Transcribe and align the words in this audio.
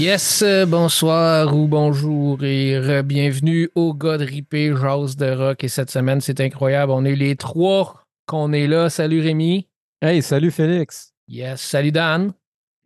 Yes, 0.00 0.40
euh, 0.40 0.64
bonsoir 0.64 1.54
ou 1.54 1.68
bonjour 1.68 2.42
et 2.42 3.02
bienvenue 3.02 3.68
au 3.74 3.92
God 3.92 4.22
Ripé 4.22 4.72
Jazz 4.74 5.14
de 5.14 5.30
Rock. 5.30 5.62
Et 5.62 5.68
cette 5.68 5.90
semaine, 5.90 6.22
c'est 6.22 6.40
incroyable. 6.40 6.90
On 6.90 7.04
est 7.04 7.14
les 7.14 7.36
trois 7.36 8.06
qu'on 8.24 8.54
est 8.54 8.66
là. 8.66 8.88
Salut 8.88 9.20
Rémi. 9.20 9.68
Hey, 10.00 10.22
salut 10.22 10.50
Félix. 10.50 11.12
Yes, 11.28 11.60
salut 11.60 11.92
Dan. 11.92 12.32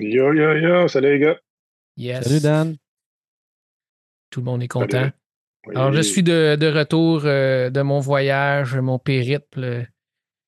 Yo, 0.00 0.32
yo, 0.32 0.57
yo, 0.57 0.89
salut 0.89 1.13
les 1.13 1.21
gars. 1.21 1.39
Yes. 1.96 2.25
Salut 2.25 2.41
Dan. 2.41 2.77
Tout 4.31 4.41
le 4.41 4.46
monde 4.46 4.65
est 4.65 4.69
content. 4.69 5.11
Alors, 5.73 5.93
je 5.93 6.01
suis 6.01 6.25
de, 6.25 6.76
retour 6.76 7.23
euh, 7.26 7.71
de 7.71 7.81
mon 7.82 8.01
voyage, 8.01 8.75
mon 8.75 8.99
périple 8.99 9.87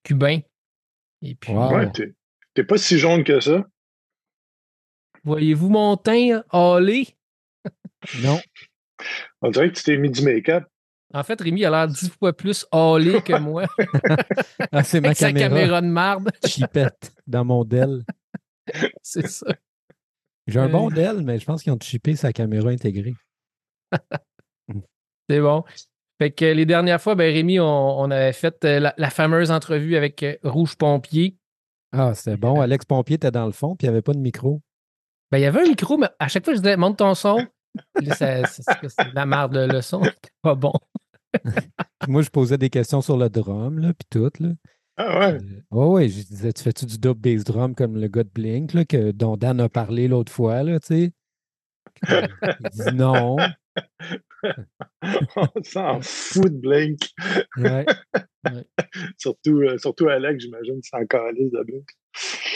cubain. 0.02 0.40
Et 1.22 1.36
puis, 1.36 1.52
ouais, 1.52 1.92
t'es 2.54 2.64
pas 2.64 2.76
si 2.76 2.98
jaune 2.98 3.22
que 3.22 3.38
ça. 3.38 3.64
Voyez-vous 5.26 5.68
mon 5.68 5.96
teint 5.96 6.44
hâlé? 6.54 7.08
non. 8.22 8.38
On 9.42 9.50
dirait 9.50 9.70
que 9.70 9.74
tu 9.74 9.82
t'es 9.82 9.96
mis 9.96 10.08
du 10.08 10.22
make-up. 10.22 10.62
En 11.12 11.24
fait, 11.24 11.40
Rémi 11.40 11.64
a 11.64 11.70
l'air 11.70 11.88
dix 11.88 12.08
fois 12.10 12.32
plus 12.32 12.64
hâlé 12.72 13.20
que 13.22 13.36
moi. 13.36 13.64
ah, 14.72 14.84
c'est 14.84 15.00
ma 15.00 15.14
caméra. 15.14 15.14
Sa 15.14 15.48
caméra 15.48 15.80
de 15.80 15.86
marde. 15.88 16.30
Chipette 16.46 17.12
dans 17.26 17.44
mon 17.44 17.64
Dell. 17.64 18.04
c'est 19.02 19.26
ça. 19.26 19.46
J'ai 20.46 20.60
un 20.60 20.68
bon 20.68 20.90
Dell, 20.90 21.22
mais 21.22 21.40
je 21.40 21.44
pense 21.44 21.64
qu'ils 21.64 21.72
ont 21.72 21.78
chippé 21.80 22.14
sa 22.14 22.32
caméra 22.32 22.68
intégrée. 22.70 23.14
c'est 25.28 25.40
bon. 25.40 25.64
Fait 26.20 26.30
que 26.30 26.44
les 26.44 26.66
dernières 26.66 27.02
fois, 27.02 27.16
ben, 27.16 27.34
Rémi, 27.34 27.58
on, 27.58 28.10
avait 28.12 28.32
fait 28.32 28.64
euh, 28.64 28.92
la, 28.96 29.10
fameuse 29.10 29.50
entrevue 29.50 29.96
avec 29.96 30.22
euh, 30.22 30.36
Rouge 30.44 30.76
Pompier. 30.76 31.36
Ah, 31.90 32.14
c'était 32.14 32.36
bon. 32.36 32.60
Alex 32.60 32.84
Pompier 32.84 33.16
était 33.16 33.32
dans 33.32 33.46
le 33.46 33.52
fond, 33.52 33.74
puis 33.74 33.86
il 33.86 33.90
n'y 33.90 33.94
avait 33.94 34.02
pas 34.02 34.14
de 34.14 34.20
micro. 34.20 34.62
Ben, 35.30 35.38
il 35.38 35.42
y 35.42 35.46
avait 35.46 35.62
un 35.62 35.68
micro, 35.68 35.98
mais 35.98 36.08
à 36.18 36.28
chaque 36.28 36.44
fois, 36.44 36.54
je 36.54 36.60
disais, 36.60 36.76
monte 36.76 36.98
ton 36.98 37.14
son. 37.14 37.44
c'est 38.16 38.42
la 39.14 39.26
merde, 39.26 39.56
le, 39.56 39.80
son. 39.80 40.02
pas 40.42 40.54
bon. 40.54 40.72
Moi, 42.08 42.22
je 42.22 42.30
posais 42.30 42.58
des 42.58 42.70
questions 42.70 43.02
sur 43.02 43.16
le 43.16 43.28
drum, 43.28 43.78
là, 43.78 43.92
puis 43.92 44.06
tout, 44.08 44.30
là. 44.40 44.50
Ah 44.98 45.18
ouais? 45.18 45.38
Euh, 45.72 45.84
ouais, 45.84 46.08
je 46.08 46.22
disais, 46.22 46.52
tu 46.52 46.62
fais-tu 46.62 46.86
du 46.86 46.98
dub 46.98 47.18
bass 47.18 47.44
drum 47.44 47.74
comme 47.74 47.96
le 48.00 48.08
gars 48.08 48.24
de 48.24 48.30
Blink, 48.30 48.72
là, 48.72 48.84
que, 48.86 49.10
dont 49.10 49.36
Dan 49.36 49.60
a 49.60 49.68
parlé 49.68 50.08
l'autre 50.08 50.32
fois, 50.32 50.62
là, 50.62 50.80
tu 50.80 50.86
sais? 50.86 51.12
Il 52.08 52.70
dit 52.72 52.80
non. 52.94 53.36
On 55.36 55.62
s'en 55.62 56.00
fout 56.00 56.44
de 56.44 56.60
Blink. 56.60 57.00
Ouais. 57.56 57.84
surtout, 59.18 59.60
euh, 59.60 59.78
surtout 59.78 60.08
Alex, 60.08 60.42
j'imagine, 60.42 60.80
c'est 60.82 60.96
encore 60.96 61.30
liste 61.32 61.52
de 61.52 61.62
Blink. 61.62 61.88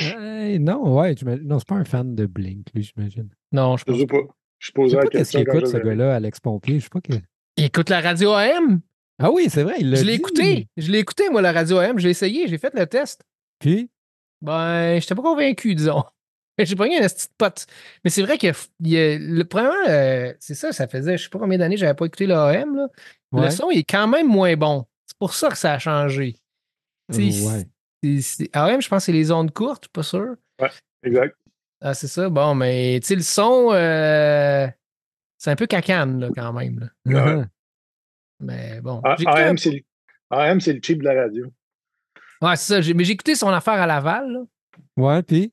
Euh, 0.02 0.58
non, 0.58 0.98
ouais, 0.98 1.14
non, 1.42 1.58
c'est 1.58 1.68
pas 1.68 1.76
un 1.76 1.84
fan 1.84 2.14
de 2.14 2.26
Blink, 2.26 2.66
lui, 2.74 2.82
j'imagine. 2.82 3.28
Non, 3.52 3.76
je 3.76 3.84
pense 3.84 3.98
sais 3.98 4.06
pas. 4.06 4.22
Je 4.58 4.72
pose 4.72 4.94
la 4.94 5.06
Qu'est-ce 5.06 5.32
qu'il 5.32 5.40
écoute, 5.40 5.66
ce 5.66 5.78
gars-là, 5.78 6.14
Alex 6.14 6.40
Pompier? 6.40 6.78
Je 6.78 6.84
sais 6.84 6.90
pas 6.90 7.00
que. 7.00 7.14
Il 7.56 7.64
écoute 7.64 7.88
la 7.88 8.00
radio 8.00 8.32
AM. 8.32 8.80
Ah 9.18 9.30
oui, 9.30 9.46
c'est 9.48 9.62
vrai, 9.62 9.76
il 9.80 9.94
Je 9.96 10.04
l'ai 10.04 10.14
écouté. 10.14 10.68
Je 10.76 10.90
l'ai 10.90 10.98
écouté, 10.98 11.28
moi, 11.30 11.42
la 11.42 11.52
radio 11.52 11.78
AM. 11.78 11.98
J'ai 11.98 12.10
essayé, 12.10 12.46
j'ai 12.46 12.58
fait 12.58 12.72
le 12.74 12.86
test. 12.86 13.22
Puis? 13.58 13.90
Ben, 14.40 14.98
j'étais 15.00 15.14
pas 15.14 15.22
convaincu, 15.22 15.74
disons. 15.74 16.02
J'ai 16.58 16.76
pas 16.76 16.86
eu 16.86 16.94
un 16.94 17.08
petit 17.08 17.28
pote. 17.38 17.66
Mais 18.04 18.10
c'est 18.10 18.20
vrai 18.20 18.36
que 18.36 18.48
le 18.82 19.42
premier, 19.44 19.70
euh, 19.88 20.34
c'est 20.40 20.54
ça, 20.54 20.72
ça 20.72 20.88
faisait, 20.88 21.16
je 21.16 21.24
sais 21.24 21.30
pas 21.30 21.38
combien 21.38 21.56
d'années 21.56 21.78
j'avais 21.78 21.94
pas 21.94 22.04
écouté 22.04 22.26
l'AM. 22.26 22.88
Le 23.32 23.50
son 23.50 23.70
est 23.70 23.88
quand 23.88 24.08
même 24.08 24.26
moins 24.26 24.56
bon. 24.56 24.84
C'est 25.20 25.26
pour 25.26 25.34
ça 25.34 25.50
que 25.50 25.58
ça 25.58 25.74
a 25.74 25.78
changé. 25.78 26.34
ouais. 27.10 27.66
AM, 28.54 28.80
je 28.80 28.88
pense 28.88 29.02
que 29.02 29.04
c'est 29.04 29.12
les 29.12 29.30
ondes 29.30 29.52
courtes, 29.52 29.88
pas 29.88 30.02
sûr. 30.02 30.36
Ouais, 30.58 30.70
exact. 31.02 31.36
Ah, 31.82 31.92
c'est 31.92 32.06
ça. 32.06 32.30
Bon, 32.30 32.54
mais 32.54 32.98
tu 33.02 33.08
sais, 33.08 33.16
le 33.16 33.20
son, 33.20 33.68
euh, 33.74 34.66
c'est 35.36 35.50
un 35.50 35.56
peu 35.56 35.66
cacane, 35.66 36.20
là, 36.20 36.28
quand 36.34 36.54
même. 36.54 36.90
Mais 38.40 38.80
bon. 38.80 39.02
AM, 39.02 39.58
c'est 39.58 40.72
le, 40.72 40.80
cheap 40.82 41.00
de 41.00 41.04
la 41.04 41.24
radio. 41.24 41.52
Ouais, 42.40 42.56
c'est 42.56 42.82
ça. 42.82 42.94
Mais 42.94 43.04
j'ai 43.04 43.12
écouté 43.12 43.34
son 43.34 43.50
affaire 43.50 43.74
à 43.74 43.86
Laval. 43.86 44.32
Là. 44.32 44.40
Ouais, 44.96 45.22
puis? 45.22 45.52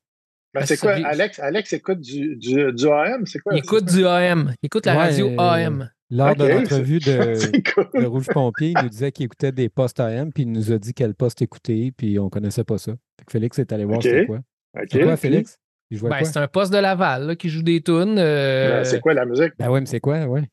Ben, 0.54 0.66
c'est 0.66 0.78
quoi, 0.78 0.94
Alex, 0.94 1.40
Alex 1.40 1.74
écoute 1.74 2.00
du, 2.00 2.38
du, 2.38 2.72
du 2.72 2.90
AM? 2.90 3.26
C'est 3.26 3.40
quoi? 3.40 3.54
Il 3.54 3.60
écoute 3.60 3.84
du 3.84 4.08
AM. 4.08 4.54
Il 4.64 4.68
écoute 4.68 4.86
la 4.86 4.96
radio 4.96 5.38
AM. 5.38 5.90
Lors 6.10 6.36
de 6.36 6.46
l'entrevue 6.46 7.00
de, 7.00 8.06
Rouge 8.06 8.28
Pompier, 8.28 8.74
il 8.76 8.84
nous 8.84 8.90
disait 8.90 9.12
qu'il 9.12 9.26
écoutait 9.26 9.52
des 9.52 9.70
postes 9.70 10.00
AM, 10.00 10.32
puis 10.32 10.44
il 10.44 10.52
nous 10.52 10.72
a 10.72 10.78
dit 10.78 10.94
quel 10.94 11.14
poste 11.14 11.42
écouter, 11.42 11.92
puis 11.96 12.18
on 12.20 12.26
ne 12.26 12.30
connaissait 12.30 12.64
pas 12.64 12.78
ça. 12.78 12.94
Félix 13.30 13.60
est 13.60 13.72
allé 13.74 13.86
voir 13.86 14.02
c'était 14.02 14.26
quoi. 14.26 14.40
C'est 14.90 15.04
quoi, 15.04 15.18
Félix? 15.18 15.58
Ben, 15.92 16.24
c'est 16.24 16.38
un 16.38 16.48
poste 16.48 16.72
de 16.74 16.78
Laval 16.78 17.28
là, 17.28 17.36
qui 17.36 17.50
joue 17.50 17.62
des 17.62 17.82
tunes. 17.82 18.18
Euh, 18.20 18.78
ben, 18.78 18.84
c'est 18.84 19.00
quoi 19.00 19.14
la 19.14 19.26
musique? 19.26 19.54
Ben 19.58 19.70
oui, 19.70 19.80
mais 19.80 19.86
c'est 19.86 20.00
quoi, 20.00 20.26
ouais. 20.26 20.44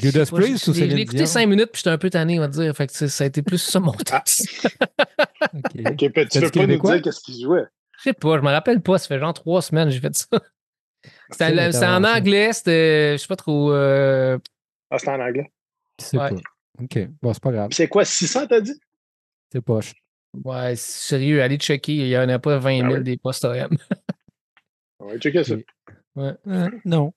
Judas 0.00 0.26
Priest 0.30 0.68
ou 0.68 0.74
Céline 0.74 0.96
J'ai 0.96 1.02
écouté 1.02 1.26
cinq 1.26 1.48
minutes, 1.48 1.70
puis 1.72 1.80
j'étais 1.80 1.90
un 1.90 1.98
peu 1.98 2.10
tanné, 2.10 2.38
on 2.38 2.42
va 2.42 2.48
dire. 2.48 2.74
Fait 2.76 2.86
que 2.86 2.92
ça 3.08 3.24
a 3.24 3.26
été 3.26 3.42
plus 3.42 3.58
ça 3.58 3.80
mon 3.80 3.92
ah. 3.92 4.20
texte. 4.20 4.66
OK, 5.86 5.96
tu 5.96 6.10
peux 6.10 6.50
pas 6.50 6.66
nous 6.66 6.78
dire 6.78 7.02
qu'est-ce 7.02 7.20
qu'il 7.20 7.42
jouait? 7.42 7.64
Je 7.98 8.04
sais 8.04 8.12
pas, 8.12 8.36
je 8.36 8.42
me 8.42 8.50
rappelle 8.50 8.80
pas. 8.80 8.98
Ça 8.98 9.08
fait 9.08 9.18
genre 9.18 9.34
trois 9.34 9.62
semaines 9.62 9.88
que 9.88 9.94
j'ai 9.94 10.00
fait 10.00 10.14
ça. 10.14 10.26
C'était 11.30 11.84
en 11.84 12.04
anglais, 12.04 12.52
c'était, 12.52 13.12
je 13.12 13.22
sais 13.22 13.28
pas 13.28 13.36
trop. 13.36 13.72
Euh, 13.72 14.38
ah, 14.90 14.98
c'était 14.98 15.10
en 15.10 15.20
anglais? 15.20 15.52
C'est 15.98 16.16
pas. 16.16 16.30
OK. 16.80 16.98
Bon, 17.20 17.32
c'est 17.32 17.42
pas 17.42 17.52
grave. 17.52 17.70
C'est 17.72 17.88
quoi, 17.88 18.04
600, 18.04 18.46
t'as 18.46 18.60
dit? 18.60 18.78
C'est 19.52 19.60
poche. 19.60 19.92
Ouais, 20.44 20.76
sérieux, 20.76 21.42
allez 21.42 21.56
checker. 21.56 21.94
Il 21.94 22.04
n'y 22.04 22.16
en 22.16 22.28
a 22.28 22.38
pas 22.38 22.58
20 22.58 22.80
000 22.80 22.94
ah 22.94 23.00
des 23.00 23.16
postes 23.16 23.44
OM. 23.44 23.76
On 25.00 25.06
va 25.06 25.18
checker 25.18 25.44
ça. 25.44 25.54
Ouais. 26.14 26.32
Euh, 26.46 26.70
non. 26.84 27.12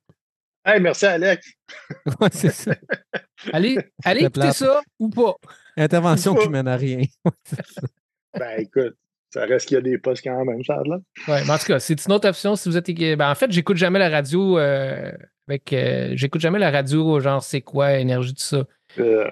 Hey, 0.63 0.79
merci 0.79 1.05
Alex. 1.05 1.51
ouais, 2.19 2.29
c'est 2.31 2.51
ça. 2.51 2.75
allez, 3.53 3.77
allez 4.03 4.25
écouter 4.25 4.51
ça 4.51 4.81
ou 4.99 5.09
pas? 5.09 5.35
Intervention 5.75 6.35
qui 6.35 6.49
mène 6.49 6.67
à 6.67 6.77
rien. 6.77 7.01
ben 8.37 8.59
écoute, 8.59 8.95
ça 9.33 9.45
reste 9.45 9.67
qu'il 9.67 9.75
y 9.75 9.77
a 9.79 9.81
des 9.81 9.97
postes 9.97 10.23
quand 10.23 10.45
même, 10.45 10.63
ça 10.63 10.81
là. 10.85 10.99
Ouais, 11.27 11.43
mais 11.45 11.51
en 11.51 11.57
tout 11.57 11.65
cas, 11.65 11.79
c'est 11.79 12.05
une 12.05 12.11
autre 12.11 12.29
option 12.29 12.55
si 12.55 12.69
vous 12.69 12.77
êtes. 12.77 12.91
Ben, 13.17 13.31
en 13.31 13.35
fait, 13.35 13.51
j'écoute 13.51 13.77
jamais 13.77 13.97
la 13.97 14.09
radio 14.09 14.59
euh, 14.59 15.11
avec. 15.51 15.73
Euh, 15.73 16.13
j'écoute 16.15 16.41
jamais 16.41 16.59
la 16.59 16.71
radio, 16.71 17.19
genre 17.19 17.43
c'est 17.43 17.61
quoi, 17.61 17.93
énergie, 17.93 18.33
tout 18.33 18.41
ça. 18.41 18.63
Euh. 18.99 19.29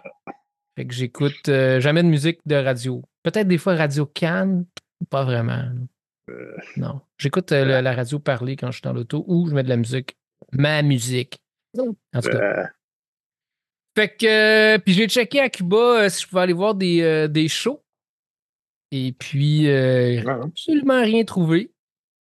Fait 0.78 0.86
que 0.86 0.94
j'écoute 0.94 1.46
jamais 1.46 2.04
de 2.04 2.08
musique 2.08 2.40
de 2.46 2.56
radio. 2.56 3.04
Peut-être 3.24 3.48
des 3.48 3.58
fois 3.58 3.76
Radio 3.76 4.06
Cannes, 4.06 4.66
pas 5.10 5.24
vraiment. 5.24 5.64
Non. 6.78 7.02
J'écoute 7.18 7.52
la 7.52 7.94
radio 7.94 8.20
parler 8.20 8.56
quand 8.56 8.68
je 8.68 8.78
suis 8.78 8.82
dans 8.84 8.94
l'auto 8.94 9.26
ou 9.28 9.48
je 9.50 9.54
mets 9.54 9.64
de 9.64 9.70
la 9.70 9.78
musique 9.78 10.16
ma 10.52 10.82
musique. 10.82 11.40
En 11.78 12.22
tout 12.22 12.30
cas. 12.30 12.38
Euh. 12.38 12.66
Fait 13.96 14.16
que, 14.16 14.76
euh, 14.76 14.78
puis 14.80 14.94
j'ai 14.94 15.08
checké 15.08 15.40
à 15.40 15.50
Cuba 15.50 16.04
euh, 16.04 16.10
si 16.10 16.24
je 16.24 16.28
pouvais 16.28 16.42
aller 16.42 16.54
voir 16.54 16.76
des, 16.76 17.28
des 17.30 17.48
shows. 17.48 17.84
Et 18.92 19.12
puis, 19.12 19.70
absolument 19.70 21.02
rien 21.02 21.24
trouvé. 21.24 21.72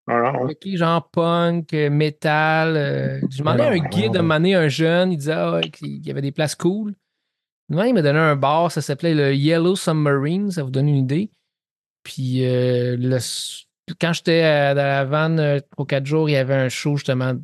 Genre 0.08 1.10
punk, 1.10 1.74
metal. 1.74 3.22
j'ai 3.30 3.40
demandé 3.40 3.62
à 3.62 3.70
un 3.70 3.80
guide 3.80 4.14
de 4.14 4.20
m'amener 4.20 4.56
un 4.56 4.68
jeune. 4.68 5.12
Il 5.12 5.18
disait 5.18 5.34
ah, 5.34 5.62
qu'il 5.62 6.06
y 6.06 6.12
avait 6.12 6.22
des 6.22 6.32
places 6.32 6.56
cool. 6.56 6.94
il 7.70 7.94
m'a 7.94 8.02
donné 8.02 8.20
un 8.20 8.36
bar, 8.36 8.72
ça 8.72 8.82
s'appelait 8.82 9.14
le 9.14 9.34
Yellow 9.34 9.76
Submarine, 9.76 10.52
ça 10.52 10.64
vous 10.64 10.72
donne 10.72 10.90
une 10.90 10.98
idée. 10.98 11.32
Puis 12.04 12.42
le, 12.42 13.18
quand 14.02 14.14
j'étais 14.14 14.42
dans 14.76 14.84
la 14.84 15.06
vanne 15.06 15.62
pour 15.72 15.88
quatre 15.88 16.06
jours, 16.06 16.30
il 16.30 16.34
y 16.34 16.38
avait 16.38 16.56
un 16.56 16.70
show 16.70 16.98
justement 16.98 17.36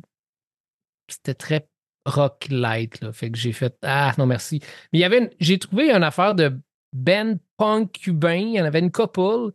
c'était 1.12 1.34
très 1.34 1.68
rock 2.06 2.46
light. 2.50 3.00
Là. 3.00 3.12
Fait 3.12 3.30
que 3.30 3.38
j'ai 3.38 3.52
fait 3.52 3.76
Ah 3.82 4.12
non, 4.18 4.26
merci. 4.26 4.60
Mais 4.92 4.98
il 4.98 5.02
y 5.02 5.04
avait 5.04 5.30
j'ai 5.40 5.58
trouvé 5.58 5.90
une 5.90 6.02
affaire 6.02 6.34
de 6.34 6.58
band 6.92 7.36
punk 7.56 7.92
cubain. 7.92 8.34
Il 8.34 8.54
y 8.54 8.60
en 8.60 8.64
avait 8.64 8.80
une 8.80 8.92
couple. 8.92 9.52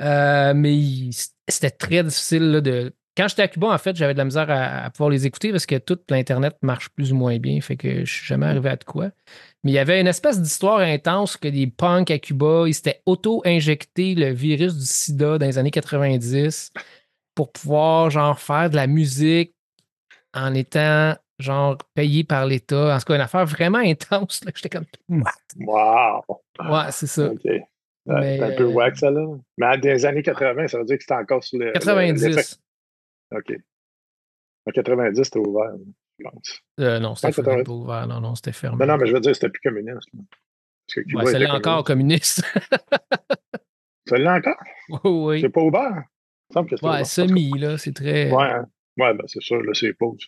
Euh, 0.00 0.54
mais 0.54 1.10
c'était 1.48 1.70
très 1.70 2.02
difficile 2.02 2.60
de. 2.62 2.94
Quand 3.14 3.28
j'étais 3.28 3.42
à 3.42 3.48
Cuba, 3.48 3.68
en 3.68 3.76
fait, 3.76 3.94
j'avais 3.94 4.14
de 4.14 4.18
la 4.18 4.24
misère 4.24 4.50
à, 4.50 4.88
pouvoir 4.88 5.10
les 5.10 5.26
écouter 5.26 5.50
parce 5.50 5.66
que 5.66 5.76
tout 5.76 5.98
l'Internet 6.08 6.56
marche 6.62 6.88
plus 6.88 7.12
ou 7.12 7.16
moins 7.16 7.38
bien. 7.38 7.60
Fait 7.60 7.76
que 7.76 8.06
je 8.06 8.10
suis 8.12 8.26
jamais 8.26 8.46
arrivé 8.46 8.70
à 8.70 8.76
de 8.76 8.84
quoi. 8.84 9.10
Mais 9.62 9.72
il 9.72 9.74
y 9.74 9.78
avait 9.78 10.00
une 10.00 10.06
espèce 10.06 10.40
d'histoire 10.40 10.78
intense 10.78 11.36
que 11.36 11.48
les 11.48 11.66
punks 11.66 12.10
à 12.10 12.18
Cuba, 12.18 12.64
ils 12.66 12.74
s'étaient 12.74 13.02
auto-injectés 13.04 14.14
le 14.14 14.30
virus 14.32 14.74
du 14.76 14.86
sida 14.86 15.36
dans 15.36 15.44
les 15.44 15.58
années 15.58 15.70
90 15.70 16.72
pour 17.34 17.52
pouvoir 17.52 18.08
genre 18.08 18.38
faire 18.38 18.70
de 18.70 18.76
la 18.76 18.86
musique 18.86 19.54
en 20.32 20.54
étant 20.54 21.14
genre 21.38 21.76
payé 21.94 22.24
par 22.24 22.46
l'État. 22.46 22.94
En 22.94 22.98
tout 22.98 23.04
cas, 23.04 23.14
une 23.16 23.20
affaire 23.20 23.44
vraiment 23.44 23.78
intense. 23.84 24.40
J'étais 24.54 24.70
comme 24.70 24.86
Wow! 25.60 26.24
Ouais, 26.60 26.90
c'est 26.90 27.06
ça. 27.06 27.30
C'est 28.06 28.40
un 28.40 28.56
peu 28.56 28.64
euh, 28.64 28.72
wack, 28.72 28.96
ça, 28.96 29.10
là. 29.10 29.26
Mais 29.58 29.78
dans 29.78 29.88
les 29.88 30.06
années 30.06 30.22
80, 30.22 30.68
ça 30.68 30.78
veut 30.78 30.84
dire 30.84 30.96
que 30.96 31.02
c'était 31.02 31.14
encore 31.14 31.44
sur 31.44 31.58
le. 31.58 31.72
90. 31.72 32.60
OK. 33.32 33.52
En 34.66 34.70
90, 34.70 35.22
c'était 35.24 35.38
ouvert, 35.38 35.72
je 36.18 36.24
pense. 36.24 36.60
Euh, 36.80 36.98
non, 37.00 37.14
c'était 37.14 37.42
pas 37.42 37.70
ouvert. 37.70 38.06
Non, 38.06 38.20
non, 38.20 38.34
c'était 38.34 38.52
fermé. 38.52 38.78
Non, 38.78 38.92
non, 38.92 38.98
mais 38.98 39.06
je 39.06 39.12
veux 39.12 39.20
dire, 39.20 39.34
c'était 39.34 39.48
plus 39.48 39.60
communiste. 39.60 40.08
Parce 40.12 41.06
que 41.06 41.16
ouais, 41.16 41.26
c'est 41.26 41.50
encore 41.50 41.84
communiste. 41.84 42.44
ça 44.06 44.18
l'est 44.18 44.28
encore? 44.28 44.56
Oui, 44.88 44.98
oui. 45.04 45.40
C'est 45.40 45.48
pas 45.48 45.62
ouvert? 45.62 46.04
ouais, 46.82 47.04
semi, 47.04 47.50
là, 47.58 47.78
c'est 47.78 47.92
très. 47.92 48.30
Ouais. 48.30 48.52
Ouais, 48.98 49.14
ben, 49.14 49.24
c'est 49.26 49.40
sûr, 49.40 49.62
là, 49.62 49.72
c'est 49.72 49.94
pause. 49.94 50.26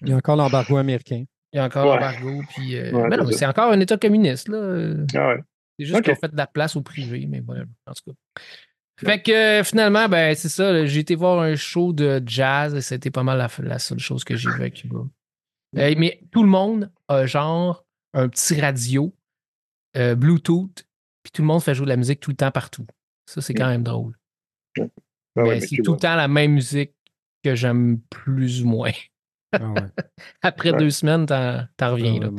Il 0.00 0.08
y 0.08 0.12
a 0.12 0.16
encore 0.16 0.36
l'embargo 0.36 0.78
américain. 0.78 1.24
Il 1.52 1.56
y 1.56 1.58
a 1.58 1.64
encore 1.64 1.84
l'embargo. 1.86 2.40
Puis, 2.54 2.74
mais 2.74 3.16
non, 3.16 3.30
c'est 3.30 3.46
encore 3.46 3.70
un 3.72 3.80
État 3.80 3.98
communiste. 3.98 4.48
Là. 4.48 4.94
Ah 5.14 5.28
ouais. 5.28 5.40
C'est 5.78 5.86
juste 5.86 6.04
qu'on 6.04 6.14
fait 6.14 6.32
de 6.32 6.36
la 6.36 6.46
place 6.46 6.76
au 6.76 6.82
privé, 6.82 7.26
mais 7.26 7.40
voilà, 7.40 7.64
en 7.86 7.92
tout 7.92 8.10
cas. 8.10 8.42
Fait 8.98 9.22
que 9.22 9.62
finalement, 9.64 10.08
ben 10.08 10.34
c'est 10.34 10.48
ça, 10.48 10.84
j'ai 10.84 11.00
été 11.00 11.14
voir 11.14 11.40
un 11.40 11.54
show 11.54 11.92
de 11.92 12.20
jazz 12.26 12.74
et 12.74 12.80
c'était 12.80 13.12
pas 13.12 13.22
mal 13.22 13.38
la, 13.62 13.78
seule 13.78 14.00
chose 14.00 14.24
que 14.24 14.34
j'ai 14.36 14.50
vue 14.50 14.64
à 14.64 14.70
Cuba. 14.70 15.04
mais 15.72 16.20
tout 16.32 16.42
le 16.42 16.48
monde 16.48 16.90
a 17.06 17.24
genre 17.26 17.84
un 18.12 18.28
petit 18.28 18.60
radio, 18.60 19.14
euh, 19.96 20.16
Bluetooth, 20.16 20.84
puis 21.22 21.30
tout 21.32 21.42
le 21.42 21.46
monde 21.46 21.62
fait 21.62 21.74
jouer 21.74 21.84
de 21.84 21.90
la 21.90 21.96
musique 21.96 22.18
tout 22.18 22.30
le 22.30 22.36
temps 22.36 22.50
partout. 22.50 22.86
Ça, 23.26 23.40
c'est 23.40 23.54
quand 23.54 23.68
même 23.68 23.84
drôle. 23.84 24.18
Ben 25.36 25.60
c'est 25.60 25.82
tout 25.84 25.92
le 25.92 25.98
temps 25.98 26.16
la 26.16 26.26
même 26.26 26.54
musique 26.54 26.94
que 27.44 27.54
j'aime 27.54 28.00
plus 28.10 28.64
ou 28.64 28.68
moins. 28.68 28.92
Ah 29.52 29.74
Après 30.42 30.72
deux 30.72 30.90
semaines, 30.90 31.26
t'en 31.26 31.92
reviens. 31.92 32.18
là. 32.18 32.30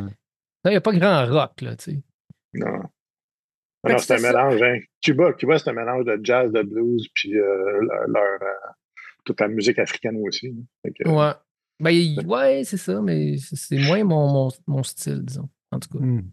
Il 0.66 0.72
n'y 0.72 0.76
a 0.76 0.82
pas 0.82 0.92
grand 0.92 1.26
rock, 1.26 1.62
là, 1.62 1.78
tu 1.78 1.92
sais. 1.92 2.02
Non. 2.54 2.82
Non, 3.88 3.98
c'est 3.98 4.16
un 4.16 4.22
mélange. 4.22 4.62
Hein. 4.62 4.80
Cuba, 5.02 5.34
Cuba 5.34 5.58
c'est 5.58 5.70
un 5.70 5.74
mélange 5.74 6.06
de 6.06 6.20
jazz, 6.22 6.52
de 6.52 6.62
blues, 6.62 7.08
puis 7.14 7.38
euh, 7.38 7.82
leur, 8.08 8.24
euh, 8.24 8.72
toute 9.24 9.40
la 9.40 9.48
musique 9.48 9.80
africaine 9.80 10.18
aussi. 10.22 10.54
ouais. 10.84 11.32
Ben, 11.82 12.28
ouais, 12.28 12.64
c'est 12.66 12.78
ça, 12.78 13.00
mais 13.02 13.38
c'est 13.38 13.78
moins 13.78 14.04
mon, 14.04 14.50
mon, 14.68 14.84
style, 14.84 15.24
disons. 15.24 15.48
En 15.72 15.80
tout 15.80 15.90
cas. 15.98 16.04
Hmm. 16.04 16.30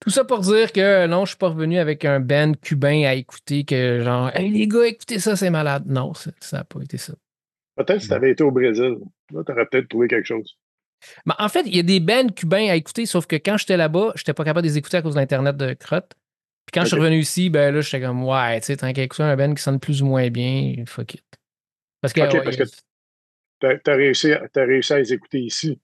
Tout 0.00 0.10
ça 0.10 0.24
pour 0.24 0.40
dire 0.40 0.72
que 0.72 1.06
non, 1.06 1.26
je 1.26 1.30
suis 1.30 1.38
pas 1.38 1.48
revenu 1.48 1.78
avec 1.78 2.04
un 2.04 2.20
band 2.20 2.52
cubain 2.54 3.04
à 3.04 3.14
écouter 3.14 3.64
que 3.64 4.00
genre 4.00 4.30
Hey 4.34 4.50
les 4.50 4.66
gars, 4.66 4.86
écoutez 4.86 5.18
ça, 5.18 5.36
c'est 5.36 5.50
malade. 5.50 5.84
Non, 5.86 6.12
ça 6.14 6.32
n'a 6.52 6.64
pas 6.64 6.80
été 6.80 6.96
ça. 6.96 7.12
Peut-être 7.76 8.00
si 8.00 8.08
tu 8.08 8.14
avais 8.14 8.30
été 8.30 8.42
au 8.42 8.50
Brésil, 8.50 8.96
là, 9.32 9.42
tu 9.44 9.52
aurais 9.52 9.66
peut-être 9.66 9.88
trouvé 9.88 10.08
quelque 10.08 10.26
chose. 10.26 10.56
Ben, 11.26 11.34
en 11.38 11.48
fait, 11.48 11.62
il 11.66 11.76
y 11.76 11.80
a 11.80 11.82
des 11.82 12.00
bands 12.00 12.28
cubains 12.28 12.68
à 12.68 12.76
écouter, 12.76 13.06
sauf 13.06 13.26
que 13.26 13.36
quand 13.36 13.56
j'étais 13.58 13.76
là-bas, 13.76 14.12
je 14.14 14.22
n'étais 14.22 14.34
pas 14.34 14.44
capable 14.44 14.66
de 14.66 14.72
les 14.72 14.78
écouter 14.78 14.96
à 14.96 15.02
cause 15.02 15.14
de 15.14 15.20
l'Internet 15.20 15.56
de 15.56 15.74
crotte. 15.74 16.14
Puis 16.66 16.72
quand 16.72 16.82
je 16.82 16.88
suis 16.88 16.96
revenu 16.96 17.18
ici, 17.18 17.50
ben 17.50 17.74
là, 17.74 17.80
j'étais 17.80 18.00
comme, 18.00 18.24
ouais, 18.24 18.60
tu 18.60 18.66
sais, 18.66 18.76
tant 18.76 18.92
qu'à 18.92 19.02
écouter 19.02 19.24
un 19.24 19.36
band 19.36 19.54
qui 19.54 19.62
sonne 19.62 19.80
plus 19.80 20.02
ou 20.02 20.06
moins 20.06 20.30
bien, 20.30 20.84
fuck 20.86 21.14
it. 21.14 21.24
Parce 22.00 22.12
que, 22.12 22.20
parce 22.42 22.56
que 22.56 22.64
t'as, 23.60 23.94
réussi, 23.94 24.32
as 24.32 24.48
réussi 24.54 24.92
à 24.92 24.98
les 24.98 25.12
écouter 25.12 25.40
ici. 25.40 25.80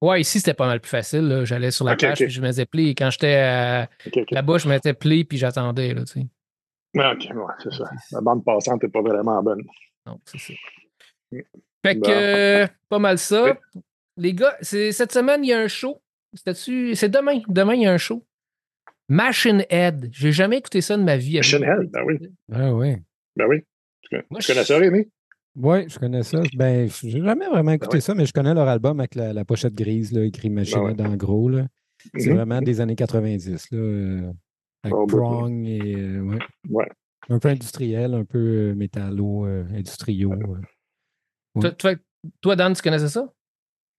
Ouais, 0.00 0.20
ici, 0.20 0.38
c'était 0.38 0.54
pas 0.54 0.66
mal 0.66 0.80
plus 0.80 0.90
facile. 0.90 1.42
J'allais 1.44 1.72
sur 1.72 1.84
la 1.84 1.96
page 1.96 2.18
puis 2.18 2.30
je 2.30 2.40
me 2.40 2.46
mettais 2.46 2.66
play. 2.66 2.94
Quand 2.94 3.10
j'étais 3.10 3.88
là-bas, 4.30 4.58
je 4.58 4.68
mettais 4.68 4.94
play 4.94 5.24
puis 5.24 5.38
j'attendais, 5.38 5.94
là, 5.94 6.04
tu 6.04 6.20
sais. 6.20 6.26
OK, 6.94 7.28
ouais, 7.34 7.54
c'est 7.62 7.72
ça. 7.72 7.90
La 8.12 8.20
bande 8.20 8.44
passante 8.44 8.82
n'est 8.82 8.88
pas 8.88 9.02
vraiment 9.02 9.42
bonne. 9.42 9.62
Non, 10.06 10.20
c'est 10.24 10.38
ça. 10.38 10.52
Mm. 11.32 11.40
Fait 11.84 12.00
que, 12.00 12.66
pas 12.88 12.98
mal 12.98 13.18
ça. 13.18 13.58
Les 14.16 14.34
gars, 14.34 14.56
cette 14.60 15.12
semaine, 15.12 15.44
il 15.44 15.48
y 15.48 15.52
a 15.52 15.60
un 15.60 15.68
show. 15.68 16.00
C'est 16.34 17.08
demain. 17.08 17.40
Demain, 17.48 17.74
il 17.74 17.82
y 17.82 17.86
a 17.86 17.92
un 17.92 17.98
show. 17.98 18.24
Machine 19.08 19.64
Head. 19.70 20.10
J'ai 20.12 20.32
jamais 20.32 20.58
écouté 20.58 20.80
ça 20.80 20.96
de 20.96 21.02
ma 21.02 21.16
vie. 21.16 21.36
Machine 21.36 21.64
Head, 21.64 21.90
ben 21.90 22.02
oui. 22.06 22.18
Ah 22.52 22.72
oui. 22.74 22.96
Ben 23.36 23.46
oui. 23.48 23.64
Tu, 24.10 24.18
connais 24.46 24.64
ça, 24.64 24.78
Rémi? 24.78 25.08
Oui, 25.56 25.88
je 25.88 25.98
connais 25.98 26.22
ça. 26.22 26.40
Ben, 26.54 26.88
j'ai 27.02 27.22
jamais 27.22 27.46
vraiment 27.46 27.64
ben 27.64 27.72
écouté 27.72 28.00
ça, 28.00 28.14
mais 28.14 28.26
je 28.26 28.32
connais 28.32 28.54
leur 28.54 28.68
album 28.68 29.00
avec 29.00 29.14
la, 29.14 29.44
pochette 29.44 29.74
grise, 29.74 30.12
là, 30.12 30.24
écrit 30.24 30.50
Machine 30.50 30.80
ben 30.80 30.90
Head 30.90 31.00
en 31.00 31.16
gros. 31.16 31.50
C'est 32.16 32.30
mhm. 32.30 32.36
vraiment 32.36 32.62
des 32.62 32.80
années 32.80 32.94
90, 32.94 33.70
là, 33.72 33.78
euh, 33.78 34.32
avec 34.82 34.94
oh, 34.94 35.06
Prong 35.06 35.66
et. 35.66 35.96
Euh, 35.96 36.20
ouais. 36.20 36.38
ouais. 36.70 36.88
Un 37.28 37.38
peu 37.38 37.48
industriel, 37.48 38.14
un 38.14 38.24
peu 38.24 38.38
euh, 38.38 38.74
métallo, 38.74 39.44
industriaux. 39.44 40.34
Toi, 42.40 42.56
Dan, 42.56 42.74
tu 42.74 42.82
connaissais 42.82 43.08
ça? 43.08 43.32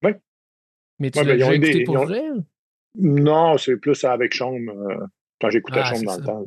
Oui. 0.04 0.12
Mais 1.00 1.12
tu 1.12 1.24
l'as 1.24 1.34
déjà 1.34 1.54
écouté 1.54 1.84
pour 1.84 1.98
vrai? 1.98 2.24
Non, 2.96 3.58
c'est 3.58 3.78
plus 3.78 4.04
avec 4.04 4.34
Chaume, 4.34 4.70
euh, 4.70 5.06
quand 5.40 5.50
j'écoutais 5.50 5.82
ah, 5.84 5.94
Chaume 5.94 6.04
dans 6.04 6.18
le 6.18 6.24
temps. 6.24 6.46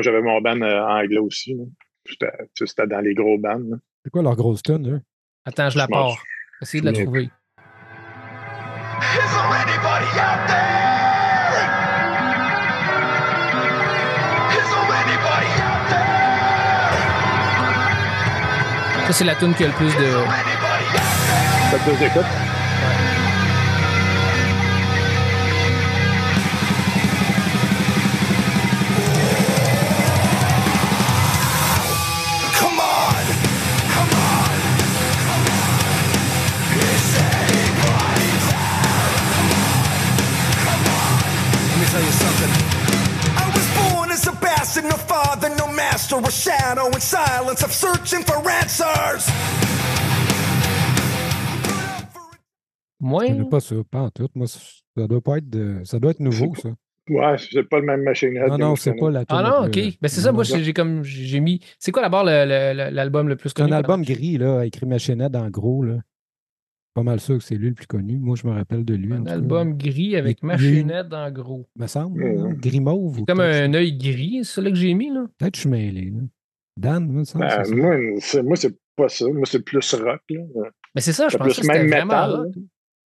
J'avais 0.00 0.22
mon 0.22 0.40
band 0.40 0.60
euh, 0.62 0.80
anglais 0.82 1.18
aussi. 1.18 1.56
C'était 2.54 2.86
dans 2.86 3.00
les 3.00 3.14
gros 3.14 3.38
bands. 3.38 3.78
C'est 4.04 4.10
quoi 4.10 4.22
leur 4.22 4.36
grosse 4.36 4.62
tune, 4.62 4.88
eux? 4.90 5.00
Attends, 5.44 5.70
je 5.70 5.78
la 5.78 5.86
pars. 5.86 6.16
Essayez 6.62 6.80
de 6.80 6.86
la 6.86 6.92
trouver. 6.92 7.24
Is 7.24 7.30
there 9.30 9.54
anybody 9.54 10.10
out 10.18 10.46
there? 10.48 10.66
Is 14.50 14.68
there 14.68 14.92
anybody 15.04 15.50
out 15.62 15.88
there? 15.88 16.08
Ça, 19.06 19.12
c'est 19.12 19.24
la 19.24 19.34
tune 19.36 19.54
qui 19.54 19.64
a 19.64 19.68
le 19.68 19.72
plus 19.74 19.94
de. 19.96 20.10
Ça 21.70 21.78
plus 21.78 21.98
d'écoute? 21.98 22.47
Shadow 46.68 46.88
in 46.94 47.00
silence 47.00 47.62
of 47.62 47.72
searching 47.72 48.22
for 48.24 48.36
answers. 48.46 49.26
Moi. 53.00 53.26
Je 53.26 53.32
connais 53.32 53.48
pas 53.48 53.60
ça, 53.60 53.76
pas 53.90 54.00
en 54.02 54.10
tout. 54.10 54.28
Moi, 54.34 54.46
ça 54.46 55.06
doit 55.06 55.20
pas 55.20 55.38
être 55.38 55.48
de... 55.48 55.80
ça 55.84 55.98
doit 55.98 56.10
être 56.10 56.20
nouveau, 56.20 56.54
ça. 56.56 56.70
Ouais, 57.08 57.36
c'est 57.38 57.62
pas 57.62 57.78
le 57.78 57.86
même 57.86 58.02
machine 58.02 58.34
Non, 58.34 58.58
non, 58.58 58.76
c'est 58.76 58.92
pas 58.92 59.10
la 59.10 59.24
Ah 59.28 59.42
non, 59.42 59.66
ok. 59.66 59.78
Ben 60.02 60.08
c'est 60.08 60.20
ça, 60.20 60.30
moi, 60.30 60.44
j'ai 60.44 60.74
comme 60.74 61.02
j'ai 61.04 61.40
mis. 61.40 61.60
C'est 61.78 61.90
quoi 61.90 62.02
d'abord 62.02 62.24
l'album 62.24 63.28
le, 63.28 63.36
plus 63.36 63.52
connu? 63.54 63.68
C'est 63.68 63.74
un 63.74 63.78
album 63.78 64.02
gris, 64.02 64.36
là, 64.36 64.64
écrit 64.64 64.84
Machine 64.84 65.22
en 65.22 65.48
gros, 65.48 65.82
là 65.82 65.98
pas 66.94 67.04
mal 67.04 67.20
sûr 67.20 67.38
que 67.38 67.44
c'est 67.44 67.54
lui 67.54 67.68
le 67.68 67.74
plus 67.74 67.86
connu. 67.86 68.18
Moi, 68.18 68.34
je 68.34 68.44
me 68.44 68.52
rappelle 68.52 68.84
de 68.84 68.94
lui. 68.94 69.12
Un 69.12 69.24
album 69.26 69.76
gris 69.78 70.16
avec 70.16 70.42
machinette 70.42 71.12
en 71.12 71.30
gros. 71.30 71.68
Me 71.76 71.86
semble, 71.86 72.56
gris 72.56 72.80
mauve. 72.80 73.24
comme 73.24 73.38
un 73.38 73.72
œil 73.72 73.96
gris, 73.96 74.40
c'est 74.42 74.54
celui 74.54 74.72
que 74.72 74.78
j'ai 74.78 74.94
mis. 74.94 75.08
là. 75.08 75.26
Peut-être 75.38 75.52
que 75.52 75.56
je 75.58 75.60
suis 75.60 75.70
mêlé. 75.70 76.10
Là. 76.10 76.22
Dan, 76.78 77.10
moi, 77.10 77.24
ça, 77.24 77.38
ben, 77.38 78.44
moi, 78.44 78.56
c'est 78.56 78.78
pas 78.94 79.08
ça. 79.08 79.26
Moi, 79.26 79.46
c'est 79.46 79.64
plus 79.64 79.94
rock. 79.94 80.22
Là. 80.30 80.70
Mais 80.94 81.00
c'est 81.00 81.12
ça, 81.12 81.28
je 81.28 81.36
pense 81.36 81.48
que 81.48 81.62
c'était 81.62 82.02
rock. 82.04 82.54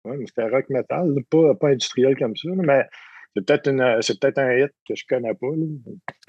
Ouais, 0.05 0.19
c'était 0.27 0.49
rock 0.49 0.65
metal, 0.71 1.15
pas, 1.31 1.55
pas 1.55 1.69
industriel 1.69 2.17
comme 2.19 2.35
ça. 2.35 2.49
mais 2.57 2.85
c'est 3.37 3.45
peut-être 3.45 3.71
peut 4.35 4.41
un 4.41 4.57
hit 4.57 4.73
que 4.89 4.95
je 4.97 5.05
connais 5.09 5.35
pas. 5.35 5.47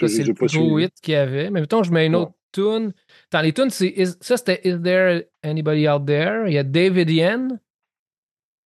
C'est 0.07 0.23
le 0.23 0.33
plus 0.33 0.55
gros 0.55 0.77
hit 0.77 0.93
qu'il 1.01 1.15
y 1.15 1.17
avait. 1.17 1.49
Mais 1.49 1.61
mettons, 1.61 1.81
je 1.81 1.91
mets 1.91 2.05
une 2.05 2.15
autre 2.15 2.33
tune. 2.51 2.93
Dans 3.31 3.41
les 3.41 3.53
tunes, 3.53 3.71
ça 3.71 4.37
c'était 4.37 4.61
Is 4.63 4.79
There 4.83 5.23
Anybody 5.41 5.89
Out 5.89 6.05
There? 6.05 6.43
Il 6.47 6.53
y 6.53 6.59
a 6.59 6.63
David 6.63 7.09
Yen, 7.09 7.59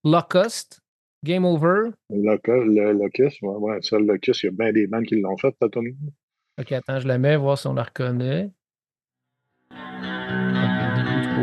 Locust, 0.03 0.81
Game 1.23 1.45
Over. 1.45 1.91
Locust, 2.09 2.65
le 2.65 2.91
Locust, 2.91 3.41
ouais, 3.41 3.55
ouais, 3.55 3.77
ça, 3.83 3.99
le 3.99 4.05
Locust, 4.05 4.43
il 4.43 4.47
y 4.47 4.49
a 4.49 4.51
bien 4.51 4.73
des 4.73 4.87
bandes 4.87 5.05
qui 5.05 5.21
l'ont 5.21 5.37
fait, 5.37 5.55
ta 5.59 5.69
tune. 5.69 5.95
Ok, 6.59 6.71
attends, 6.71 6.99
je 6.99 7.07
la 7.07 7.17
mets, 7.17 7.37
voir 7.37 7.57
si 7.57 7.67
on 7.67 7.73
la 7.73 7.83
reconnaît. 7.83 8.49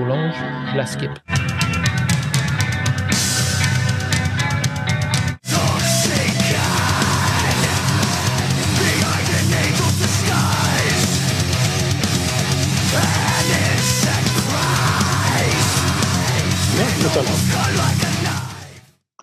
Trop 0.03 0.09
long, 0.09 0.33
je 0.73 0.77
la 0.77 0.85
skip. 0.85 1.11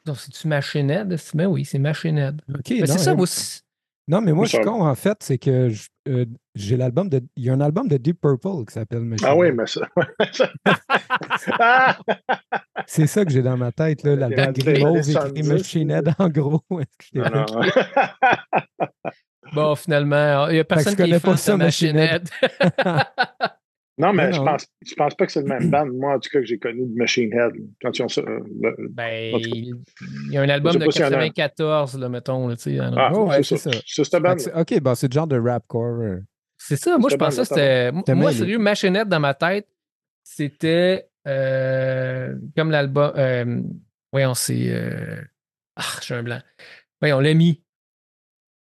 Donc, 0.05 0.17
c'est-tu 0.17 0.47
Machine 0.47 0.89
Head? 0.89 1.19
Ben 1.33 1.47
oui, 1.47 1.65
c'est 1.65 1.77
Machine 1.77 2.17
Head. 2.17 2.41
c'est 2.65 2.87
ça, 2.87 3.13
moi 3.13 3.23
aussi. 3.23 3.63
Non, 4.07 4.21
mais 4.21 4.31
moi, 4.31 4.45
je 4.45 4.55
suis 4.55 4.65
con, 4.65 4.81
en 4.81 4.95
fait, 4.95 5.17
c'est 5.21 5.37
que 5.37 5.69
euh, 6.09 6.25
j'ai 6.55 6.75
l'album 6.75 7.07
de. 7.07 7.21
Il 7.35 7.45
y 7.45 7.49
a 7.49 7.53
un 7.53 7.61
album 7.61 7.87
de 7.87 7.97
Deep 7.97 8.19
Purple 8.19 8.65
qui 8.67 8.73
s'appelle 8.73 9.01
Machine 9.01 9.27
Ah 9.29 9.35
oui, 9.35 9.51
mais 9.51 9.67
ça. 9.67 9.87
c'est 12.87 13.07
ça 13.07 13.23
que 13.23 13.31
j'ai 13.31 13.43
dans 13.43 13.57
ma 13.57 13.71
tête, 13.71 14.03
là. 14.03 14.15
L'album 14.15 14.53
Grimose 14.53 15.09
écrit 15.09 15.43
Machine 15.43 15.91
Head 15.91 16.13
en 16.17 16.29
gros. 16.29 16.63
bon, 19.53 19.75
finalement, 19.75 20.47
il 20.47 20.53
n'y 20.53 20.59
a 20.59 20.63
personne 20.63 20.95
qui 20.95 21.03
connaît 21.03 21.19
pas 21.19 21.37
ça, 21.37 21.55
Machine 21.55 21.97
Head. 21.97 22.27
Non, 23.99 24.13
mais, 24.13 24.31
je, 24.31 24.39
pense, 24.39 24.65
je 24.85 24.95
pense 24.95 25.13
pas 25.13 25.25
que 25.25 25.31
c'est 25.31 25.41
le 25.41 25.47
même 25.47 25.69
band, 25.69 25.85
moi, 25.87 26.15
en 26.15 26.19
tout 26.19 26.29
cas, 26.31 26.39
que 26.39 26.45
j'ai 26.45 26.57
connu 26.57 26.87
de 26.87 26.95
Machine 26.95 27.33
Head. 27.33 27.51
Quand 27.81 27.97
ils 27.97 28.01
ont 28.01 28.07
ça. 28.07 28.21
Euh, 28.21 28.39
ben, 28.91 29.37
il 29.37 29.75
y 30.31 30.37
a 30.37 30.41
un 30.41 30.47
album 30.47 30.77
de 30.77 30.85
94, 30.85 31.99
là, 31.99 32.07
mettons. 32.07 32.47
Là, 32.47 32.55
ah, 32.95 33.11
oh, 33.13 33.27
ouais, 33.27 33.43
c'est 33.43 33.57
ça. 33.57 33.71
C'est 33.85 34.19
band. 34.21 34.37
OK, 34.55 34.79
bon, 34.79 34.95
c'est 34.95 35.09
le 35.09 35.13
genre 35.13 35.27
de 35.27 35.37
rapcore. 35.37 36.01
Euh. 36.01 36.19
C'est 36.57 36.77
ça. 36.77 36.97
Moi, 36.97 37.09
je 37.09 37.17
pensais 37.17 37.41
que 37.41 37.47
c'était. 37.47 37.91
Moi, 38.15 38.31
sérieux, 38.31 38.57
Machine 38.57 38.95
Head 38.95 39.09
dans 39.09 39.19
ma 39.19 39.33
tête, 39.33 39.67
C'était 40.23 41.09
euh, 41.27 42.35
comme 42.55 42.71
l'album. 42.71 43.11
Euh, 43.15 43.61
voyons, 44.11 44.33
c'est. 44.33 44.69
Euh, 44.69 45.21
ah, 45.75 45.99
j'ai 46.01 46.15
un 46.15 46.23
blanc. 46.23 46.39
Voyons, 47.01 47.19
l'a 47.19 47.33
mis. 47.33 47.61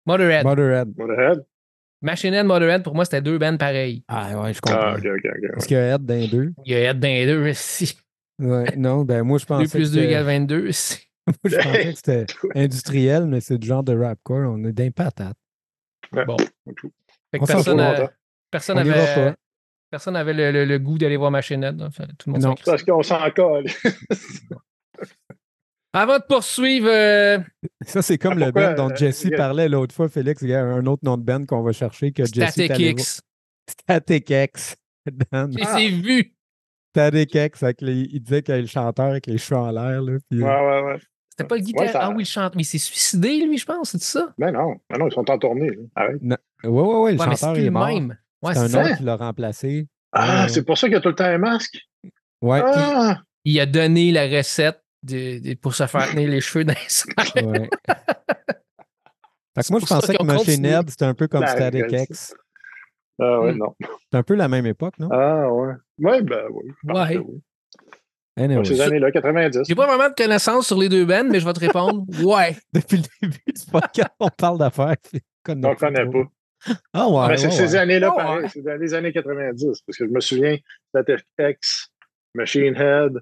Motorhead. 0.07 0.45
Motorhead. 0.45 0.89
Motorhead. 0.97 1.45
Machine 2.01 2.33
Head, 2.35 2.47
Motorhead, 2.47 2.83
pour 2.85 2.95
moi, 2.95 3.05
c'était 3.05 3.21
deux 3.23 3.39
bands 3.39 3.57
pareils. 3.57 4.05
Ah 4.09 4.41
ouais, 4.41 4.55
je 4.55 4.61
comprends. 4.61 4.79
Ah, 4.81 4.95
ok, 4.97 5.05
ok. 5.05 5.25
Est-ce 5.57 5.67
qu'il 5.67 5.77
y 5.77 5.81
a 5.81 5.95
Head 5.95 6.05
dans 6.05 6.15
les 6.15 6.29
deux? 6.29 6.53
Il 6.65 6.73
y 6.73 6.75
a 6.77 6.91
Head 6.91 7.01
dans 7.01 7.09
les 7.09 7.27
deux, 7.27 7.53
si. 7.55 7.99
Ouais, 8.41 8.77
non, 8.77 9.05
ben 9.05 9.23
moi, 9.25 9.39
je 9.39 9.45
2 9.47 9.49
pensais. 9.49 9.65
plus 9.65 9.71
que 9.71 9.79
2 9.79 9.85
c'était- 10.01 10.05
égale 10.07 10.25
22. 10.25 10.73
si. 10.73 10.99
Moi, 11.27 11.35
je 11.45 11.57
pensais 11.57 11.85
que 11.85 11.95
c'était 11.97 12.27
industriel, 12.55 13.27
mais 13.27 13.41
c'est 13.41 13.59
du 13.59 13.67
genre 13.67 13.83
de 13.83 13.97
rapcore. 13.97 14.49
On 14.51 14.63
est 14.65 14.73
d'un 14.73 14.91
patate. 14.91 15.37
Bon. 16.13 16.37
Fait 17.31 17.39
que 17.41 17.47
personne 17.47 17.81
a- 17.81 18.11
personne 18.51 18.79
On 18.79 18.85
ira 18.85 18.97
avait, 18.97 19.31
pas. 19.33 19.37
personne 19.91 20.17
avait 20.17 20.33
le, 20.35 20.53
le- 20.53 20.65
le 20.65 20.79
goût 20.79 20.97
d'aller 20.99 21.17
voir 21.17 21.31
Machine 21.33 21.63
Head. 21.65 21.83
Enfin, 21.83 22.05
tout 22.17 22.33
le 22.33 22.41
monde. 22.41 22.57
Parce 22.65 22.83
qu'on 22.85 23.03
s'en 23.03 23.29
colle. 23.33 23.65
Avant 25.93 26.19
de 26.19 26.25
poursuivre, 26.29 26.89
euh, 26.89 27.39
Ça, 27.83 28.03
c'est 28.03 28.19
comme 28.19 28.41
Ah, 28.43 28.47
le 28.47 28.53
band 28.53 28.75
dont 28.75 28.91
euh, 28.91 28.97
Jesse 28.97 29.29
parlait 29.37 29.69
l'autre 29.69 29.95
fois, 29.95 30.09
Félix. 30.09 30.43
Il 30.43 30.51
y 30.51 30.55
a 30.55 30.63
un 30.63 30.85
autre 30.87 31.03
nom 31.05 31.17
de 31.17 31.23
band 31.23 31.47
qu'on 31.47 31.63
va 31.63 31.73
chercher 31.73 32.13
que 32.13 32.25
Jesse. 32.25 32.51
Static 32.53 32.79
X. 32.79 33.21
Static 33.69 34.31
X. 34.31 34.77
Dan. 35.33 35.55
Ah. 35.63 35.79
vu. 35.79 36.35
Static 36.95 37.35
X, 37.35 37.63
avec 37.63 37.81
les- 37.81 38.09
il 38.13 38.21
disait 38.21 38.43
qu'il 38.43 38.53
y 38.53 38.55
avait 38.55 38.63
le 38.63 38.69
chanteur 38.69 39.07
avec 39.07 39.27
les 39.27 39.39
cheveux 39.39 39.61
en 39.61 39.71
l'air. 39.71 40.03
Là, 40.03 40.19
puis, 40.31 40.43
euh, 40.43 40.45
Ouais, 40.47 40.83
ouais, 40.83 40.93
ouais. 40.93 40.99
C'était 41.31 41.47
pas 41.49 41.57
le 41.57 41.63
guitariste. 41.63 41.93
ça- 41.93 42.01
Ah 42.03 42.11
oui, 42.11 42.23
il 42.23 42.27
chante. 42.27 42.55
Mais 42.57 42.63
il 42.63 42.67
s'est 42.67 42.79
suicidé, 42.79 43.47
lui, 43.47 43.57
je 43.59 43.65
pense, 43.65 43.91
c'est 43.93 44.03
ça? 44.03 44.33
Ben 44.39 44.51
non, 44.53 44.75
ben 44.91 44.99
non, 44.99 45.09
ils 45.09 45.13
sont 45.15 45.31
en 45.31 45.39
tournée. 45.39 45.71
Arrête. 45.95 46.21
ouais, 46.21 46.37
ouais, 46.65 46.71
ouais, 46.71 47.13
le 47.13 47.19
Ouais, 47.19 47.27
mais 47.29 47.37
chanteur 47.37 47.57
est 47.57 47.65
le 47.65 47.71
mort. 47.71 47.87
même. 47.87 48.19
Ouais, 48.43 48.55
c'est 48.55 48.61
c'est 48.61 48.65
un 48.67 48.69
ça. 48.69 48.83
autre 48.91 48.97
qui 48.99 49.03
l'a 49.05 49.17
remplacé. 49.17 49.87
Ah, 50.13 50.49
c'est 50.49 50.65
pour 50.65 50.77
ça 50.77 50.87
qu'il 50.89 50.95
y 50.95 50.97
a 50.97 51.01
tout 51.01 51.09
le 51.11 51.15
temps 51.15 51.25
un 51.25 51.39
masque? 51.39 51.79
Ouais. 52.43 52.61
Ah! 52.65 53.21
Il 53.45 53.59
a 53.61 53.67
donné 53.67 54.11
la 54.11 54.27
recette 54.27 54.81
de- 55.03 55.39
de- 55.39 55.55
pour 55.55 55.75
se 55.75 55.87
faire 55.87 56.11
tenir 56.11 56.29
les 56.29 56.41
cheveux 56.41 56.65
dans 56.65 56.75
les 56.75 57.43
ouais. 57.47 57.69
Fait 59.55 59.63
que 59.63 59.73
moi, 59.73 59.81
je 59.81 59.87
pensais 59.87 60.15
que 60.17 60.23
Machine. 60.23 60.65
Head, 60.65 60.91
c'était 60.91 61.05
un 61.05 61.15
peu 61.15 61.27
comme 61.29 61.41
Ben, 61.41 61.49
Static 61.49 61.87
X. 61.91 62.35
Ah 63.21 63.41
ouais, 63.41 63.53
Hmm. 63.53 63.59
non. 63.59 63.75
C'est 64.13 64.19
un 64.19 64.23
peu 64.23 64.35
la 64.35 64.47
même 64.49 64.67
époque, 64.67 64.95
non? 64.99 65.09
Ah 65.11 65.53
ouais. 65.53 65.75
Ouais, 65.99 66.23
ben 66.23 66.45
oui. 66.53 66.71
Ouais. 66.85 67.17
oui. 67.19 67.43
Anyway, 68.37 68.65
Ces 68.65 68.81
années-là, 68.81 69.11
90. 69.11 69.63
J'ai 69.67 69.75
pas 69.75 69.87
vraiment 69.89 70.09
de 70.09 70.15
connaissances 70.15 70.69
sur 70.69 70.79
les 70.79 70.89
deux 70.89 71.05
bands, 71.05 71.25
mais 71.29 71.41
je 71.41 71.45
vais 71.45 71.53
te 71.53 71.59
répondre. 71.61 72.05
Ouais. 72.25 72.57
depuis 72.73 72.99
le 72.99 73.03
début 73.21 73.43
du 73.47 73.67
podcast, 73.73 74.11
on 74.21 74.29
parle 74.29 74.59
d'affaires. 74.59 74.95
On 75.49 75.55
ne 75.57 75.75
connaît 75.75 76.07
pas. 76.07 76.29
Ah 76.93 77.09
ouais, 77.09 77.29
Mais 77.29 77.37
c'est 77.37 77.47
ouais, 77.47 77.53
ces 77.53 77.73
ouais. 77.73 77.77
années-là, 77.79 78.11
Ouais. 78.11 78.17
pareil. 78.23 78.49
C'est 78.53 78.63
dans 78.63 78.81
les 78.81 78.95
années 78.95 79.13
90. 79.13 79.81
Parce 79.85 79.99
que 79.99 80.07
je 80.07 80.11
me 80.11 80.21
souviens, 80.21 80.57
Static 80.91 81.27
X, 81.41 81.89
Machine 82.37 82.77
Head. 82.77 83.15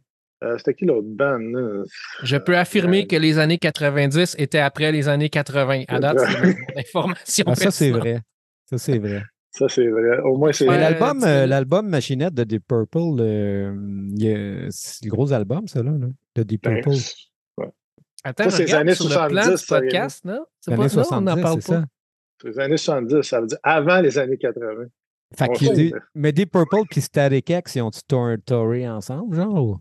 Euh, 0.45 0.57
C'était 0.59 0.75
qui 0.75 0.85
l'autre 0.85 1.09
band? 1.09 1.39
là? 1.39 1.85
Je 2.23 2.37
peux 2.37 2.57
affirmer 2.57 3.07
que 3.07 3.17
les 3.17 3.39
années 3.39 3.59
90 3.59 4.37
étaient 4.39 4.59
après 4.59 4.93
les 4.93 5.09
années 5.09 5.29
80. 5.31 5.85
À 5.89 5.99
date, 6.01 6.19
c'est 6.21 6.43
mon 6.45 6.55
information. 6.79 7.45
Ah, 7.49 7.55
ça, 7.55 7.71
c'est 7.71 7.91
vrai. 7.91 8.21
Ça, 8.69 8.79
c'est 8.79 8.99
vrai. 8.99 9.23
Ça, 9.51 9.69
c'est 9.69 9.89
vrai. 9.89 10.19
Au 10.25 10.37
moins, 10.37 10.53
c'est. 10.53 10.67
L'album, 10.67 11.23
euh, 11.25 11.47
l'album 11.47 11.89
Machinette 11.89 12.35
de 12.35 12.45
Deep 12.45 12.65
Purple, 12.69 13.21
euh, 13.21 14.67
c'est 14.71 15.05
le 15.07 15.11
gros 15.11 15.33
album, 15.33 15.67
ça, 15.67 15.83
là, 15.83 15.93
là, 15.93 16.07
de 16.35 16.43
Deep 16.43 16.63
Ben, 16.65 16.83
Purple. 16.83 16.99
Attends, 18.25 18.51
c'est 18.51 18.65
les 18.65 18.75
années 18.75 18.95
sur 18.95 19.09
le 19.09 19.15
plan 19.29 19.43
70, 19.45 19.51
du 19.53 19.57
ça, 19.67 19.79
podcast, 19.81 20.25
non? 20.25 20.45
C'est 20.61 20.71
Les 20.73 20.77
pas 20.77 20.83
années 20.83 20.89
ça, 20.91 21.01
on 21.01 21.05
70, 21.05 21.25
n'en 21.37 21.43
parle 21.43 21.63
c'est 21.63 21.73
pas. 21.73 21.81
ça. 21.81 21.87
C'est 22.43 22.49
les 22.49 22.59
années 22.59 22.77
70. 22.77 23.23
Ça 23.23 23.41
veut 23.41 23.47
dire 23.47 23.59
avant 23.63 24.01
les 24.01 24.19
années 24.19 24.37
80. 24.37 24.85
Fait 25.39 25.47
On 25.49 25.53
qu'il 25.55 25.69
sait. 25.69 25.75
dit- 25.75 25.93
mais 26.15 26.33
Deep 26.33 26.51
Purple 26.53 26.83
puis 26.91 27.01
Static 27.01 27.49
X, 27.51 27.77
ils 27.77 27.83
ont-tu 27.83 28.01
tour- 28.09 28.35
touré 28.45 28.89
ensemble, 28.89 29.37
genre? 29.37 29.81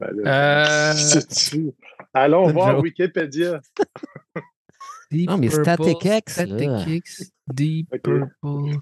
Ben, 0.00 0.08
là, 0.14 0.90
Euh, 0.92 1.70
Allons 2.14 2.48
voir 2.52 2.72
joke. 2.76 2.82
Wikipédia. 2.84 3.60
Deep 5.10 5.30
Non, 5.30 5.38
mais 5.38 5.48
Static 5.50 6.04
X. 6.04 6.32
Static 6.32 7.02
Deep 7.52 7.88
Ok. 7.92 8.00
Purple. 8.02 8.80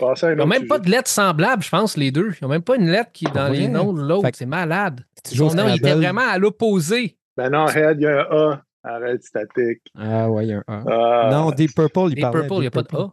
Ils 0.00 0.34
n'ont 0.36 0.46
même 0.46 0.66
pas 0.68 0.78
de 0.78 0.88
lettres 0.90 1.08
semblables, 1.10 1.62
je 1.62 1.68
pense, 1.70 1.96
les 1.96 2.10
deux. 2.12 2.30
Ils 2.32 2.38
n'ont 2.44 2.48
même 2.50 2.62
pas 2.62 2.76
une 2.76 2.88
lettre 2.90 3.10
qui 3.12 3.24
est 3.26 3.34
dans 3.34 3.50
Ouais. 3.50 3.56
les 3.58 3.68
noms 3.68 3.92
de 3.92 4.02
l'autre. 4.02 4.28
C'est 4.34 4.46
malade. 4.46 5.04
Son 5.24 5.52
nom, 5.54 5.66
il 5.68 5.76
était 5.76 5.94
vraiment 5.94 6.28
à 6.28 6.38
l'opposé. 6.38 7.16
Ben 7.36 7.50
non, 7.50 7.66
Head, 7.68 7.98
il 7.98 8.02
y 8.02 8.06
a 8.06 8.20
un 8.20 8.26
A. 8.30 8.62
Arrête, 8.84 9.22
statique. 9.24 9.82
Ah 9.98 10.30
ouais, 10.30 10.46
il 10.46 10.50
y 10.50 10.52
a 10.52 10.62
un 10.68 10.86
A. 10.86 11.26
Ah, 11.26 11.30
non, 11.32 11.50
Deep 11.50 11.74
Purple, 11.74 12.00
il 12.10 12.14
Deep 12.14 12.20
parlait 12.22 12.40
Purple, 12.42 12.54
il 12.54 12.60
n'y 12.60 12.66
a 12.66 12.70
pas 12.70 12.82
de 12.82 12.96
A. 12.96 13.12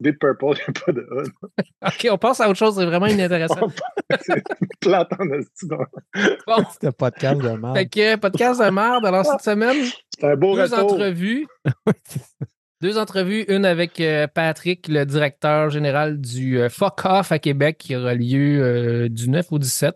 Deep 0.00 0.18
Purple, 0.18 0.46
il 0.56 0.72
n'y 0.72 0.78
a 0.78 0.84
pas 0.84 0.92
de 0.92 1.06
A. 1.82 1.88
OK, 1.88 2.08
on 2.10 2.18
passe 2.18 2.40
à 2.40 2.48
autre 2.48 2.58
chose. 2.58 2.76
C'est 2.76 2.86
vraiment 2.86 3.06
inintéressant. 3.06 3.68
c'est 4.20 4.42
plate 4.80 5.12
en. 5.18 5.26
Bon, 6.46 6.64
C'était 6.72 6.86
un 6.88 6.92
podcast 6.92 7.40
de 7.40 7.48
merde. 7.48 7.76
fait 7.76 7.86
que 7.86 8.16
podcast 8.16 8.60
de 8.60 8.70
merde. 8.70 9.04
Alors, 9.04 9.24
cette 9.24 9.42
semaine, 9.42 9.76
un 10.22 10.36
beau 10.36 10.56
deux 10.56 10.62
retour. 10.62 10.92
entrevues. 10.92 11.46
Deux 12.80 12.96
entrevues, 12.96 13.44
une 13.48 13.66
avec 13.66 14.00
euh, 14.00 14.26
Patrick, 14.26 14.88
le 14.88 15.04
directeur 15.04 15.68
général 15.68 16.18
du 16.18 16.58
euh, 16.58 16.70
Fuck 16.70 17.04
Off 17.04 17.30
à 17.30 17.38
Québec, 17.38 17.76
qui 17.76 17.94
aura 17.94 18.14
lieu 18.14 18.58
euh, 18.62 19.08
du 19.10 19.28
9 19.28 19.52
au 19.52 19.58
17. 19.58 19.94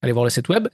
Allez 0.00 0.12
voir 0.12 0.24
le 0.24 0.30
site 0.30 0.48
web. 0.48 0.68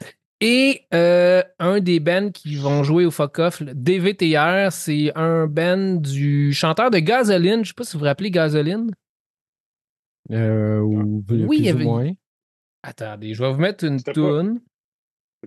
Et 0.44 0.86
euh, 0.92 1.42
un 1.60 1.78
des 1.78 2.00
bands 2.00 2.30
qui 2.32 2.56
vont 2.56 2.82
jouer 2.82 3.06
au 3.06 3.12
Fuck 3.12 3.38
Off, 3.38 3.62
DVTR, 3.62 4.72
c'est 4.72 5.12
un 5.16 5.46
band 5.46 5.94
du 6.00 6.52
chanteur 6.52 6.90
de 6.90 6.98
Gasoline. 6.98 7.56
Je 7.56 7.58
ne 7.60 7.64
sais 7.66 7.74
pas 7.74 7.84
si 7.84 7.92
vous 7.92 8.00
vous 8.00 8.06
rappelez 8.06 8.30
Gasoline. 8.32 8.90
Euh, 10.32 10.80
ou 10.80 11.22
plus 11.22 11.44
Oui, 11.46 11.58
il 11.60 11.66
y 11.66 11.72
ou 11.72 11.74
avait- 11.76 11.84
moins. 11.84 12.10
Attendez, 12.82 13.34
je 13.34 13.42
vais 13.44 13.52
vous 13.52 13.60
mettre 13.60 13.84
une 13.84 14.02
toune. 14.02 14.60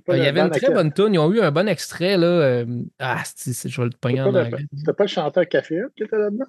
Pas 0.06 0.14
Euh, 0.14 0.18
Il 0.18 0.24
y 0.24 0.28
avait 0.28 0.40
une 0.42 0.50
très 0.50 0.74
bonne 0.74 0.94
toune. 0.94 1.14
Ils 1.14 1.20
ont 1.20 1.32
eu 1.34 1.42
un 1.42 1.52
bon 1.52 1.68
extrait. 1.68 2.18
Là. 2.18 2.28
euh, 2.28 2.66
Ah, 3.00 3.22
c'est- 3.25 3.54
c'est- 3.54 3.70
je 3.70 3.82
vais 3.82 3.88
le 3.90 3.98
pogner 4.00 4.22
en 4.22 4.32
pas, 4.32 4.40
le- 4.44 4.46
anglais. 4.48 4.66
c'était 4.78 4.94
pas 4.94 5.04
le 5.04 5.10
chanteur 5.10 5.48
Café 5.48 5.82
qui 5.96 6.04
était 6.04 6.18
là-dedans? 6.18 6.46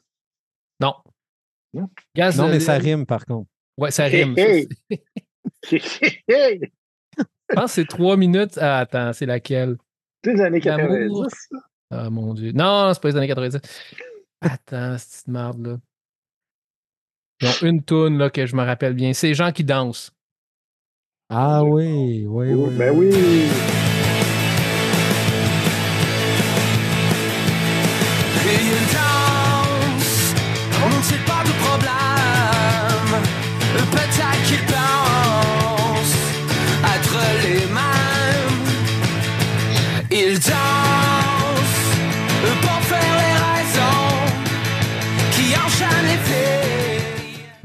Non. 0.80 0.94
Non? 1.74 1.88
Gasoline. 2.14 2.48
Non, 2.50 2.54
mais 2.54 2.60
ça 2.60 2.74
rime, 2.74 3.06
par 3.06 3.24
contre. 3.26 3.48
Ouais, 3.78 3.90
ça 3.90 4.04
rime. 4.04 4.34
Hey, 5.68 5.80
hey! 6.28 6.60
Je 7.50 7.54
pense 7.54 7.64
que 7.66 7.70
c'est 7.82 7.88
trois 7.88 8.16
minutes. 8.16 8.58
Ah, 8.60 8.78
attends, 8.78 9.12
c'est 9.12 9.26
laquelle? 9.26 9.76
Les 10.24 10.40
années 10.40 10.60
L'amour. 10.60 11.26
90. 11.28 11.48
ça. 11.50 11.58
Ah, 11.90 12.10
mon 12.10 12.34
Dieu. 12.34 12.52
Non, 12.52 12.92
c'est 12.92 13.00
pas 13.02 13.08
les 13.10 13.16
années 13.16 13.28
90. 13.28 13.58
Attends, 14.40 14.98
cette 14.98 15.08
petite 15.10 15.28
merde, 15.28 15.66
là. 15.66 15.76
Ils 17.40 17.48
ont 17.48 17.68
une 17.68 17.82
toune, 17.82 18.18
là, 18.18 18.30
que 18.30 18.46
je 18.46 18.56
me 18.56 18.64
rappelle 18.64 18.94
bien. 18.94 19.12
C'est 19.12 19.28
les 19.28 19.34
gens 19.34 19.52
qui 19.52 19.62
dansent. 19.62 20.10
Ah 21.28 21.62
oui, 21.64 22.24
oui, 22.26 22.52
Oh, 22.54 22.66
oui. 22.68 22.74
ben 22.76 22.96
oui. 22.96 23.10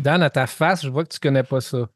Dan, 0.02 0.24
à 0.24 0.30
ta 0.30 0.48
face, 0.48 0.84
je 0.84 0.90
vois 0.90 1.04
que 1.04 1.10
tu 1.10 1.20
connais 1.20 1.44
pas 1.44 1.62
ça. 1.62 1.88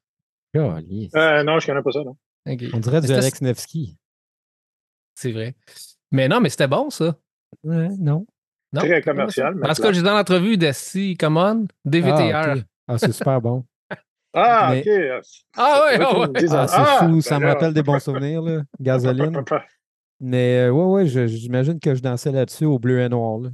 Euh, 1.16 1.44
non, 1.44 1.60
je 1.60 1.66
connais 1.66 1.82
pas 1.82 1.92
ça, 1.92 2.04
non. 2.04 2.16
On 2.46 2.80
dirait 2.80 3.02
du 3.02 3.12
Alex 3.12 3.42
Nevsky. 3.42 3.98
C'est 5.16 5.32
vrai. 5.32 5.56
Mais 6.12 6.28
non, 6.28 6.40
mais 6.40 6.50
c'était 6.50 6.68
bon, 6.68 6.90
ça. 6.90 7.16
Ouais, 7.64 7.90
non. 7.98 8.26
Non? 8.74 8.82
Très 8.82 9.02
commercial. 9.02 9.56
tout 9.56 9.82
cas, 9.82 9.92
j'ai 9.92 10.02
dans 10.02 10.14
l'entrevue 10.14 10.58
de 10.58 10.72
Si, 10.74 11.16
come 11.18 11.38
on, 11.38 11.68
DVTR. 11.86 12.36
Ah. 12.36 12.56
Ah, 12.88 12.98
c'est 12.98 13.12
super 13.12 13.42
bon. 13.42 13.66
Ah, 14.38 14.72
Mais- 14.74 14.82
ok. 14.82 15.26
Ah 15.56 15.84
ouais, 15.86 15.98
ah 15.98 16.20
ouais. 16.20 16.28
Ah, 16.52 16.68
c'est 16.68 16.76
ah, 16.78 16.98
fou, 17.00 17.14
ben 17.14 17.22
ça 17.22 17.40
me 17.40 17.46
rappelle 17.46 17.74
des 17.74 17.84
bons 17.84 18.00
souvenirs, 18.04 18.42
là. 18.42 18.64
Gasoline. 18.82 19.42
Mais 20.20 20.68
euh, 20.68 20.72
ouais, 20.72 21.06
ouais, 21.06 21.28
j'imagine 21.30 21.80
que 21.80 21.96
je 21.96 22.02
dansais 22.02 22.34
là-dessus 22.34 22.66
au 22.66 22.78
bleu 22.78 23.00
et 23.00 23.08
noir. 23.08 23.40
Là. 23.40 23.50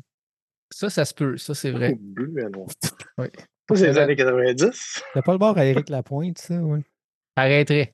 Ça, 0.72 0.90
ça 0.90 1.06
se 1.06 1.14
peut. 1.14 1.38
Ça, 1.38 1.54
c'est 1.54 1.70
vrai. 1.70 1.96
Bleu 2.00 2.34
et 2.40 2.50
noir. 2.50 2.68
Oui. 3.20 3.28
C'est 3.76 3.88
les 3.88 3.98
années 3.98 4.16
90. 4.16 5.04
T'as 5.14 5.22
pas 5.22 5.32
le 5.34 5.38
bord 5.38 5.58
à 5.58 5.66
Éric 5.66 5.90
Lapointe, 5.90 6.38
ça, 6.38 6.56
ouais? 6.56 6.82
Arrêterait. 7.36 7.94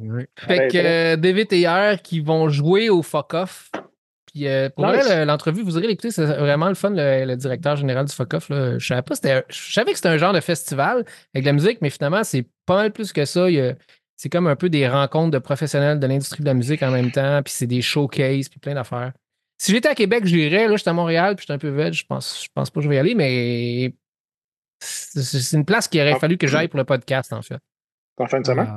Ouais. 0.00 0.28
Fait 0.38 0.68
que 0.68 0.76
euh, 0.78 1.16
DVTR 1.16 2.02
qui 2.02 2.20
vont 2.20 2.48
jouer 2.48 2.90
au 2.90 3.02
fuck 3.02 3.32
off. 3.34 3.70
Puis 4.32 4.46
euh, 4.46 4.68
pour 4.68 4.84
l'entrevue, 5.24 5.62
vous 5.62 5.78
irez 5.78 5.86
l'écouter, 5.86 6.10
c'est 6.10 6.24
vraiment 6.26 6.68
le 6.68 6.74
fun, 6.74 6.90
le, 6.90 7.24
le 7.24 7.36
directeur 7.36 7.76
général 7.76 8.04
du 8.04 8.12
fuck 8.12 8.34
off. 8.34 8.48
là. 8.50 8.78
Je 8.78 8.86
savais 8.86 9.00
pas, 9.02 9.14
c'était 9.14 9.30
un- 9.32 9.42
je 9.48 9.72
savais 9.72 9.92
que 9.92 9.96
c'était 9.96 10.08
un 10.10 10.18
genre 10.18 10.34
de 10.34 10.40
festival 10.40 11.04
avec 11.34 11.44
de 11.44 11.46
la 11.46 11.52
musique, 11.54 11.78
mais 11.80 11.88
finalement, 11.90 12.22
c'est 12.24 12.44
pas 12.66 12.76
mal 12.76 12.92
plus 12.92 13.12
que 13.12 13.24
ça. 13.24 13.48
Il 13.48 13.54
y 13.56 13.60
a- 13.60 13.74
C'est 14.18 14.28
comme 14.30 14.46
un 14.46 14.56
peu 14.56 14.68
des 14.70 14.88
rencontres 14.88 15.30
de 15.30 15.38
professionnels 15.38 15.98
de 16.00 16.06
l'industrie 16.06 16.40
de 16.40 16.46
la 16.46 16.54
musique 16.54 16.82
en 16.82 16.90
même 16.90 17.10
temps, 17.10 17.42
puis 17.42 17.52
c'est 17.54 17.66
des 17.66 17.82
showcases, 17.82 18.48
puis 18.48 18.58
plein 18.58 18.74
d'affaires. 18.74 19.12
Si 19.58 19.72
j'étais 19.72 19.88
à 19.88 19.94
Québec, 19.94 20.24
j'irais. 20.26 20.68
Là, 20.68 20.76
j'étais 20.76 20.88
à 20.90 20.94
Montréal, 20.94 21.36
puis 21.36 21.42
j'étais 21.44 21.52
un 21.54 21.58
peu 21.58 21.68
veg. 21.68 21.92
Je 21.94 22.04
pense, 22.06 22.42
je 22.44 22.48
pense 22.54 22.70
pas 22.70 22.80
que 22.80 22.84
je 22.84 22.88
vais 22.88 22.96
y 22.96 22.98
aller, 22.98 23.14
mais 23.14 23.94
c'est 24.80 25.56
une 25.56 25.64
place 25.64 25.88
qu'il 25.88 26.00
aurait 26.00 26.12
Ah. 26.14 26.18
fallu 26.18 26.36
que 26.36 26.46
j'aille 26.46 26.68
pour 26.68 26.78
le 26.78 26.84
podcast, 26.84 27.32
en 27.32 27.42
fait. 27.42 27.60
En 28.18 28.26
fin 28.26 28.40
de 28.40 28.46
semaine? 28.46 28.68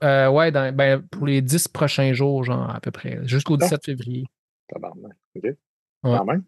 Ah, 0.00 0.30
ouais, 0.30 0.56
euh, 0.56 0.70
ben, 0.72 1.02
pour 1.02 1.26
les 1.26 1.42
10 1.42 1.68
prochains 1.68 2.12
jours, 2.12 2.44
genre, 2.44 2.70
à 2.74 2.80
peu 2.80 2.90
près, 2.90 3.20
jusqu'au 3.24 3.56
17 3.56 3.80
ah. 3.82 3.84
février. 3.84 4.24
Tabarnak. 4.68 5.16
OK. 5.36 5.54
Quand 6.02 6.24
même. 6.24 6.44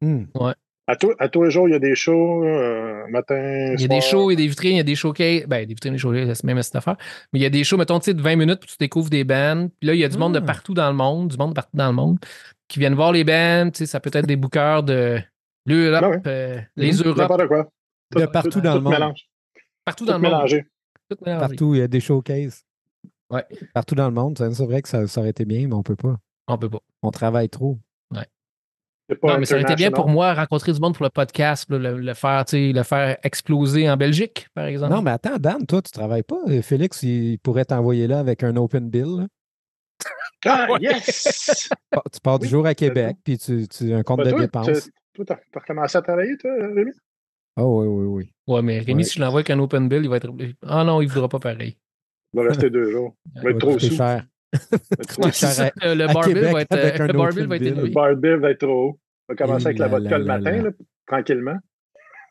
Hmm. 0.00 0.24
Ouais. 0.34 0.54
À, 0.86 0.94
à 1.18 1.28
tous 1.28 1.42
les 1.42 1.50
jours, 1.50 1.68
il 1.68 1.72
y 1.72 1.74
a 1.74 1.78
des 1.78 1.94
shows, 1.94 2.44
euh, 2.44 3.06
matin, 3.08 3.74
Il 3.74 3.80
y 3.80 3.84
a 3.84 3.88
des 3.88 4.00
shows, 4.00 4.30
il 4.30 4.34
y 4.34 4.36
a 4.36 4.44
des 4.44 4.48
vitrines, 4.48 4.72
il 4.72 4.76
y 4.78 4.80
a 4.80 4.84
des 4.84 4.94
showcases. 4.94 5.44
Ben, 5.46 5.66
des 5.66 5.74
vitrines, 5.74 5.92
des 5.92 5.98
showcases, 5.98 6.32
c'est 6.32 6.44
même 6.44 6.62
cette 6.62 6.76
affaire. 6.76 6.96
Mais 7.32 7.40
il 7.40 7.42
y 7.42 7.46
a 7.46 7.50
des 7.50 7.62
shows, 7.62 7.76
mettons, 7.76 7.98
tu 7.98 8.06
sais, 8.06 8.14
de 8.14 8.22
20 8.22 8.36
minutes, 8.36 8.60
puis 8.60 8.70
tu 8.70 8.76
découvres 8.78 9.10
des 9.10 9.24
bands. 9.24 9.68
Puis 9.80 9.86
là, 9.86 9.94
il 9.94 10.00
y 10.00 10.04
a 10.04 10.08
du 10.08 10.16
monde 10.16 10.34
de 10.34 10.38
ah. 10.38 10.46
partout 10.46 10.72
dans 10.72 10.88
le 10.88 10.96
monde, 10.96 11.28
du 11.28 11.36
monde 11.36 11.50
de 11.50 11.54
partout 11.54 11.76
dans 11.76 11.88
le 11.88 11.92
monde, 11.92 12.18
qui 12.68 12.78
viennent 12.78 12.94
voir 12.94 13.12
les 13.12 13.24
bands. 13.24 13.70
Tu 13.70 13.78
sais, 13.78 13.86
ça 13.86 14.00
peut 14.00 14.10
être 14.14 14.26
des 14.26 14.36
bookers 14.36 14.82
de 14.82 15.18
l'Europe, 15.66 16.22
ben 16.24 16.30
euh, 16.30 16.60
les 16.76 16.92
mhm. 16.92 17.02
Europes. 17.04 17.48
quoi. 17.48 17.68
De 18.14 18.26
partout 18.26 18.60
dans 18.60 18.74
le 18.74 18.80
monde. 18.80 19.14
Partout 19.84 20.04
dans 20.04 20.18
le 20.18 20.28
monde. 20.28 20.64
Tout 21.10 21.16
Partout, 21.24 21.74
il 21.74 21.78
y 21.78 21.82
a 21.82 21.88
des 21.88 22.00
showcases. 22.00 22.64
Ouais. 23.30 23.44
Partout 23.74 23.94
dans 23.94 24.08
le 24.08 24.14
monde. 24.14 24.38
C'est 24.38 24.64
vrai 24.64 24.82
que 24.82 24.88
ça, 24.88 25.06
ça 25.06 25.20
aurait 25.20 25.30
été 25.30 25.44
bien, 25.44 25.66
mais 25.68 25.74
on 25.74 25.82
peut 25.82 25.96
pas. 25.96 26.16
On 26.46 26.58
peut 26.58 26.70
pas. 26.70 26.80
On 27.02 27.10
travaille 27.10 27.48
trop. 27.48 27.78
Non, 29.22 29.38
mais 29.38 29.46
ça 29.46 29.54
aurait 29.54 29.62
été 29.62 29.74
bien 29.74 29.90
pour 29.90 30.08
moi 30.08 30.34
rencontrer 30.34 30.72
du 30.72 30.80
monde 30.80 30.94
pour 30.94 31.04
le 31.04 31.10
podcast, 31.10 31.66
le, 31.70 32.12
faire, 32.12 32.44
le 32.52 32.82
faire 32.82 33.16
exploser 33.22 33.88
en 33.88 33.96
Belgique, 33.96 34.48
par 34.54 34.66
exemple. 34.66 34.92
Non, 34.92 35.00
mais 35.00 35.12
attends, 35.12 35.38
Dan, 35.38 35.64
toi, 35.66 35.80
tu 35.80 35.90
travailles 35.90 36.22
pas. 36.22 36.40
Félix, 36.62 37.02
il 37.02 37.38
pourrait 37.38 37.64
t'envoyer 37.64 38.06
là 38.06 38.18
avec 38.18 38.42
un 38.42 38.54
open 38.56 38.90
bill. 38.90 39.26
Ah, 40.44 40.68
yes! 40.80 41.70
tu 42.12 42.20
pars 42.22 42.38
du 42.38 42.46
jour 42.46 42.66
à 42.66 42.74
Québec, 42.74 43.16
puis 43.24 43.38
tu, 43.38 43.66
as 43.92 43.96
un 43.96 44.02
compte 44.02 44.24
de 44.24 44.30
dépenses. 44.30 44.90
Toi, 45.14 45.24
tu 45.24 45.32
as 45.32 45.58
recommencé 45.58 45.96
à 45.96 46.02
travailler, 46.02 46.36
toi, 46.36 46.50
Rémi? 46.74 46.92
Oh 47.60 47.82
oui, 47.82 47.88
oui, 47.88 48.06
oui. 48.06 48.32
Ouais, 48.46 48.62
mais 48.62 48.78
Rémi, 48.78 49.04
si 49.04 49.16
je 49.16 49.20
l'envoie 49.20 49.40
avec 49.40 49.50
un 49.50 49.58
open 49.58 49.88
bill, 49.88 50.04
il 50.04 50.08
va 50.08 50.16
être. 50.16 50.30
Ah 50.62 50.84
non, 50.84 51.00
il 51.02 51.08
ne 51.08 51.12
voudra 51.12 51.28
pas 51.28 51.40
pareil. 51.40 51.76
Il 52.32 52.40
va 52.40 52.48
rester 52.48 52.70
deux 52.70 52.90
jours. 52.90 53.16
Il 53.36 53.42
va 53.42 53.50
être 53.50 53.58
trop 53.58 53.78
sous. 53.78 53.94
cher. 53.94 54.24
le 54.52 56.12
bar 56.12 56.26
bill 56.26 56.52
va 56.52 56.60
être, 56.62 57.06
le 57.06 57.12
bar 57.12 57.32
va 57.32 57.56
être 57.56 57.62
Le 57.64 57.90
bar 57.90 58.16
bill 58.16 58.36
va 58.36 58.50
être 58.50 58.60
trop 58.60 58.90
haut. 58.90 59.00
On 59.28 59.32
va 59.32 59.36
commencer 59.36 59.66
avec 59.66 59.78
la 59.78 59.88
vodka 59.88 60.18
le 60.18 60.24
matin, 60.24 60.70
tranquillement. 61.06 61.58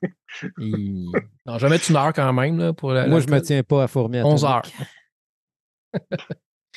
non, 0.58 1.58
je 1.58 1.66
vais 1.66 1.70
mettre 1.70 1.90
une 1.90 1.98
heure 1.98 2.14
quand 2.14 2.34
même. 2.34 2.58
Là, 2.58 2.74
pour 2.74 2.92
Moi, 2.92 3.20
je 3.20 3.28
ne 3.28 3.32
me 3.32 3.42
tiens 3.42 3.64
pas 3.64 3.84
à 3.84 3.88
fourmi 3.88 4.20
atomique. 4.20 4.34
11 4.34 4.46
heures. 4.46 4.62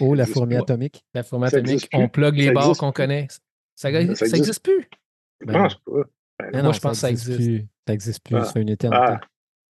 oh, 0.01 0.15
la 0.15 0.27
fourmi 0.27 0.57
atomique. 0.57 1.05
La 1.15 1.23
fourmi 1.23 1.47
atomique. 1.47 1.89
On 1.93 2.09
plug 2.09 2.37
les 2.37 2.51
bars 2.51 2.77
qu'on 2.77 2.93
connaît. 2.93 3.29
Ça 3.77 3.91
n'existe 3.93 4.63
plus? 4.63 4.89
Je 5.41 5.53
pense 5.53 5.75
pas. 5.77 5.93
Ben 6.53 6.63
moi, 6.63 6.73
je 6.73 6.81
pense 6.81 6.93
que 6.93 6.99
ça 6.99 7.11
existe. 7.11 7.37
Plus. 7.37 7.59
Ça 7.87 7.93
n'existe 7.93 8.25
plus. 8.25 8.39
Ça 8.39 8.53
fait 8.53 8.63
une 8.63 8.69
éternité. 8.69 9.03
Ah, 9.03 9.21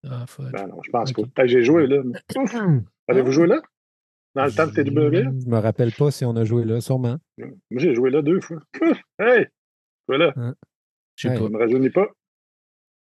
ah 0.04 0.24
ben 0.38 0.66
non, 0.68 0.80
je 0.82 0.90
pense 0.90 1.12
pas. 1.12 1.46
J'ai 1.46 1.62
joué 1.62 1.86
là. 1.86 2.02
Avez-vous 3.08 3.32
joué 3.32 3.46
là? 3.46 3.60
Dans 4.34 4.44
le 4.44 4.52
temps 4.52 4.66
de 4.66 4.72
TW? 4.72 5.40
Je 5.44 5.48
me 5.48 5.58
rappelle 5.58 5.92
pas 5.92 6.10
si 6.10 6.24
on 6.24 6.36
a 6.36 6.44
joué 6.44 6.64
là, 6.64 6.80
sûrement. 6.80 7.18
Moi, 7.38 7.50
j'ai 7.72 7.94
joué 7.94 8.10
là 8.10 8.22
deux 8.22 8.40
fois. 8.40 8.58
hey! 9.18 9.46
Voilà. 10.06 10.32
Hein? 10.36 10.54
Je 11.16 11.28
ne 11.28 11.48
me 11.48 11.58
rajeunis 11.58 11.90
pas. 11.90 12.06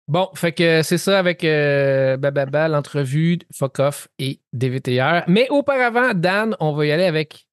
Bon, 0.09 0.29
fait 0.35 0.51
que 0.51 0.83
c'est 0.83 0.99
ça 0.99 1.21
avec 1.21 1.45
euh, 1.45 2.17
Bababa, 2.17 2.67
l'entrevue, 2.67 3.39
Fuck 3.55 3.79
Off 3.79 4.09
et 4.19 4.41
DVTR. 4.53 5.23
Mais 5.29 5.49
auparavant, 5.51 6.15
Dan, 6.15 6.57
on 6.59 6.73
va 6.73 6.87
y 6.87 6.91
aller 6.91 7.05
avec 7.05 7.47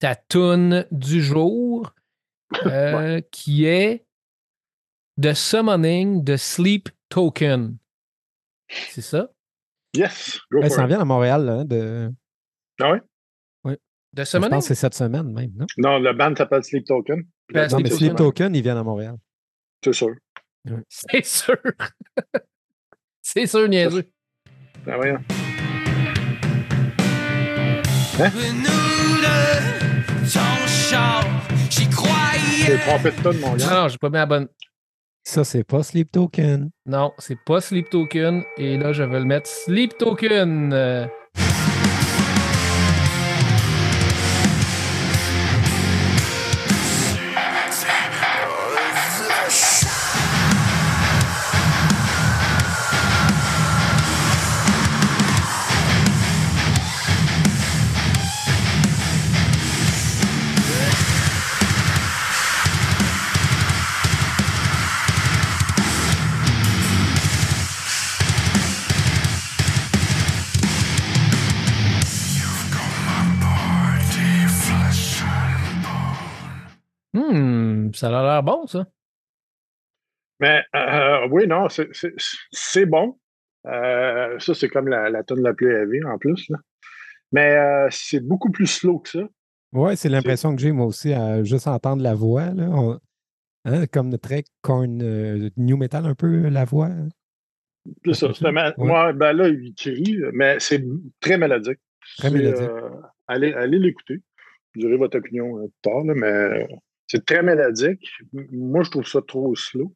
ta 0.00 0.16
toune 0.16 0.86
du 0.90 1.22
jour, 1.22 1.92
euh, 2.66 3.20
qui 3.30 3.64
est 3.66 4.04
The 5.20 5.34
Summoning 5.34 6.24
de 6.24 6.36
Sleep 6.36 6.88
Token. 7.10 7.76
C'est 8.68 9.02
ça? 9.02 9.28
Yes. 9.94 10.38
Go 10.50 10.66
ça 10.68 10.86
vient 10.86 11.00
à 11.00 11.04
Montréal, 11.04 11.44
là, 11.44 11.64
de... 11.64 12.10
Ah 12.80 12.92
ouais? 12.92 13.00
Oui. 13.64 13.74
De 14.14 14.24
Summoning? 14.24 14.50
Je 14.50 14.54
pense 14.54 14.64
que 14.68 14.74
c'est 14.74 14.80
cette 14.80 14.94
semaine 14.94 15.30
même, 15.30 15.52
non? 15.56 15.66
Non, 15.76 15.98
le 15.98 16.14
band 16.14 16.34
s'appelle 16.34 16.64
Sleep 16.64 16.86
Token. 16.86 17.22
Ben, 17.52 17.68
non, 17.70 17.80
mais 17.80 17.90
Sleep 17.90 18.14
Token, 18.14 18.54
ils 18.54 18.62
viennent 18.62 18.78
à 18.78 18.82
Montréal. 18.82 19.16
C'est 19.84 19.92
sûr. 19.92 20.14
C'est 20.88 21.26
sûr. 21.26 21.58
c'est 23.22 23.46
sûr, 23.46 23.68
niaiseux. 23.68 24.10
Ben 24.86 24.96
voyons. 24.96 25.18
Hein? 28.18 28.30
J'y 31.68 31.88
croyais. 31.90 32.40
J'ai 32.66 32.78
trompé 32.78 33.10
de 33.10 33.22
tonne, 33.22 33.38
mon 33.40 33.56
gars. 33.56 33.66
Non, 33.66 33.82
non, 33.82 33.88
j'ai 33.88 33.98
pas 33.98 34.08
mis 34.08 34.14
la 34.14 34.26
bonne. 34.26 34.48
Ça, 35.22 35.44
c'est 35.44 35.64
pas 35.64 35.82
Sleep 35.82 36.10
Token. 36.10 36.70
Non, 36.86 37.12
c'est 37.18 37.38
pas 37.44 37.60
Sleep 37.60 37.90
Token. 37.90 38.42
Et 38.56 38.76
là, 38.78 38.92
je 38.92 39.02
vais 39.02 39.18
le 39.18 39.26
mettre 39.26 39.48
Sleep 39.48 39.96
Token. 39.98 40.72
Ça 78.00 78.08
a 78.08 78.22
l'air 78.22 78.42
bon, 78.42 78.66
ça. 78.66 78.86
Mais 80.40 80.62
euh, 80.74 81.28
oui, 81.30 81.46
non, 81.46 81.66
c'est 81.68 82.86
bon. 82.86 83.18
Euh, 83.66 84.38
ça, 84.38 84.54
c'est 84.54 84.70
comme 84.70 84.88
la, 84.88 85.10
la 85.10 85.22
tonne 85.22 85.42
la 85.42 85.52
plus 85.52 85.70
heavy 85.70 86.02
en 86.04 86.16
plus. 86.16 86.50
Mais 87.30 87.54
euh, 87.56 87.88
c'est 87.90 88.26
beaucoup 88.26 88.50
plus 88.50 88.68
slow 88.68 89.00
que 89.00 89.10
ça. 89.10 89.28
Oui, 89.74 89.98
c'est 89.98 90.08
l'impression 90.08 90.56
que 90.56 90.62
j'ai 90.62 90.72
moi 90.72 90.86
aussi 90.86 91.12
à 91.12 91.44
juste 91.44 91.66
entendre 91.66 92.02
la 92.02 92.14
voix. 92.14 92.46
Là. 92.46 92.70
Hein, 93.66 93.86
comme 93.92 94.16
très 94.16 94.44
corn 94.62 95.50
new 95.58 95.76
metal 95.76 96.06
un 96.06 96.14
peu 96.14 96.48
la 96.48 96.64
voix. 96.64 96.88
C'est 98.06 98.14
ça. 98.14 98.50
Moi, 98.78 99.12
ben 99.12 99.34
là, 99.34 99.48
il 99.48 99.74
crie, 99.74 100.22
mais 100.32 100.58
c'est 100.58 100.82
très 101.20 101.36
mélodique. 101.36 101.80
Très 102.16 102.30
mélodique. 102.30 102.70
allez 103.28 103.52
allez 103.52 103.78
l'écouter. 103.78 104.22
Vous 104.74 104.86
aurez 104.86 104.96
votre 104.96 105.18
opinion 105.18 105.58
plus 105.58 105.70
tard, 105.82 106.04
mais 106.04 106.66
c'est 107.10 107.26
très 107.26 107.42
mélodique. 107.42 108.08
Moi, 108.52 108.84
je 108.84 108.90
trouve 108.90 109.06
ça 109.06 109.20
trop 109.26 109.52
slow. 109.56 109.92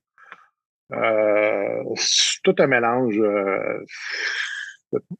Euh, 0.93 1.83
c'est 1.95 2.43
tout 2.43 2.57
un 2.59 2.67
mélange. 2.67 3.17
Euh, 3.21 3.85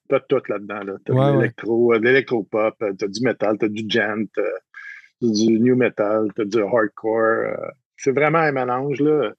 t'as 0.09 0.19
tout 0.21 0.43
là-dedans. 0.49 0.83
Là. 0.83 0.95
T'as 1.05 1.15
de 1.15 1.39
l'électro, 1.39 1.97
de 1.97 2.05
l'électro-pop, 2.05 2.75
t'as 2.99 3.07
du 3.07 3.21
metal, 3.23 3.59
t'as 3.59 3.69
du 3.69 3.85
gent, 3.89 4.27
t'as 4.35 4.43
du 5.23 5.61
new 5.61 5.77
metal, 5.77 6.27
t'as 6.35 6.45
du 6.45 6.61
hardcore. 6.61 7.21
Euh, 7.21 7.69
c'est 7.97 8.13
vraiment 8.13 8.41
un 8.41 8.51
mélange. 8.51 9.01
Là. 9.01 9.33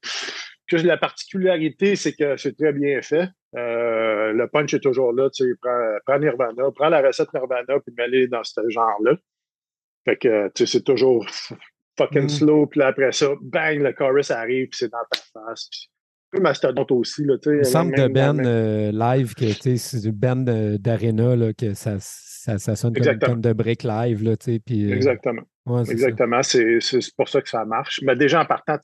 La 0.71 0.97
particularité, 0.97 1.97
c'est 1.97 2.13
que 2.13 2.37
c'est 2.37 2.57
très 2.57 2.71
bien 2.71 3.01
fait. 3.01 3.27
le 3.51 4.45
punch 4.45 4.73
est 4.73 4.79
toujours 4.79 5.11
là. 5.11 5.29
Tu 5.29 5.43
sais, 5.43 5.51
prends, 5.61 5.97
prends 6.05 6.19
Nirvana, 6.19 6.71
prends 6.73 6.89
la 6.89 7.01
recette 7.01 7.33
Nirvana 7.33 7.81
puis 7.85 7.93
mets 7.97 8.27
dans 8.27 8.45
ce 8.45 8.61
genre-là. 8.69 9.17
Fait 10.05 10.15
que, 10.15 10.47
tu 10.53 10.65
sais, 10.65 10.71
c'est 10.71 10.83
toujours 10.83 11.25
fucking 11.97 12.23
mm. 12.23 12.29
slow, 12.29 12.67
puis 12.67 12.81
après 12.81 13.12
ça, 13.12 13.27
bang, 13.41 13.79
le 13.81 13.93
chorus 13.93 14.31
arrive, 14.31 14.69
puis 14.69 14.79
c'est 14.79 14.91
dans 14.91 14.97
ta 15.12 15.19
face. 15.34 15.69
Puis 16.31 16.41
mastodonte 16.41 16.91
aussi. 16.91 17.23
Là, 17.23 17.36
Il 17.45 17.51
me 17.51 17.63
semble 17.63 17.95
de 17.95 18.08
Ben 18.08 18.39
euh, 18.45 18.91
live, 18.91 19.34
que 19.36 19.45
c'est 19.77 19.99
du 19.99 20.12
Ben 20.12 20.43
d'Arena, 20.77 21.53
que 21.53 21.73
ça, 21.73 21.95
ça, 21.99 22.58
ça 22.58 22.75
sonne 22.75 22.93
comme, 22.93 23.19
comme, 23.19 23.41
de 23.41 23.53
break 23.53 23.84
live. 23.84 24.23
Là, 24.23 24.36
puis, 24.38 24.91
euh, 24.91 24.95
Exactement. 24.95 25.43
Exactement. 25.89 26.43
C'est 26.43 26.79
pour 27.15 27.29
ça 27.29 27.41
que 27.41 27.49
ça 27.49 27.65
marche. 27.65 28.01
Mais 28.03 28.15
déjà 28.15 28.41
en 28.41 28.45
partant, 28.45 28.77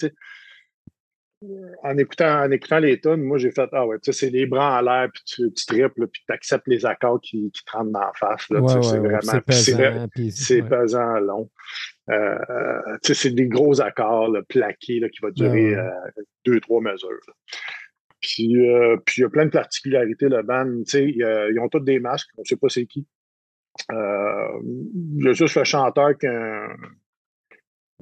en 1.84 1.98
écoutant, 1.98 2.44
en 2.44 2.52
écoutant 2.52 2.80
les 2.80 3.00
tonnes, 3.00 3.24
moi 3.24 3.38
j'ai 3.38 3.52
fait 3.52 3.68
Ah 3.72 3.86
ouais, 3.86 3.98
tu 4.00 4.12
sais, 4.12 4.20
c'est 4.20 4.30
les 4.30 4.46
bras 4.46 4.80
en 4.80 4.82
l'air, 4.82 5.10
puis 5.12 5.24
tu, 5.26 5.52
tu 5.54 5.66
triples, 5.66 6.08
puis 6.08 6.22
tu 6.26 6.34
acceptes 6.34 6.68
les 6.68 6.86
accords 6.86 7.20
qui, 7.20 7.52
qui 7.52 7.64
te 7.66 7.72
rentrent 7.72 7.92
dans 7.92 8.00
la 8.00 8.12
face. 8.16 8.50
Là, 8.50 8.82
c'est 8.84 9.00
vraiment 9.00 9.42
c'est 10.30 10.62
pesant, 10.62 11.20
long. 11.20 11.50
Euh, 12.12 12.98
c'est 13.02 13.34
des 13.34 13.48
gros 13.48 13.82
accords 13.82 14.30
là, 14.30 14.42
plaqués 14.48 15.00
là, 15.00 15.10
qui 15.10 15.20
vont 15.22 15.30
durer 15.30 15.76
euh, 15.76 15.90
deux, 16.46 16.60
trois 16.60 16.82
mesures. 16.82 17.20
Puis, 18.20 18.70
euh, 18.70 18.98
puis 19.06 19.16
il 19.18 19.22
y 19.22 19.26
a 19.26 19.30
plein 19.30 19.46
de 19.46 19.52
particularités, 19.52 20.30
le 20.30 20.44
band. 20.44 20.84
ils 20.94 21.60
ont 21.60 21.70
tous 21.70 21.80
des 21.80 22.00
masques, 22.00 22.30
on 22.38 22.42
ne 22.42 22.46
sait 22.46 22.58
pas 22.58 22.70
c'est 22.70 22.86
qui. 22.86 23.08
il 23.90 25.24
y 25.24 25.28
a 25.28 25.34
juste 25.34 25.56
le 25.56 25.64
chanteur 25.64 26.18
qui 26.18 26.28
a 26.28 26.68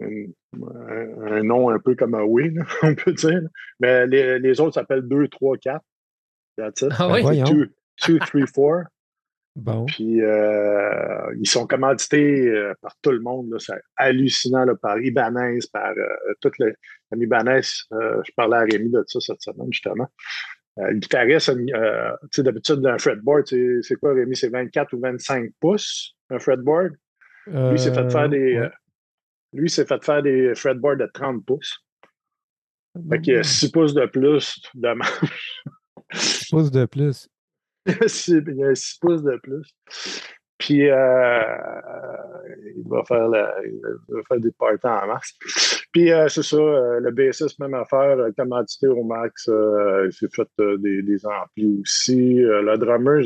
un, 0.02 1.44
nom 1.44 1.70
un 1.70 1.80
peu 1.80 1.96
comme 1.96 2.16
un 2.16 2.24
oui, 2.24 2.54
on 2.84 2.96
peut 2.96 3.14
dire. 3.14 3.42
Mais 3.80 4.08
les, 4.08 4.40
les 4.40 4.60
autres 4.60 4.76
s'appellent 4.76 5.08
2, 5.08 5.28
3, 5.28 5.58
4. 5.58 5.82
That's 6.58 6.82
it. 6.82 6.90
Ah 6.98 7.12
oui? 7.12 7.44
2, 7.44 7.72
3, 8.20 8.46
4. 8.46 8.90
Bon. 9.60 9.86
Puis 9.86 10.22
euh, 10.22 11.36
ils 11.40 11.48
sont 11.48 11.68
commandités 11.68 12.48
euh, 12.48 12.74
par 12.82 12.96
tout 13.02 13.12
le 13.12 13.20
monde. 13.20 13.54
C'est 13.60 13.74
hallucinant 13.98 14.64
là, 14.64 14.76
par 14.76 15.00
Ibanez, 15.00 15.60
par 15.74 15.92
euh, 15.92 16.34
toute 16.40 16.58
le, 16.60 16.76
Ibanez. 17.16 17.62
je 17.92 18.32
parlais 18.36 18.58
à 18.58 18.62
Rémi 18.62 18.90
de 18.90 19.04
ça 19.08 19.20
cette 19.20 19.42
semaine, 19.42 19.68
justement. 19.72 20.08
le 20.78 20.98
guitariste, 20.98 21.52
d'habitude, 22.38 22.86
un 22.86 22.98
fretboard, 22.98 23.48
c'est 23.48 23.96
quoi, 23.96 24.14
Rémi? 24.14 24.36
C'est 24.36 24.50
24 24.50 24.94
ou 24.94 25.00
25 25.02 25.52
pouces, 25.60 26.16
un 26.30 26.40
fretboard? 26.40 26.94
Lui, 27.48 27.80
s'est 27.80 27.94
fait 27.94 28.10
faire 28.10 28.30
des. 28.30 28.70
lui, 29.54 29.70
s'est 29.70 29.86
fait 29.86 30.04
faire 30.04 30.24
des 30.24 30.54
fretboards 30.56 30.98
de 30.98 31.10
30 31.14 31.46
pouces. 31.46 31.84
Fait 33.10 33.22
qu'il 33.22 33.34
y 33.34 33.38
a 33.38 33.44
6 33.44 33.72
pouces 33.72 33.94
de 33.94 34.06
plus 34.06 34.62
de 34.74 34.94
manche. 34.94 35.66
6 36.14 36.50
pouces 36.50 36.72
de 36.72 36.86
plus. 36.86 37.28
il 37.86 38.56
y 38.56 38.64
a 38.64 38.76
6 38.76 38.98
pouces 39.00 39.24
de 39.24 39.38
plus. 39.42 39.74
Puis, 40.58 40.90
euh, 40.90 41.44
il, 42.76 42.84
va 42.88 43.04
faire 43.06 43.30
il 43.66 43.80
va 44.10 44.22
faire 44.28 44.40
des 44.40 44.52
parties 44.52 44.88
en 44.88 45.08
mars. 45.08 45.34
Puis, 45.94 46.12
euh, 46.12 46.28
c'est 46.28 46.44
ça, 46.44 46.58
euh, 46.58 47.00
le 47.00 47.12
BSS, 47.12 47.58
même 47.60 47.74
affaire, 47.74 48.18
commandité 48.38 48.88
au 48.88 49.04
max, 49.04 49.48
il 49.48 50.12
s'est 50.12 50.28
fait 50.36 50.50
des, 50.80 51.02
des, 51.02 51.26
amplis 51.26 51.80
aussi. 51.82 52.36
le 52.36 52.78
drummer, 52.78 53.24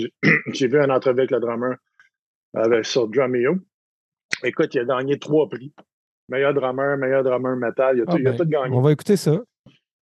j'ai 0.48 0.68
vu 0.68 0.80
un 0.80 0.92
entrevue 0.92 1.22
avec 1.22 1.32
le 1.32 1.40
drummer 1.40 1.76
avec, 2.54 2.86
sur 2.86 3.08
Drumeo. 3.08 3.58
Écoute, 4.44 4.76
il 4.76 4.82
a 4.82 4.86
gagné 4.86 5.18
trois 5.18 5.50
prix. 5.50 5.74
Meilleur 6.30 6.54
drummer, 6.54 6.98
meilleur 6.98 7.24
drummer 7.24 7.56
metal, 7.56 7.98
il 7.98 8.02
a, 8.02 8.06
ah 8.08 8.12
tout, 8.16 8.24
ben, 8.24 8.50
gagné. 8.50 8.76
On 8.76 8.82
va 8.82 8.92
écouter 8.92 9.18
ça. 9.18 9.42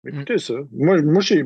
Écoutez 0.06 0.38
ça. 0.38 0.56
Moi, 0.71 1.01
moi 1.01 1.21
j'ai 1.21 1.43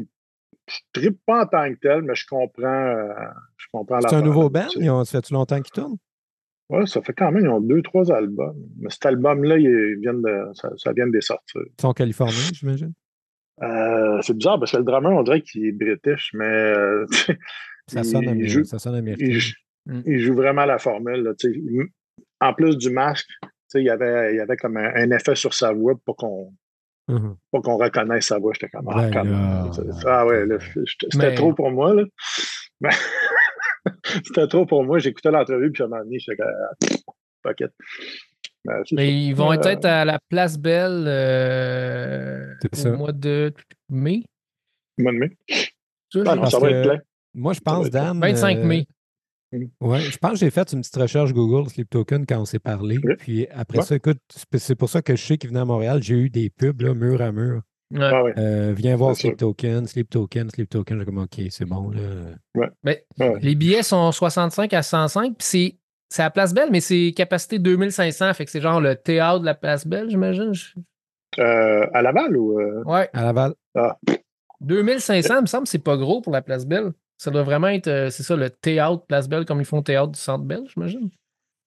je 0.96 1.02
ne 1.02 1.10
pas 1.26 1.44
en 1.44 1.48
tant 1.48 1.74
que 1.74 1.80
tel, 1.80 2.02
mais 2.02 2.16
je 2.16 2.26
comprends, 2.26 2.68
euh, 2.68 3.14
je 3.58 3.68
comprends 3.72 4.02
C'est 4.02 4.16
un 4.16 4.22
nouveau 4.22 4.50
band? 4.50 4.68
ça 4.70 5.06
fait-tu 5.06 5.34
longtemps 5.34 5.62
qu'ils 5.62 5.74
tournent? 5.74 5.98
Oui, 6.70 6.86
ça 6.88 7.02
fait 7.02 7.14
quand 7.14 7.32
même, 7.32 7.46
ils 7.46 7.50
ont 7.50 7.62
deux, 7.62 7.82
trois 7.82 8.12
albums. 8.12 8.58
Mais 8.78 8.90
cet 8.90 9.06
album-là, 9.06 9.56
ça, 10.54 10.70
ça, 10.76 10.92
vient 10.92 11.08
de 11.08 11.14
les 11.14 11.22
sortir. 11.22 11.62
Ils 11.62 11.82
sont 11.82 11.94
californiens, 11.94 12.50
j'imagine? 12.54 12.94
Euh, 13.64 14.22
c'est 14.22 14.36
bizarre 14.36 14.60
parce 14.60 14.72
que 14.72 14.78
le 14.78 14.84
drummer, 14.84 15.12
on 15.12 15.24
dirait 15.24 15.42
qu'il 15.42 15.66
est 15.66 15.72
british, 15.72 16.32
mais. 16.34 16.46
Euh, 16.46 17.06
ça, 17.88 18.04
sonne 18.04 18.28
américain, 18.28 18.64
ça 18.66 18.80
sonne 18.80 18.96
américain. 18.96 19.40
Mm. 19.86 20.02
Il, 20.06 20.20
joue 20.20 20.36
vraiment 20.36 20.66
la 20.66 20.78
formule. 20.78 21.34
en 22.42 22.54
plus 22.54 22.78
du 22.78 22.90
masque, 22.90 23.30
il 23.74 23.84
y, 23.84 23.90
avait, 23.90 24.34
il 24.34 24.38
y 24.38 24.42
avait 24.42 24.58
comme 24.58 24.78
un 24.78 25.12
effet 25.12 25.36
sur 25.36 25.54
sa 25.54 25.72
voix 25.72 25.96
pour 26.06 26.18
qu'on 26.18 26.54
Mm-hmm. 27.08 27.36
Pas 27.52 27.62
qu'on 27.62 27.78
reconnaisse 27.78 28.28
sa 28.28 28.38
voix, 28.38 28.52
j'étais 28.54 28.70
comme, 28.70 28.90
ah, 28.90 29.10
ah 30.06 30.26
ouais, 30.26 30.46
c'était 30.86 31.36
trop 31.36 31.54
pour 31.54 31.72
moi, 31.72 31.94
là. 31.94 32.04
c'était 34.26 34.48
trop 34.48 34.66
pour 34.66 34.84
moi. 34.84 35.00
J'écoutais 35.00 35.32
l'entrevue, 35.32 35.72
puis 35.72 35.84
à 35.84 35.86
un 35.86 35.90
moment 35.90 36.04
donné, 36.04 36.20
j'étais 36.20 36.36
comme, 36.36 36.98
pocket. 37.44 37.72
Ben, 38.66 38.84
Mais 38.92 39.14
ils 39.14 39.34
vont 39.34 39.54
être 39.54 39.86
euh, 39.86 40.02
à 40.02 40.06
la 40.06 40.20
Place 40.30 40.58
Belle 40.58 41.06
euh, 41.08 42.54
au 42.86 42.98
mois 42.98 43.14
de 43.14 43.54
mai. 43.90 44.24
mois 44.98 45.14
de 45.14 45.18
mai. 45.18 45.38
Ça, 46.12 46.20
ah, 46.26 46.50
ça 46.50 46.60
va 46.60 46.72
être 46.72 46.84
plein. 46.84 47.00
Moi, 47.34 47.54
je 47.54 47.60
pense, 47.60 47.90
Dan. 47.90 48.20
25 48.20 48.58
mai. 48.60 48.86
Oui, 49.54 50.00
je 50.02 50.18
pense 50.18 50.32
que 50.32 50.38
j'ai 50.38 50.50
fait 50.50 50.72
une 50.74 50.82
petite 50.82 50.96
recherche 50.96 51.34
Google 51.34 51.70
Sleep 51.70 51.90
Token 51.90 52.26
quand 52.26 52.40
on 52.40 52.46
s'est 52.46 52.60
parlé. 52.60 53.00
Puis 53.20 53.48
après 53.50 53.82
ça, 53.82 53.96
écoute, 53.96 54.20
c'est 54.54 54.76
pour 54.76 54.90
ça 54.90 55.02
que 55.02 55.16
je 55.16 55.24
sais 55.24 55.38
qu'il 55.38 55.50
venait 55.50 55.62
à 55.62 55.66
Montréal. 55.66 56.02
J'ai 56.04 56.16
eu 56.16 56.30
des 56.30 56.50
pubs 56.50 56.82
là, 56.82 56.94
mur 56.94 57.22
à 57.22 57.32
mur. 57.32 57.62
Ah 57.96 58.24
euh, 58.38 58.74
viens 58.76 58.98
voir 58.98 59.16
Sleep 59.16 59.38
Token, 59.38 59.88
Sleep 59.88 60.10
Token, 60.10 60.50
Sleep 60.50 60.70
Token. 60.70 61.00
J'ai 61.00 61.06
comme 61.06 61.20
OK, 61.20 61.42
c'est 61.50 61.66
bon. 61.66 61.92
Là. 61.92 62.70
Mais, 62.84 63.06
les 63.42 63.56
billets 63.56 63.84
sont 63.84 64.12
65 64.12 64.74
à 64.74 64.82
105. 64.82 65.38
Puis 65.38 65.80
c'est 66.10 66.24
à 66.24 66.30
Place 66.30 66.54
Belle, 66.54 66.70
mais 66.72 66.82
c'est 66.82 67.14
capacité 67.16 67.60
2500. 67.60 68.34
Fait 68.34 68.46
que 68.46 68.52
c'est 68.52 68.62
genre 68.62 68.82
le 68.82 68.96
théâtre 68.96 69.40
de 69.40 69.46
la 69.46 69.56
Place 69.56 69.88
Belle, 69.88 70.10
j'imagine. 70.10 70.52
Euh, 71.40 71.86
à 71.94 72.02
Laval 72.02 72.36
ou. 72.36 72.60
Euh? 72.60 72.84
Ouais. 72.86 73.10
À 73.14 73.24
Laval. 73.24 73.54
Ah. 73.76 73.98
2500, 74.62 75.36
il 75.36 75.42
me 75.42 75.46
semble, 75.46 75.68
c'est 75.68 75.80
pas 75.80 75.98
gros 75.98 76.22
pour 76.22 76.34
la 76.34 76.42
Place 76.42 76.66
Belle. 76.66 76.92
Ça 77.18 77.32
doit 77.32 77.44
vraiment 77.44 77.68
être, 77.68 77.88
euh, 77.88 78.10
c'est 78.10 78.24
ça, 78.24 78.36
le 78.36 78.50
théâtre 78.50 79.06
Place 79.08 79.28
Belle, 79.28 79.46
comme 79.46 79.60
ils 79.60 79.66
font 79.66 79.82
théâtre 79.82 80.12
du 80.12 80.20
Centre 80.20 80.46
Belle, 80.46 80.68
j'imagine. 80.74 81.10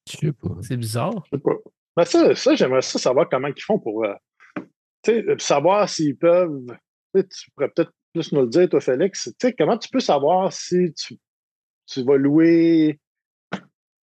Je 0.08 0.16
sais 0.16 0.32
pas. 0.32 0.48
C'est 0.62 0.76
bizarre. 0.76 1.24
Je 1.26 1.36
sais 1.36 1.42
pas. 1.42 1.56
Mais 1.96 2.04
ça, 2.04 2.34
ça 2.34 2.54
j'aimerais 2.54 2.82
ça 2.82 2.98
savoir 2.98 3.28
comment 3.28 3.48
ils 3.48 3.62
font 3.62 3.78
pour 3.78 4.04
euh, 4.04 5.36
savoir 5.38 5.88
s'ils 5.88 6.16
peuvent. 6.16 6.66
Tu 7.14 7.50
pourrais 7.50 7.68
peut-être 7.68 7.92
plus 8.12 8.32
nous 8.32 8.42
le 8.42 8.48
dire, 8.48 8.68
toi, 8.68 8.80
Félix. 8.80 9.32
Comment 9.58 9.76
tu 9.76 9.88
peux 9.88 10.00
savoir 10.00 10.52
si 10.52 10.94
tu, 10.94 11.18
tu 11.86 12.04
vas 12.04 12.16
louer 12.16 13.00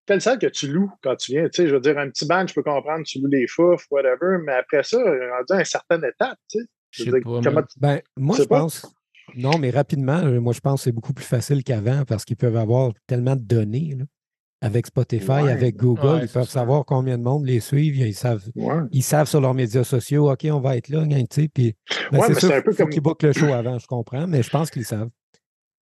quelle 0.09 0.21
salle 0.21 0.39
que 0.39 0.47
tu 0.47 0.67
loues 0.67 0.91
quand 1.03 1.15
tu 1.17 1.33
viens? 1.33 1.47
je 1.53 1.65
veux 1.65 1.79
dire, 1.79 1.95
un 1.99 2.09
petit 2.09 2.25
band, 2.25 2.47
je 2.47 2.55
peux 2.55 2.63
comprendre, 2.63 3.05
tu 3.05 3.19
loues 3.19 3.29
les 3.29 3.45
fouf, 3.45 3.85
whatever, 3.91 4.39
mais 4.43 4.53
après 4.53 4.81
ça, 4.81 4.97
rendu 4.97 5.53
à 5.53 5.59
une 5.59 5.65
certaine 5.65 6.03
étape, 6.03 6.39
tu 6.49 6.57
sais. 6.57 6.65
Je 6.89 7.03
sais 7.03 7.21
pas, 7.21 7.63
ben, 7.77 8.01
moi, 8.17 8.35
je 8.35 8.41
pense. 8.41 8.91
Non, 9.35 9.57
mais 9.57 9.69
rapidement, 9.69 10.17
euh, 10.17 10.39
moi, 10.39 10.53
je 10.53 10.59
pense 10.59 10.81
que 10.81 10.83
c'est 10.85 10.91
beaucoup 10.91 11.13
plus 11.13 11.25
facile 11.25 11.63
qu'avant 11.63 12.03
parce 12.05 12.25
qu'ils 12.25 12.37
peuvent 12.37 12.57
avoir 12.57 12.91
tellement 13.07 13.35
de 13.35 13.41
données. 13.41 13.97
Avec 14.61 14.87
Spotify, 14.87 15.47
avec 15.47 15.77
Google, 15.77 16.19
ils 16.23 16.27
peuvent 16.27 16.49
savoir 16.49 16.83
combien 16.83 17.17
de 17.17 17.23
monde 17.23 17.45
les 17.45 17.61
suivent. 17.61 17.95
Ils 17.95 18.13
savent, 18.13 18.43
ils 18.91 19.03
savent 19.03 19.29
sur 19.29 19.39
leurs 19.39 19.53
médias 19.53 19.85
sociaux, 19.85 20.29
OK, 20.29 20.45
on 20.51 20.59
va 20.59 20.75
être 20.75 20.89
là, 20.89 21.05
puis 21.53 21.75
ben, 22.11 22.19
c'est 22.27 22.37
sûr 22.41 22.63
qu'il 22.63 22.73
faut 22.73 22.87
qu'ils 22.87 23.01
bookent 23.01 23.23
le 23.23 23.31
show 23.31 23.53
avant, 23.53 23.79
je 23.79 23.87
comprends, 23.87 24.27
mais 24.27 24.43
je 24.43 24.49
pense 24.49 24.69
qu'ils 24.69 24.83
savent. 24.83 25.07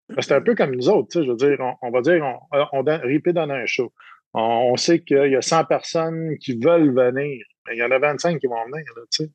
Ben, 0.08 0.22
c'est 0.22 0.34
un 0.34 0.40
peu 0.40 0.54
comme 0.54 0.76
nous 0.76 0.88
autres, 0.88 1.24
je 1.24 1.28
veux 1.28 1.36
dire, 1.36 1.58
on, 1.82 1.90
va 1.90 2.00
dire, 2.02 2.22
on, 2.52 2.66
on, 2.72 2.82
dans 2.84 3.50
un 3.50 3.66
show. 3.66 3.92
On, 4.32 4.76
sait 4.76 5.00
qu'il 5.00 5.32
y 5.32 5.34
a 5.34 5.42
100 5.42 5.64
personnes 5.64 6.36
qui 6.38 6.56
veulent 6.56 6.94
venir, 6.94 7.44
mais 7.66 7.74
il 7.74 7.78
y 7.78 7.82
en 7.82 7.90
a 7.90 7.98
25 7.98 8.38
qui 8.38 8.46
vont 8.46 8.64
venir, 8.66 8.84
tu 9.10 9.24
sais. 9.24 9.30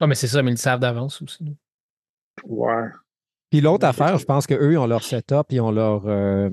Ah, 0.00 0.06
mais 0.06 0.14
c'est 0.14 0.26
ça, 0.26 0.42
mais 0.42 0.50
ils 0.50 0.54
le 0.54 0.58
savent 0.58 0.80
d'avance 0.80 1.22
aussi. 1.22 1.56
Ouais. 2.44 2.84
Puis 3.56 3.62
l'autre 3.62 3.86
affaire, 3.86 4.18
je 4.18 4.26
pense 4.26 4.46
qu'eux, 4.46 4.72
ils 4.72 4.76
ont 4.76 4.86
leur 4.86 5.02
setup, 5.02 5.46
ils 5.48 5.62
ont 5.62 5.70
leur. 5.70 6.02
Euh, 6.04 6.50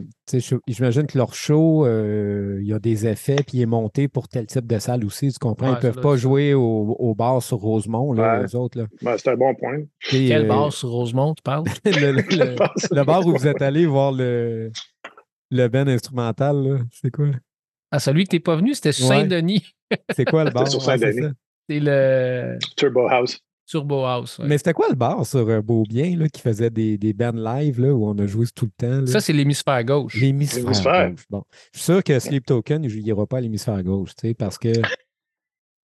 j'imagine 0.68 1.06
que 1.06 1.18
leur 1.18 1.34
show, 1.34 1.86
euh, 1.86 2.60
il 2.62 2.68
y 2.70 2.72
a 2.72 2.80
des 2.80 3.06
effets, 3.06 3.36
puis 3.36 3.58
il 3.58 3.62
est 3.64 3.66
monté 3.66 4.08
pour 4.08 4.30
tel 4.30 4.46
type 4.46 4.66
de 4.66 4.80
salle 4.80 5.04
aussi, 5.04 5.30
tu 5.34 5.38
comprends? 5.38 5.68
ils 5.68 5.76
ne 5.76 5.82
peuvent 5.82 6.00
pas 6.00 6.16
jouer 6.16 6.54
au, 6.54 7.14
bar 7.14 7.44
sur 7.44 7.58
Rosemont, 7.58 8.14
là, 8.14 8.42
les 8.42 8.56
autres. 8.56 8.80
Là. 8.80 9.18
c'est 9.18 9.32
un 9.32 9.36
bon 9.36 9.54
point. 9.54 9.80
Quel 10.10 10.46
euh, 10.46 10.48
bar 10.48 10.72
sur 10.72 10.92
Rosemont, 10.92 11.34
tu 11.34 11.44
parles? 11.44 11.66
le, 11.84 13.04
bar 13.04 13.28
où 13.28 13.32
vous 13.32 13.48
êtes 13.48 13.62
allé 13.62 13.86
voir 13.86 14.14
le, 14.14 14.72
le 15.52 15.68
ben 15.68 15.90
instrumental, 15.90 16.86
c'est 16.90 17.12
quoi? 17.12 17.32
Ah, 17.92 18.00
celui 18.00 18.24
que 18.24 18.30
tu 18.30 18.36
n'es 18.38 18.40
pas 18.40 18.56
venu, 18.56 18.74
c'était 18.76 18.94
sur 18.94 19.08
Saint-Denis. 19.08 19.76
c'est 20.16 20.24
quoi 20.24 20.46
le 20.46 20.52
bar? 20.52 20.70
sur 20.70 20.82
Saint-Denis. 20.82 21.34
c'est 21.68 21.82
le. 21.82 22.58
Turbo 22.78 23.10
House. 23.10 23.42
Turbo 23.66 24.06
House. 24.06 24.40
Mais 24.44 24.58
c'était 24.58 24.74
quoi 24.74 24.88
le 24.90 24.96
bar 24.96 25.26
sur 25.26 25.48
euh, 25.48 25.62
Beaubien 25.62 26.18
là, 26.18 26.28
qui 26.28 26.42
faisait 26.42 26.70
des, 26.70 26.98
des 26.98 27.14
bands 27.14 27.32
live 27.32 27.80
là, 27.80 27.94
où 27.94 28.06
on 28.06 28.18
a 28.18 28.28
joué 28.28 28.46
tout 28.54 28.66
le 28.66 29.02
temps? 29.02 29.08
Ça, 29.08 29.20
c'est 29.20 29.34
l'hémisphère 29.34 29.84
gauche. 29.84 30.16
L'hémisphère 30.16 31.12
gauche. 31.12 31.24
Bon. 31.30 31.44
Je 31.72 31.80
suis 31.80 31.86
sûr 31.86 32.04
que 32.04 32.20
Sleep 32.20 32.46
Token, 32.46 32.84
il 32.84 33.14
aura 33.14 33.26
pas 33.26 33.38
à 33.38 33.42
l'hémisphère 33.42 33.82
gauche, 33.84 34.16
tu 34.16 34.28
sais, 34.28 34.34
parce 34.34 34.58
que. 34.58 34.70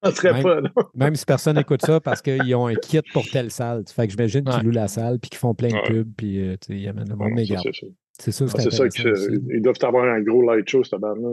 Ça 0.01 0.13
serait 0.13 0.33
même, 0.33 0.43
pas, 0.45 0.61
non? 0.61 0.71
Même 0.95 1.17
si 1.17 1.25
personne 1.25 1.57
n'écoute 1.57 1.85
ça 1.85 1.99
parce 1.99 2.23
qu'ils 2.23 2.55
ont 2.55 2.69
un 2.69 2.77
kit 2.77 3.01
pour 3.13 3.29
telle 3.29 3.51
salle. 3.51 3.83
Fait 3.89 4.07
que 4.07 4.13
j'imagine 4.13 4.45
qu'ils 4.45 4.63
louent 4.63 4.71
la 4.71 4.87
salle 4.87 5.19
puis 5.19 5.29
qu'ils 5.29 5.41
font 5.41 5.55
plein 5.55 5.71
de 5.71 5.89
pubs 5.89 6.13
puis 6.17 6.41
euh, 6.41 6.57
ils 6.69 6.87
amènent 6.87 7.09
le 7.09 7.17
monde. 7.17 7.33
Mais 7.35 7.45
c'est 8.17 8.31
ça. 8.31 8.47
C'est 8.47 8.71
ça 8.71 8.89
qu'ils 8.89 9.61
doivent 9.61 9.77
avoir 9.83 10.05
un 10.05 10.21
gros 10.21 10.43
light 10.43 10.69
show, 10.69 10.85
cette 10.85 11.01
bande-là. 11.01 11.31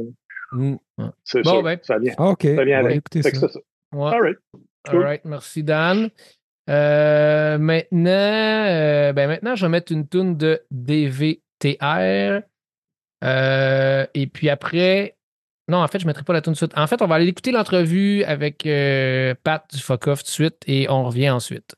Mm. 0.54 0.78
C'est 1.24 1.44
bon, 1.44 1.62
Ben. 1.62 1.78
Ça 1.84 2.00
vient. 2.00 2.16
OK. 2.18 2.42
Ça 2.42 2.66
vient 2.66 2.80
avec. 2.80 3.04
Ça. 3.14 3.50
Ça. 3.50 3.60
All 3.92 4.22
right. 4.22 4.38
All 4.88 5.00
right. 5.00 5.26
Merci, 5.26 5.64
Dan. 5.64 6.10
Euh, 6.70 7.58
maintenant, 7.58 8.10
euh, 8.10 9.14
ben 9.14 9.28
maintenant, 9.28 9.56
je 9.56 9.66
vais 9.66 9.70
mettre 9.70 9.92
une 9.92 10.08
toune 10.08 10.38
de 10.38 10.62
DVTR. 10.72 12.42
Euh, 13.24 14.06
et 14.14 14.28
puis 14.28 14.50
après, 14.50 15.16
non, 15.68 15.78
en 15.80 15.88
fait, 15.88 16.00
je 16.00 16.06
ne 16.06 16.10
mettrai 16.10 16.24
pas 16.24 16.34
la 16.34 16.42
tune 16.42 16.56
suite. 16.56 16.78
En 16.78 16.88
fait, 16.88 17.02
on 17.02 17.08
va 17.08 17.16
aller 17.16 17.28
écouter 17.28 17.52
l'entrevue 17.52 18.24
avec 18.24 18.64
Pat 19.44 19.64
du 19.74 19.80
Fuck 19.80 20.08
Off 20.08 20.24
tout 20.24 20.28
de 20.28 20.32
suite 20.32 20.58
et 20.68 20.90
on 20.90 21.04
revient 21.04 21.30
ensuite. 21.30 21.76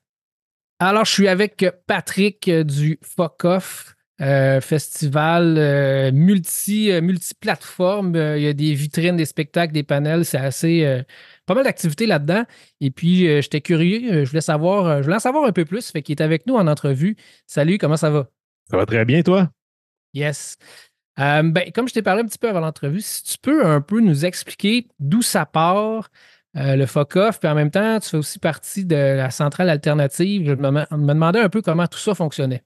Alors, 0.80 1.06
je 1.06 1.12
suis 1.12 1.28
avec 1.28 1.66
Patrick 1.88 2.50
du 2.50 3.00
Fuck 3.02 3.46
Off. 3.46 3.97
Festival 4.20 6.12
multi, 6.14 6.92
multiplateforme. 7.02 8.16
il 8.16 8.42
y 8.42 8.48
a 8.48 8.54
des 8.54 8.74
vitrines, 8.74 9.18
des 9.18 9.26
spectacles, 9.26 9.74
des 9.74 9.84
panels. 9.84 10.26
C'est 10.26 10.38
assez 10.38 11.04
pas 11.48 11.56
mal 11.56 11.64
d'activités 11.64 12.06
là-dedans. 12.06 12.44
Et 12.82 12.92
puis, 12.92 13.28
euh, 13.28 13.42
j'étais 13.42 13.62
curieux, 13.62 14.12
euh, 14.12 14.26
je 14.26 14.30
voulais 14.30 14.42
savoir, 14.42 14.86
euh, 14.86 14.98
je 14.98 15.04
voulais 15.04 15.16
en 15.16 15.20
savoir 15.20 15.46
un 15.46 15.52
peu 15.52 15.66
plus. 15.66 15.90
Fait 15.90 16.04
qu'il 16.04 16.14
est 16.14 16.22
avec 16.22 16.46
nous 16.46 16.56
en 16.56 16.68
entrevue. 16.68 17.16
Salut, 17.48 17.80
comment 17.80 17.98
ça 17.98 18.12
va? 18.12 18.28
Ça 18.70 18.78
va 18.78 18.86
très 18.86 19.06
bien, 19.06 19.24
toi? 19.24 19.50
Yes. 20.14 20.58
ben, 21.18 21.54
comme 21.74 21.88
je 21.88 21.94
t'ai 21.94 22.02
parlé 22.02 22.22
un 22.22 22.26
petit 22.26 22.38
peu 22.38 22.50
avant 22.50 22.60
l'entrevue, 22.60 23.02
si 23.02 23.24
tu 23.24 23.38
peux 23.42 23.66
un 23.66 23.82
peu 23.82 24.02
nous 24.02 24.26
expliquer 24.26 24.88
d'où 25.00 25.22
ça 25.22 25.46
part, 25.46 26.10
le 26.54 26.86
FOCOF, 26.86 27.40
puis 27.40 27.48
en 27.48 27.54
même 27.54 27.70
temps, 27.70 28.00
tu 28.00 28.10
fais 28.10 28.18
aussi 28.18 28.40
partie 28.40 28.84
de 28.84 28.96
la 28.96 29.30
centrale 29.30 29.70
alternative. 29.70 30.48
Je 30.48 30.54
me, 30.54 30.72
me 30.72 31.14
demandais 31.14 31.40
un 31.40 31.50
peu 31.50 31.62
comment 31.62 31.86
tout 31.86 32.00
ça 32.00 32.16
fonctionnait. 32.16 32.64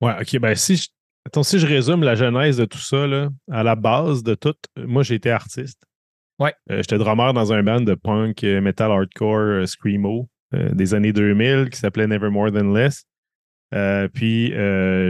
Ouais, 0.00 0.14
OK. 0.20 0.38
Ben, 0.38 0.54
si 0.54 0.76
je 0.76 0.88
Attends, 1.26 1.42
si 1.42 1.58
je 1.58 1.66
résume 1.66 2.02
la 2.02 2.14
genèse 2.14 2.56
de 2.56 2.64
tout 2.64 2.78
ça, 2.78 3.06
là, 3.06 3.28
à 3.50 3.62
la 3.62 3.76
base 3.76 4.22
de 4.22 4.34
tout, 4.34 4.54
moi, 4.76 5.02
j'ai 5.02 5.16
été 5.16 5.30
artiste. 5.30 5.82
Ouais. 6.38 6.54
Euh, 6.70 6.78
J'étais 6.78 6.96
drummer 6.96 7.34
dans 7.34 7.52
un 7.52 7.62
band 7.62 7.82
de 7.82 7.94
punk, 7.94 8.42
euh, 8.42 8.62
metal, 8.62 8.90
hardcore, 8.90 9.38
euh, 9.38 9.66
screamo 9.66 10.28
euh, 10.54 10.70
des 10.72 10.94
années 10.94 11.12
2000 11.12 11.68
qui 11.70 11.78
s'appelait 11.78 12.06
Never 12.06 12.30
More 12.30 12.50
Than 12.50 12.72
Less. 12.72 13.04
Euh, 13.72 14.08
puis 14.08 14.52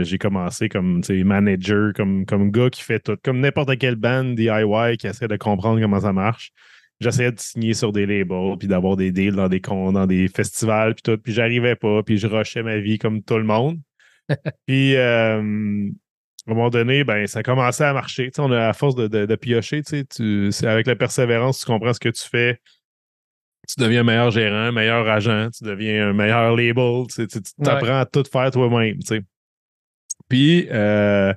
j'ai 0.03 0.17
commencé 0.19 0.69
comme 0.69 1.01
manager, 1.09 1.93
comme, 1.95 2.25
comme 2.25 2.51
gars 2.51 2.69
qui 2.69 2.83
fait 2.83 2.99
tout, 2.99 3.17
comme 3.23 3.39
n'importe 3.39 3.75
quelle 3.77 3.95
band 3.95 4.25
DIY 4.25 4.97
qui 4.99 5.07
essaie 5.07 5.29
de 5.29 5.37
comprendre 5.37 5.79
comment 5.81 6.01
ça 6.01 6.13
marche. 6.13 6.51
J'essayais 6.99 7.31
de 7.31 7.39
signer 7.39 7.73
sur 7.73 7.91
des 7.91 8.05
labels, 8.05 8.57
puis 8.59 8.67
d'avoir 8.67 8.97
des 8.97 9.11
deals 9.11 9.33
dans 9.33 9.49
des, 9.49 9.59
dans 9.59 10.05
des 10.05 10.27
festivals, 10.27 10.93
puis 10.93 11.01
tout, 11.01 11.17
puis 11.17 11.33
j'arrivais 11.33 11.75
pas, 11.75 12.03
puis 12.03 12.17
je 12.19 12.27
rushais 12.27 12.61
ma 12.61 12.77
vie 12.77 12.99
comme 12.99 13.23
tout 13.23 13.37
le 13.37 13.43
monde. 13.43 13.79
puis 14.65 14.95
euh, 14.95 15.37
à 15.37 15.39
un 15.39 16.53
moment 16.55 16.69
donné, 16.69 17.03
ben, 17.03 17.27
ça 17.27 17.43
commençait 17.43 17.83
à 17.85 17.93
marcher. 17.93 18.25
Tu 18.25 18.31
sais, 18.35 18.41
on 18.41 18.51
a 18.51 18.67
à 18.67 18.73
force 18.73 18.95
de, 18.95 19.07
de, 19.07 19.25
de 19.25 19.35
piocher, 19.35 19.83
tu 19.83 19.97
sais, 19.97 20.05
tu- 20.05 20.51
c'est 20.51 20.67
avec 20.67 20.87
la 20.87 20.95
persévérance, 20.95 21.59
tu 21.59 21.65
comprends 21.65 21.93
ce 21.93 21.99
que 21.99 22.09
tu 22.09 22.27
fais. 22.27 22.59
Tu 23.67 23.75
deviens 23.79 24.01
un 24.01 24.03
meilleur 24.03 24.31
gérant, 24.31 24.55
un 24.55 24.71
meilleur 24.71 25.07
agent, 25.07 25.49
tu 25.55 25.63
deviens 25.63 26.09
un 26.09 26.13
meilleur 26.13 26.55
label, 26.55 27.03
tu 27.13 27.27
t'apprends 27.63 27.99
à 27.99 28.05
tout 28.05 28.23
faire 28.29 28.49
toi-même. 28.51 28.97
Puis, 30.27 30.67
euh, 30.71 31.33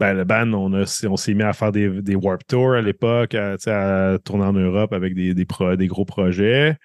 ben, 0.00 0.14
le 0.14 0.24
band, 0.24 0.52
on, 0.54 0.72
a- 0.72 1.06
on 1.08 1.16
s'est 1.16 1.34
mis 1.34 1.42
à 1.42 1.52
faire 1.52 1.70
des, 1.72 2.02
des 2.02 2.14
Warp 2.14 2.42
Tours 2.46 2.72
à 2.74 2.80
l'époque, 2.80 3.34
à, 3.34 4.18
tourner 4.24 4.44
en 4.44 4.52
Europe 4.52 4.92
avec 4.92 5.14
des, 5.14 5.34
des, 5.34 5.44
pro- 5.44 5.76
des 5.76 5.86
gros 5.86 6.04
projets. 6.04 6.76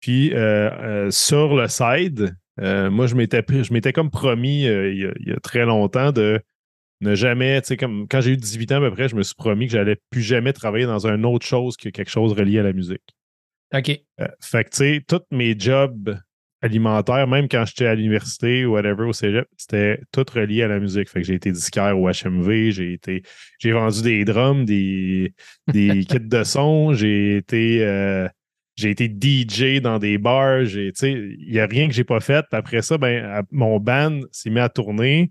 Puis, 0.00 0.32
euh, 0.34 0.70
euh, 0.70 1.10
sur 1.10 1.54
le 1.56 1.68
side, 1.68 2.34
euh, 2.60 2.90
moi, 2.90 3.06
je 3.06 3.14
m'étais 3.14 3.44
je 3.48 3.72
m'étais 3.72 3.92
comme 3.92 4.10
promis 4.10 4.66
euh, 4.66 4.92
il, 4.92 4.98
y 4.98 5.06
a, 5.06 5.12
il 5.20 5.28
y 5.28 5.32
a 5.32 5.40
très 5.40 5.64
longtemps 5.64 6.12
de 6.12 6.40
ne 7.00 7.14
jamais, 7.14 7.60
tu 7.60 7.68
sais, 7.68 7.76
comme 7.76 8.08
quand 8.08 8.20
j'ai 8.20 8.32
eu 8.32 8.36
18 8.36 8.72
ans 8.72 8.76
à 8.76 8.80
peu 8.80 8.90
près, 8.90 9.08
je 9.08 9.14
me 9.14 9.22
suis 9.22 9.34
promis 9.34 9.66
que 9.66 9.72
j'allais 9.72 9.96
plus 10.10 10.22
jamais 10.22 10.52
travailler 10.52 10.86
dans 10.86 11.06
une 11.06 11.24
autre 11.24 11.46
chose 11.46 11.76
que 11.76 11.90
quelque 11.90 12.10
chose 12.10 12.32
relié 12.32 12.58
à 12.58 12.64
la 12.64 12.72
musique. 12.72 13.02
OK. 13.72 13.90
Euh, 14.20 14.26
fait 14.40 14.64
que, 14.64 14.70
tu 14.70 14.76
sais, 14.76 15.04
tous 15.06 15.22
mes 15.30 15.56
jobs 15.56 16.18
alimentaires, 16.60 17.28
même 17.28 17.48
quand 17.48 17.64
j'étais 17.66 17.86
à 17.86 17.94
l'université 17.94 18.66
ou 18.66 18.72
whatever 18.72 19.04
au 19.04 19.12
cégep, 19.12 19.46
c'était 19.56 20.00
tout 20.10 20.24
relié 20.34 20.64
à 20.64 20.68
la 20.68 20.80
musique. 20.80 21.08
Fait 21.08 21.20
que 21.20 21.26
j'ai 21.26 21.34
été 21.34 21.52
disquaire 21.52 21.96
au 21.96 22.08
HMV, 22.08 22.70
j'ai 22.72 22.94
été, 22.94 23.22
j'ai 23.60 23.70
vendu 23.70 24.02
des 24.02 24.24
drums, 24.24 24.64
des, 24.64 25.34
des 25.68 26.04
kits 26.08 26.18
de 26.18 26.42
son, 26.42 26.94
j'ai 26.94 27.36
été, 27.36 28.28
j'ai 28.78 28.90
été 28.90 29.08
DJ 29.08 29.80
dans 29.80 29.98
des 29.98 30.18
bars, 30.18 30.60
il 30.62 31.46
n'y 31.50 31.58
a 31.58 31.66
rien 31.66 31.88
que 31.88 31.94
j'ai 31.94 32.04
pas 32.04 32.20
fait. 32.20 32.44
Après 32.52 32.80
ça, 32.80 32.96
ben, 32.96 33.42
mon 33.50 33.80
band 33.80 34.20
s'est 34.30 34.50
mis 34.50 34.60
à 34.60 34.68
tourner. 34.68 35.30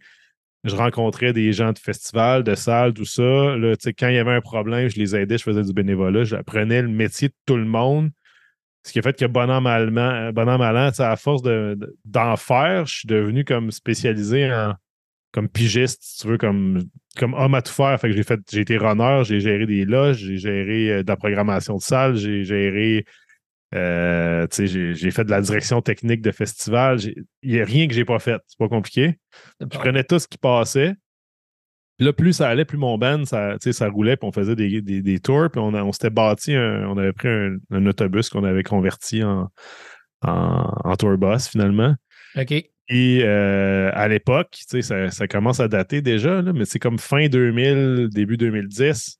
Je 0.65 0.75
rencontrais 0.75 1.31
des 1.31 1.53
gens 1.53 1.71
de 1.71 1.79
festivals, 1.79 2.43
de 2.43 2.55
salles, 2.55 2.93
tout 2.93 3.05
ça. 3.05 3.55
Là, 3.55 3.75
quand 3.97 4.09
il 4.09 4.15
y 4.15 4.17
avait 4.17 4.33
un 4.33 4.41
problème, 4.41 4.89
je 4.89 4.97
les 4.97 5.15
aidais, 5.15 5.37
je 5.37 5.43
faisais 5.43 5.61
du 5.61 5.71
bénévolat, 5.71 6.25
j'apprenais 6.25 6.81
le 6.81 6.89
métier 6.89 7.29
de 7.29 7.33
tout 7.45 7.55
le 7.55 7.63
monde. 7.63 8.09
Ce 8.83 8.91
qui 8.91 8.99
a 8.99 9.01
fait 9.01 9.17
que 9.17 9.25
bon 9.25 9.49
an, 9.49 9.61
mal 9.61 9.97
an, 9.97 10.31
bon 10.33 10.49
an, 10.49 10.57
mal 10.57 10.77
an, 10.77 10.89
tu 10.89 10.97
sais, 10.97 11.03
à 11.03 11.15
force 11.15 11.41
de- 11.41 11.77
de- 11.79 11.95
d'en 12.03 12.35
faire, 12.35 12.85
je 12.85 12.95
suis 12.99 13.07
devenu 13.07 13.45
comme 13.45 13.71
spécialisé 13.71 14.51
en 14.51 14.73
comme 15.31 15.47
pigiste, 15.47 15.99
si 16.01 16.21
tu 16.21 16.27
veux, 16.27 16.37
comme, 16.37 16.83
comme 17.17 17.33
homme 17.33 17.53
à 17.53 17.61
tout 17.61 17.71
faire. 17.73 17.99
Fait 17.99 18.09
que 18.09 18.15
j'ai 18.15 18.23
fait, 18.23 18.39
j'ai 18.51 18.61
été 18.61 18.77
runner, 18.77 19.21
j'ai 19.23 19.39
géré 19.39 19.65
des 19.65 19.85
loges, 19.85 20.17
j'ai 20.17 20.37
géré 20.37 20.91
euh, 20.91 21.03
de 21.03 21.07
la 21.07 21.15
programmation 21.15 21.75
de 21.77 21.81
salle, 21.81 22.15
j'ai 22.15 22.43
géré, 22.43 23.05
euh, 23.75 24.47
j'ai 24.57 25.11
fait 25.11 25.23
de 25.25 25.29
la 25.31 25.41
direction 25.41 25.81
technique 25.81 26.21
de 26.21 26.31
festival. 26.31 26.99
Il 27.41 27.51
n'y 27.53 27.59
a 27.61 27.65
rien 27.65 27.87
que 27.87 27.93
j'ai 27.93 28.05
pas 28.05 28.19
fait. 28.19 28.41
C'est 28.47 28.57
pas 28.57 28.69
compliqué. 28.69 29.17
Je 29.59 29.65
prenais 29.67 30.03
tout 30.03 30.19
ce 30.19 30.27
qui 30.27 30.37
passait. 30.37 30.93
Puis 31.97 32.05
là, 32.05 32.13
plus 32.13 32.33
ça 32.33 32.47
allait, 32.49 32.63
plus 32.65 32.77
mon 32.77 32.97
band, 32.99 33.25
ça, 33.25 33.55
ça 33.59 33.89
roulait, 33.89 34.17
puis 34.17 34.27
on 34.27 34.31
faisait 34.31 34.55
des, 34.55 34.81
des, 34.83 35.01
des 35.01 35.19
tours, 35.19 35.49
puis 35.51 35.59
on, 35.59 35.73
a- 35.73 35.83
on 35.83 35.91
s'était 35.91 36.11
bâti, 36.11 36.53
un- 36.53 36.87
on 36.87 36.95
avait 36.97 37.11
pris 37.11 37.27
un, 37.27 37.57
un 37.71 37.85
autobus 37.87 38.29
qu'on 38.29 38.43
avait 38.43 38.61
converti 38.61 39.23
en, 39.23 39.49
en, 40.21 40.71
en 40.83 40.95
tour 40.95 41.17
bus 41.17 41.47
finalement. 41.47 41.95
OK. 42.35 42.51
Et 42.89 43.21
euh, 43.23 43.89
à 43.95 44.07
l'époque, 44.07 44.59
ça, 44.81 45.09
ça 45.09 45.27
commence 45.27 45.59
à 45.59 45.67
dater 45.67 46.01
déjà, 46.03 46.41
là, 46.43 46.53
mais 46.53 46.65
c'est 46.65 46.77
comme 46.79 46.99
fin 46.99 47.27
2000, 47.27 48.09
début 48.11 48.37
2010. 48.37 49.17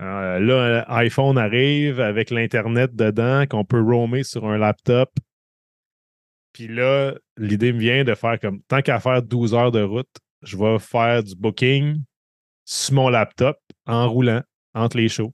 Euh, 0.00 0.38
là, 0.38 0.84
iPhone 0.88 1.36
arrive 1.36 2.00
avec 2.00 2.30
l'Internet 2.30 2.94
dedans, 2.94 3.46
qu'on 3.46 3.64
peut 3.64 3.80
roamer 3.80 4.22
sur 4.22 4.46
un 4.46 4.56
laptop. 4.56 5.10
Puis 6.52 6.68
là, 6.68 7.14
l'idée 7.36 7.72
me 7.72 7.78
vient 7.78 8.04
de 8.04 8.14
faire 8.14 8.38
comme 8.40 8.62
tant 8.62 8.82
qu'à 8.82 8.98
faire 8.98 9.22
12 9.22 9.54
heures 9.54 9.70
de 9.70 9.82
route, 9.82 10.08
je 10.42 10.56
vais 10.56 10.78
faire 10.78 11.22
du 11.22 11.36
booking 11.36 12.02
sur 12.64 12.94
mon 12.94 13.08
laptop 13.08 13.58
en 13.86 14.08
roulant 14.08 14.42
entre 14.74 14.96
les 14.96 15.08
shows. 15.08 15.32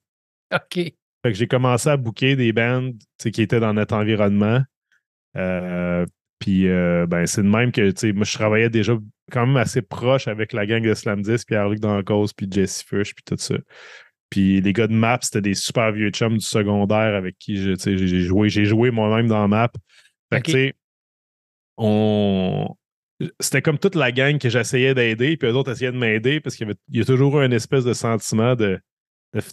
OK. 0.53 0.75
Fait 0.75 0.95
que 1.23 1.33
j'ai 1.33 1.47
commencé 1.47 1.89
à 1.89 1.97
booker 1.97 2.37
des 2.37 2.53
bands 2.53 2.91
qui 3.19 3.43
étaient 3.43 3.61
dans 3.61 3.75
notre 3.75 3.95
environnement. 3.95 4.63
Euh, 5.37 6.07
puis 6.39 6.69
euh, 6.69 7.07
ben, 7.07 7.27
c'est 7.27 7.43
de 7.43 7.49
même 7.49 7.73
que 7.73 8.13
moi 8.13 8.25
je 8.25 8.35
travaillais 8.35 8.71
déjà 8.71 8.97
quand 9.33 9.47
même 9.47 9.57
assez 9.57 9.83
proche 9.83 10.29
avec 10.29 10.53
la 10.53 10.67
gang 10.67 10.83
de 10.83 10.95
Slam 10.95 11.23
10, 11.23 11.45
Pierre-Luc 11.45 11.81
Dancause, 11.81 12.33
puis 12.33 12.47
Jesse 12.51 12.83
Fush, 12.83 13.15
puis 13.15 13.25
tout 13.25 13.37
ça. 13.39 13.57
Puis 14.31 14.61
les 14.61 14.73
gars 14.73 14.87
de 14.89 14.93
Map, 14.93 15.19
c'était 15.23 15.41
des 15.41 15.55
super 15.55 15.93
vieux 15.93 16.11
chums 16.11 16.37
du 16.39 16.45
secondaire 16.45 17.15
avec 17.15 17.37
qui 17.39 17.57
j'ai 17.57 18.21
joué, 18.23 18.49
j'ai 18.49 18.65
joué 18.65 18.91
moi-même 18.91 19.29
dans 19.29 19.47
Map. 19.49 19.71
Fait 20.33 20.41
que 20.41 20.47
tu 20.47 20.53
sais, 20.53 20.75
on. 21.77 22.69
C'était 23.41 23.63
comme 23.63 23.79
toute 23.79 23.95
la 23.95 24.13
gang 24.13 24.39
que 24.39 24.51
j'essayais 24.51 24.95
d'aider, 24.95 25.37
puis 25.39 25.49
eux 25.49 25.55
autres 25.55 25.73
essayaient 25.73 25.93
de 25.93 25.97
m'aider 25.97 26.39
parce 26.41 26.55
qu'il 26.55 26.67
y, 26.67 26.71
avait- 26.71 26.79
il 26.91 26.99
y 26.99 27.01
a 27.01 27.05
toujours 27.05 27.41
eu 27.41 27.47
une 27.47 27.53
espèce 27.55 27.85
de 27.85 27.95
sentiment 27.95 28.55
de. 28.55 28.79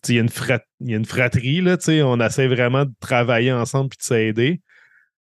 il, 0.09 0.15
y 0.15 0.17
a 0.17 0.21
une 0.21 0.29
frat- 0.29 0.59
il 0.81 0.91
y 0.91 0.93
a 0.93 0.97
une 0.97 1.05
fratrie, 1.05 1.61
là, 1.61 1.77
tu 1.77 1.85
sais, 1.85 2.01
on 2.01 2.19
essaie 2.19 2.47
vraiment 2.47 2.85
de 2.85 2.91
travailler 2.99 3.51
ensemble 3.53 3.89
puis 3.89 3.97
de 3.99 4.03
s'aider. 4.03 4.61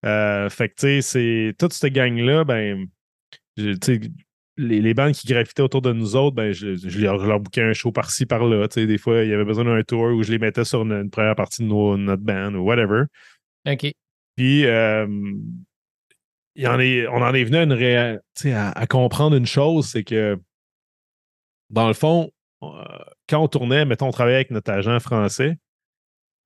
Euh, 0.04 0.50
fait 0.50 0.68
que, 0.68 0.74
tu 0.74 0.80
sais, 0.80 1.02
c'est 1.02 1.54
toute 1.58 1.72
cette 1.72 1.92
gang-là, 1.92 2.44
ben, 2.44 2.86
je- 3.56 3.70
tu 3.72 3.78
sais, 3.82 4.00
les, 4.56 4.80
les 4.80 4.94
bandes 4.94 5.12
qui 5.12 5.26
gravitaient 5.26 5.62
autour 5.62 5.82
de 5.82 5.92
nous 5.92 6.16
autres, 6.16 6.34
ben, 6.34 6.52
je, 6.52 6.76
je 6.76 7.00
leur, 7.00 7.40
bouquais 7.40 7.62
un 7.62 7.72
show 7.72 7.92
par-ci, 7.92 8.26
par-là. 8.26 8.66
Des 8.68 8.98
fois, 8.98 9.22
il 9.22 9.30
y 9.30 9.34
avait 9.34 9.44
besoin 9.44 9.64
d'un 9.64 9.82
tour 9.82 10.04
où 10.04 10.22
je 10.22 10.30
les 10.32 10.38
mettais 10.38 10.64
sur 10.64 10.82
une, 10.82 10.92
une 10.92 11.10
première 11.10 11.36
partie 11.36 11.62
de 11.62 11.68
nos- 11.68 11.96
notre 11.96 12.22
band 12.22 12.54
ou 12.54 12.64
whatever. 12.64 13.04
OK. 13.66 13.92
Puis, 14.36 14.66
euh, 14.66 15.06
il 16.54 16.62
y 16.62 16.66
en 16.66 16.80
est, 16.80 17.06
on 17.08 17.22
en 17.22 17.34
est 17.34 17.44
venu 17.44 17.56
à, 17.58 17.62
une 17.64 17.72
réa- 17.72 18.18
tu 18.34 18.42
sais, 18.44 18.52
à, 18.52 18.70
à 18.70 18.86
comprendre 18.86 19.36
une 19.36 19.46
chose, 19.46 19.86
c'est 19.86 20.04
que, 20.04 20.38
dans 21.70 21.88
le 21.88 21.94
fond, 21.94 22.30
euh, 22.62 22.66
quand 23.28 23.42
on 23.42 23.48
tournait, 23.48 23.84
mettons, 23.84 24.08
on 24.08 24.12
travaillait 24.12 24.36
avec 24.36 24.50
notre 24.50 24.70
agent 24.70 25.00
français, 25.00 25.56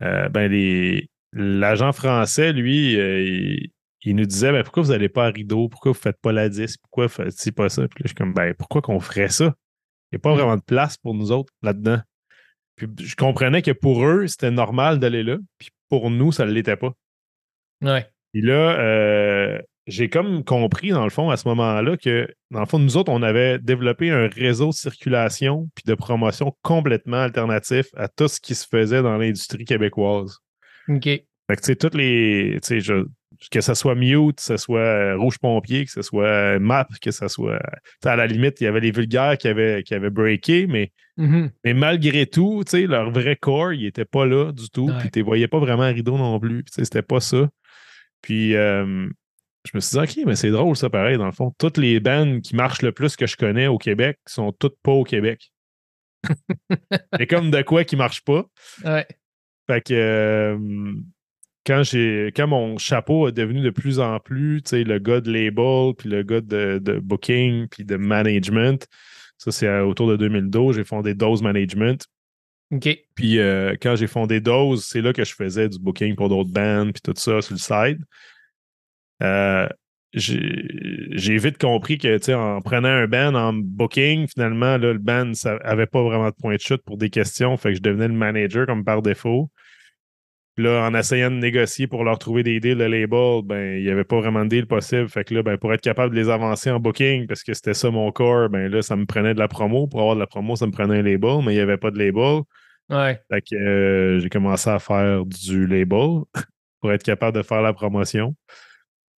euh, 0.02 0.28
ben 0.28 0.50
les, 0.50 1.08
l'agent 1.32 1.92
français, 1.92 2.52
lui, 2.52 2.98
euh, 2.98 3.22
il, 3.22 3.70
il 4.02 4.16
nous 4.16 4.26
disait 4.26 4.52
ben, 4.52 4.62
pourquoi 4.62 4.82
vous 4.82 4.90
n'allez 4.92 5.08
pas 5.08 5.26
à 5.26 5.30
Rideau, 5.30 5.68
pourquoi 5.68 5.92
vous 5.92 5.98
ne 5.98 6.02
faites 6.02 6.20
pas 6.20 6.32
la 6.32 6.48
disque, 6.48 6.80
pourquoi 6.82 7.06
vous 7.06 7.22
ne 7.24 7.30
faites 7.30 7.54
pas 7.54 7.68
ça? 7.68 7.82
Puis 7.88 7.98
là, 7.98 8.02
je 8.04 8.08
suis 8.08 8.14
comme 8.14 8.32
ben 8.32 8.54
pourquoi 8.54 8.80
qu'on 8.82 9.00
ferait 9.00 9.28
ça? 9.28 9.54
Il 10.12 10.16
n'y 10.16 10.16
a 10.16 10.18
pas 10.20 10.32
Mm. 10.32 10.36
vraiment 10.38 10.56
de 10.56 10.62
place 10.62 10.96
pour 10.96 11.14
nous 11.14 11.32
autres 11.32 11.52
là-dedans. 11.62 12.00
Puis 12.76 12.88
je 13.00 13.14
comprenais 13.14 13.62
que 13.62 13.72
pour 13.72 14.04
eux, 14.06 14.26
c'était 14.26 14.50
normal 14.50 14.98
d'aller 14.98 15.22
là, 15.22 15.36
puis 15.58 15.68
pour 15.88 16.10
nous, 16.10 16.32
ça 16.32 16.46
ne 16.46 16.50
l'était 16.52 16.76
pas. 16.76 16.92
Ouais. 17.82 18.06
Puis 18.32 18.42
là, 18.42 18.78
euh, 18.80 19.60
j'ai 19.86 20.08
comme 20.08 20.44
compris, 20.44 20.90
dans 20.90 21.04
le 21.04 21.10
fond, 21.10 21.30
à 21.30 21.36
ce 21.36 21.48
moment-là, 21.48 21.96
que, 21.96 22.28
dans 22.50 22.60
le 22.60 22.66
fond, 22.66 22.78
nous 22.78 22.96
autres, 22.96 23.10
on 23.12 23.22
avait 23.22 23.58
développé 23.58 24.10
un 24.10 24.28
réseau 24.28 24.68
de 24.68 24.74
circulation 24.74 25.68
puis 25.74 25.84
de 25.86 25.94
promotion 25.94 26.54
complètement 26.62 27.18
alternatif 27.18 27.86
à 27.96 28.08
tout 28.08 28.28
ce 28.28 28.40
qui 28.40 28.54
se 28.54 28.66
faisait 28.66 29.02
dans 29.02 29.16
l'industrie 29.18 29.64
québécoise. 29.64 30.38
OK. 30.88 31.04
Fait 31.04 31.26
que, 31.48 31.56
tu 31.56 31.62
sais, 31.66 31.76
toutes 31.76 31.94
les. 31.94 32.58
Tu 32.62 32.80
sais, 32.80 33.02
que 33.50 33.60
ce 33.60 33.74
soit 33.74 33.94
Mute, 33.94 34.36
que 34.36 34.42
ce 34.42 34.56
soit 34.56 34.80
euh, 34.80 35.16
Rouge 35.16 35.38
Pompier, 35.38 35.84
que 35.86 35.90
ce 35.90 36.02
soit 36.02 36.26
euh, 36.26 36.58
Map, 36.58 36.86
que 37.00 37.10
ce 37.10 37.26
soit. 37.28 37.58
tu 37.58 37.80
sais, 38.02 38.08
à 38.10 38.16
la 38.16 38.26
limite, 38.26 38.60
il 38.60 38.64
y 38.64 38.66
avait 38.66 38.80
les 38.80 38.90
vulgaires 38.90 39.38
qui 39.38 39.48
avaient, 39.48 39.82
qui 39.82 39.94
avaient 39.94 40.10
breaké, 40.10 40.66
mais, 40.66 40.92
Mhm. 41.16 41.50
mais 41.64 41.74
malgré 41.74 42.26
tout, 42.26 42.62
leur 42.72 43.10
vrai 43.10 43.36
corps, 43.36 43.72
il 43.72 43.84
était 43.86 44.04
pas 44.04 44.24
là 44.26 44.52
du 44.52 44.68
tout. 44.70 44.90
Puis 45.00 45.10
tu 45.10 45.18
les 45.18 45.22
voyais 45.22 45.48
pas 45.48 45.58
vraiment 45.58 45.86
rideau 45.86 46.16
non 46.18 46.38
plus. 46.40 46.64
C'était 46.70 47.02
pas 47.02 47.20
ça. 47.20 47.48
Puis 48.22 48.54
euh, 48.56 49.06
je 49.66 49.70
me 49.74 49.80
suis 49.80 49.98
dit, 49.98 50.02
OK, 50.20 50.26
mais 50.26 50.34
c'est 50.36 50.50
drôle 50.50 50.76
ça, 50.76 50.88
pareil, 50.88 51.18
dans 51.18 51.26
le 51.26 51.32
fond. 51.32 51.52
Toutes 51.58 51.76
les 51.76 52.00
bandes 52.00 52.40
qui 52.40 52.56
marchent 52.56 52.82
le 52.82 52.92
plus 52.92 53.16
que 53.16 53.26
je 53.26 53.36
connais 53.36 53.66
au 53.66 53.76
Québec 53.78 54.18
sont 54.26 54.52
toutes 54.52 54.76
pas 54.82 54.92
au 54.92 55.04
Québec. 55.04 55.52
C'est 57.18 57.26
comme 57.26 57.50
de 57.50 57.62
quoi 57.62 57.84
qui 57.84 57.96
marche 57.96 58.22
pas. 58.22 58.44
Ouais. 58.84 59.06
Fait 59.68 59.80
que 59.82 59.94
euh, 59.94 60.58
quand 61.66 61.82
j'ai 61.82 62.32
quand 62.34 62.46
mon 62.46 62.78
chapeau 62.78 63.28
est 63.28 63.32
devenu 63.32 63.60
de 63.60 63.70
plus 63.70 64.00
en 64.00 64.18
plus, 64.18 64.62
tu 64.62 64.70
sais, 64.70 64.84
le 64.84 64.98
gars 64.98 65.20
de 65.20 65.30
label, 65.30 65.94
puis 65.96 66.08
le 66.08 66.22
gars 66.22 66.40
de, 66.40 66.78
de 66.82 66.98
booking, 66.98 67.68
puis 67.68 67.84
de 67.84 67.96
management, 67.96 68.86
ça 69.38 69.52
c'est 69.52 69.66
euh, 69.66 69.84
autour 69.84 70.08
de 70.08 70.16
2012, 70.16 70.76
j'ai 70.76 70.84
fondé 70.84 71.14
Dose 71.14 71.42
Management. 71.42 72.06
OK. 72.72 72.88
Puis 73.14 73.38
euh, 73.38 73.74
quand 73.80 73.96
j'ai 73.96 74.06
fondé 74.06 74.40
Dose, 74.40 74.84
c'est 74.84 75.02
là 75.02 75.12
que 75.12 75.24
je 75.24 75.34
faisais 75.34 75.68
du 75.68 75.78
booking 75.78 76.14
pour 76.14 76.28
d'autres 76.28 76.52
bands, 76.52 76.90
puis 76.92 77.02
tout 77.02 77.14
ça 77.16 77.42
sur 77.42 77.54
le 77.54 77.58
side. 77.58 77.98
Euh, 79.22 79.68
j'ai 80.12 81.36
vite 81.36 81.58
compris 81.58 81.98
que, 81.98 82.34
en 82.34 82.60
prenant 82.62 82.88
un 82.88 83.06
band 83.06 83.34
en 83.34 83.52
booking, 83.52 84.26
finalement, 84.26 84.76
là, 84.76 84.92
le 84.92 84.98
band 84.98 85.34
ça 85.34 85.56
avait 85.62 85.86
pas 85.86 86.02
vraiment 86.02 86.30
de 86.30 86.34
point 86.34 86.56
de 86.56 86.60
chute 86.60 86.82
pour 86.84 86.96
des 86.96 87.10
questions. 87.10 87.56
Fait 87.56 87.70
que 87.70 87.76
je 87.76 87.82
devenais 87.82 88.08
le 88.08 88.14
manager 88.14 88.66
comme 88.66 88.84
par 88.84 89.02
défaut. 89.02 89.50
Là, 90.60 90.86
en 90.86 90.94
essayant 90.94 91.30
de 91.30 91.36
négocier 91.36 91.86
pour 91.86 92.04
leur 92.04 92.18
trouver 92.18 92.42
des 92.42 92.60
deals 92.60 92.78
de 92.78 92.84
label, 92.84 93.42
ben, 93.44 93.76
il 93.78 93.84
n'y 93.84 93.90
avait 93.90 94.04
pas 94.04 94.18
vraiment 94.20 94.44
de 94.44 94.50
deal 94.50 94.66
possible. 94.66 95.08
Fait 95.08 95.24
que 95.24 95.34
là, 95.34 95.42
ben, 95.42 95.56
pour 95.58 95.72
être 95.72 95.80
capable 95.80 96.14
de 96.14 96.20
les 96.20 96.28
avancer 96.28 96.70
en 96.70 96.78
booking, 96.78 97.26
parce 97.26 97.42
que 97.42 97.54
c'était 97.54 97.74
ça 97.74 97.90
mon 97.90 98.10
corps, 98.12 98.48
ben 98.48 98.70
là, 98.70 98.82
ça 98.82 98.96
me 98.96 99.06
prenait 99.06 99.34
de 99.34 99.38
la 99.38 99.48
promo. 99.48 99.86
Pour 99.86 100.00
avoir 100.00 100.14
de 100.14 100.20
la 100.20 100.26
promo, 100.26 100.56
ça 100.56 100.66
me 100.66 100.72
prenait 100.72 100.98
un 100.98 101.02
label, 101.02 101.44
mais 101.44 101.52
il 101.52 101.56
n'y 101.56 101.60
avait 101.60 101.78
pas 101.78 101.90
de 101.90 101.98
label. 101.98 102.42
Ouais. 102.90 103.20
Fait 103.30 103.42
que 103.42 103.56
euh, 103.56 104.20
j'ai 104.20 104.28
commencé 104.28 104.68
à 104.68 104.78
faire 104.78 105.24
du 105.24 105.66
label 105.66 106.22
pour 106.80 106.92
être 106.92 107.02
capable 107.02 107.36
de 107.36 107.42
faire 107.42 107.62
la 107.62 107.72
promotion. 107.72 108.34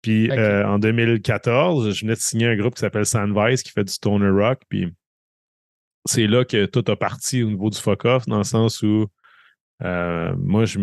Puis 0.03 0.31
euh, 0.31 0.67
en 0.67 0.79
2014, 0.79 1.95
je 1.95 2.01
venais 2.01 2.15
de 2.15 2.21
signer 2.21 2.47
un 2.47 2.57
groupe 2.57 2.75
qui 2.75 2.81
s'appelle 2.81 3.07
Sandvice 3.07 3.63
qui 3.63 3.71
fait 3.71 3.85
du 3.85 3.93
stoner 3.93 4.31
rock. 4.31 4.61
Puis 4.69 4.93
c'est 6.07 6.27
là 6.27 6.45
que 6.45 6.67
tout 6.67 6.85
a 6.91 6.97
parti 6.97 7.43
au 7.43 7.51
niveau 7.51 7.71
du 7.71 7.79
fuck-off, 7.79 8.27
dans 8.27 8.39
le 8.39 8.45
sens 8.45 8.83
où 8.83 9.07
euh, 9.83 10.35
moi, 10.37 10.65
je, 10.65 10.79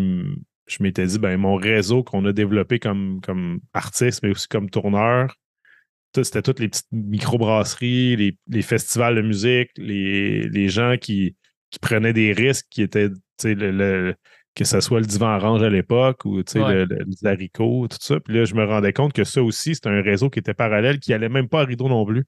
m'étais 0.80 1.06
dit, 1.06 1.18
ben 1.18 1.36
mon 1.36 1.56
réseau 1.56 2.02
qu'on 2.02 2.24
a 2.26 2.32
développé 2.32 2.78
comme, 2.78 3.20
comme 3.22 3.60
artiste, 3.72 4.22
mais 4.22 4.30
aussi 4.30 4.48
comme 4.48 4.70
tourneur, 4.70 5.34
c'était 6.14 6.42
toutes 6.42 6.60
les 6.60 6.68
petites 6.68 6.90
microbrasseries, 6.90 8.16
les, 8.16 8.38
les 8.48 8.62
festivals 8.62 9.14
de 9.16 9.22
musique, 9.22 9.70
les, 9.76 10.48
les 10.48 10.68
gens 10.68 10.96
qui, 11.00 11.36
qui 11.70 11.78
prenaient 11.78 12.12
des 12.12 12.32
risques, 12.32 12.66
qui 12.70 12.82
étaient 12.82 13.10
le, 13.44 13.70
le, 13.70 14.14
que 14.54 14.64
ce 14.64 14.80
soit 14.80 15.00
le 15.00 15.06
divan 15.06 15.36
orange 15.36 15.62
à 15.62 15.70
l'époque 15.70 16.24
ou 16.24 16.38
le, 16.38 16.84
les 16.84 17.26
haricots, 17.26 17.86
tout 17.88 17.98
ça. 18.00 18.18
Puis 18.20 18.34
là, 18.34 18.44
je 18.44 18.54
me 18.54 18.64
rendais 18.64 18.92
compte 18.92 19.12
que 19.12 19.24
ça 19.24 19.42
aussi, 19.42 19.74
c'était 19.74 19.90
un 19.90 20.02
réseau 20.02 20.30
qui 20.30 20.40
était 20.40 20.54
parallèle, 20.54 20.98
qui 20.98 21.10
n'allait 21.10 21.28
même 21.28 21.48
pas 21.48 21.60
à 21.60 21.64
rideau 21.64 21.88
non 21.88 22.04
plus. 22.04 22.24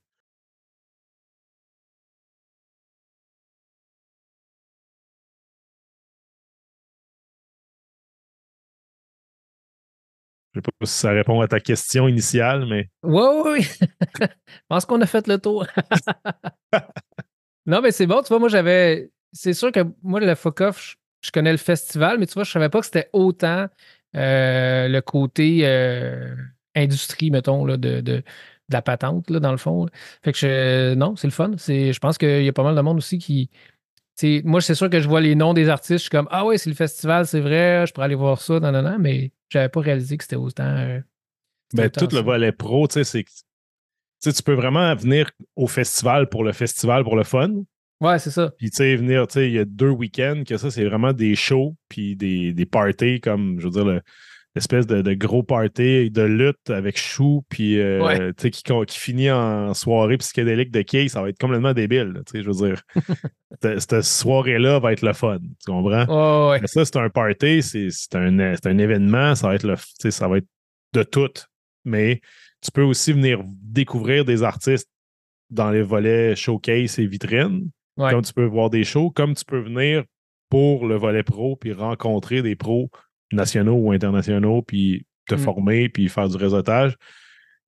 Sais 10.65 10.73
pas 10.79 10.87
si 10.87 10.99
ça 10.99 11.11
répond 11.11 11.41
à 11.41 11.49
ta 11.49 11.61
question 11.61 12.09
initiale, 12.09 12.67
mais. 12.69 12.89
Oui, 13.03 13.23
oui, 13.23 13.51
oui. 13.53 13.87
je 14.21 14.27
pense 14.69 14.85
qu'on 14.85 15.01
a 15.01 15.07
fait 15.07 15.27
le 15.27 15.39
tour. 15.39 15.67
non, 17.67 17.81
mais 17.81 17.93
c'est 17.93 18.07
bon. 18.07 18.23
Tu 18.23 18.29
vois, 18.29 18.39
moi, 18.39 18.49
j'avais. 18.49 19.11
C'est 19.33 19.55
sûr 19.55 19.73
que 19.73 19.81
moi, 20.03 20.21
le 20.21 20.35
FOCOF, 20.35 20.97
je 21.23 21.31
connais 21.31 21.53
le 21.53 21.59
festival, 21.59 22.19
mais 22.19 22.27
tu 22.27 22.35
vois, 22.35 22.45
je 22.45 22.51
ne 22.51 22.53
savais 22.55 22.69
pas 22.69 22.81
que 22.81 22.87
c'était 22.87 23.11
autant 23.13 23.69
euh, 24.17 24.89
le 24.89 25.01
côté 25.01 25.61
euh, 25.65 26.35
industrie, 26.75 27.31
mettons, 27.31 27.65
là, 27.65 27.77
de, 27.77 28.01
de, 28.01 28.23
la 28.71 28.83
patente, 28.83 29.31
là, 29.31 29.41
dans 29.41 29.53
le 29.53 29.57
fond. 29.57 29.87
Fait 30.23 30.33
que 30.33 30.95
non, 30.95 31.17
c'est 31.17 31.27
le 31.27 31.33
fun. 31.33 31.53
Je 31.57 31.99
pense 31.99 32.19
qu'il 32.19 32.43
y 32.43 32.49
a 32.49 32.53
pas 32.53 32.63
mal 32.63 32.75
de 32.75 32.81
monde 32.81 32.99
aussi 32.99 33.19
qui. 33.19 33.51
Moi, 34.45 34.61
c'est 34.61 34.75
sûr 34.75 34.91
que 34.91 35.01
je 35.01 35.09
vois 35.09 35.21
les 35.21 35.35
noms 35.35 35.55
des 35.55 35.69
artistes, 35.69 35.99
je 35.99 36.03
suis 36.03 36.11
comme 36.11 36.29
Ah 36.31 36.45
ouais, 36.45 36.59
c'est 36.59 36.71
le 36.71 36.77
festival, 36.77 37.27
c'est 37.27 37.41
vrai, 37.41 37.87
je 37.87 37.93
pourrais 37.93 38.07
aller 38.07 38.15
voir 38.15 38.41
ça, 38.41 38.61
non, 38.61 38.73
non, 38.73 38.83
non, 38.83 38.99
mais 38.99 39.33
j'avais 39.49 39.69
pas 39.69 39.81
réalisé 39.81 40.17
que 40.17 40.25
c'était 40.25 40.37
autant. 40.37 40.65
Euh, 40.65 41.01
ben, 41.73 41.91
tout 41.91 42.09
le 42.13 42.21
volet 42.21 42.53
pro, 42.53 42.89
tu 42.89 43.05
sais, 43.05 43.25
c'est. 44.23 44.33
tu 44.33 44.43
peux 44.43 44.55
vraiment 44.55 44.95
venir 44.95 45.31
au 45.57 45.67
festival 45.67 46.29
pour 46.29 46.45
le 46.45 46.53
festival, 46.53 47.05
pour 47.05 47.17
le 47.17 47.25
fun. 47.25 47.51
Ouais, 48.01 48.19
c'est 48.19 48.31
ça. 48.31 48.51
Puis, 48.57 48.71
tu 48.71 48.77
sais, 48.77 48.97
venir, 48.97 49.27
tu 49.27 49.35
sais, 49.35 49.49
il 49.49 49.53
y 49.53 49.59
a 49.59 49.65
deux 49.65 49.91
week-ends 49.91 50.43
que 50.47 50.57
ça, 50.57 50.71
c'est 50.71 50.85
vraiment 50.85 51.13
des 51.13 51.35
shows, 51.35 51.77
puis 51.89 52.17
des, 52.17 52.53
des 52.53 52.67
parties 52.67 53.21
comme, 53.21 53.61
je 53.61 53.69
veux 53.69 53.71
dire, 53.71 54.01
l'espèce 54.55 54.87
de, 54.87 55.01
de, 55.03 55.15
gros 55.15 55.43
party 55.43 56.11
de 56.11 56.23
lutte 56.23 56.71
avec 56.71 56.99
Chou, 56.99 57.45
puis, 57.49 57.81
euh, 57.81 58.33
qui, 58.37 58.51
qui, 58.51 58.99
finit 58.99 59.31
en 59.31 59.75
soirée 59.75 60.17
psychédélique 60.19 60.71
de 60.71 60.83
Key, 60.83 61.09
ça 61.09 61.23
va 61.23 61.29
être 61.29 61.39
complètement 61.39 61.73
débile, 61.73 62.23
je 62.35 62.41
veux 62.41 62.69
dire. 62.69 62.83
cette, 63.63 64.03
soirée-là 64.03 64.79
va 64.79 64.93
être 64.93 65.03
le 65.03 65.13
fun, 65.13 65.39
tu 65.39 65.71
comprends? 65.71 66.51
ouais. 66.51 66.61
Mais 66.61 66.67
ça, 66.67 66.85
c'est 66.85 66.97
un 66.97 67.11
party, 67.11 67.63
c'est 67.63 68.15
un, 68.15 68.39
un 68.39 68.79
événement, 68.79 69.35
ça 69.35 69.49
va 69.49 69.55
être 69.55 69.65
le, 69.65 69.77
ça 70.11 70.29
va 70.29 70.39
être 70.39 70.49
de 70.95 71.03
tout. 71.03 71.31
Mais 71.85 72.21
tu 72.61 72.71
peux 72.73 72.83
aussi 72.83 73.13
venir 73.13 73.43
découvrir 73.47 74.25
des 74.25 74.43
artistes 74.43 74.89
dans 75.49 75.71
les 75.71 75.83
volets 75.83 76.37
showcase 76.37 76.99
et 76.99 77.07
vitrines 77.07 77.71
comme 78.09 78.23
tu 78.23 78.33
peux 78.33 78.45
voir 78.45 78.71
des 78.71 78.85
shows, 78.85 79.11
comme 79.11 79.35
tu 79.35 79.45
peux 79.45 79.61
venir 79.61 80.05
pour 80.49 80.87
le 80.87 80.97
volet 80.97 81.23
pro, 81.23 81.57
puis 81.57 81.73
rencontrer 81.73 82.43
des 82.43 82.57
pros 82.57 82.91
nationaux 83.33 83.77
ou 83.77 83.93
internationaux, 83.93 84.63
puis 84.63 85.07
te 85.27 85.35
mm. 85.35 85.39
former, 85.39 85.89
puis 85.89 86.09
faire 86.09 86.29
du 86.29 86.37
réseautage. 86.37 86.97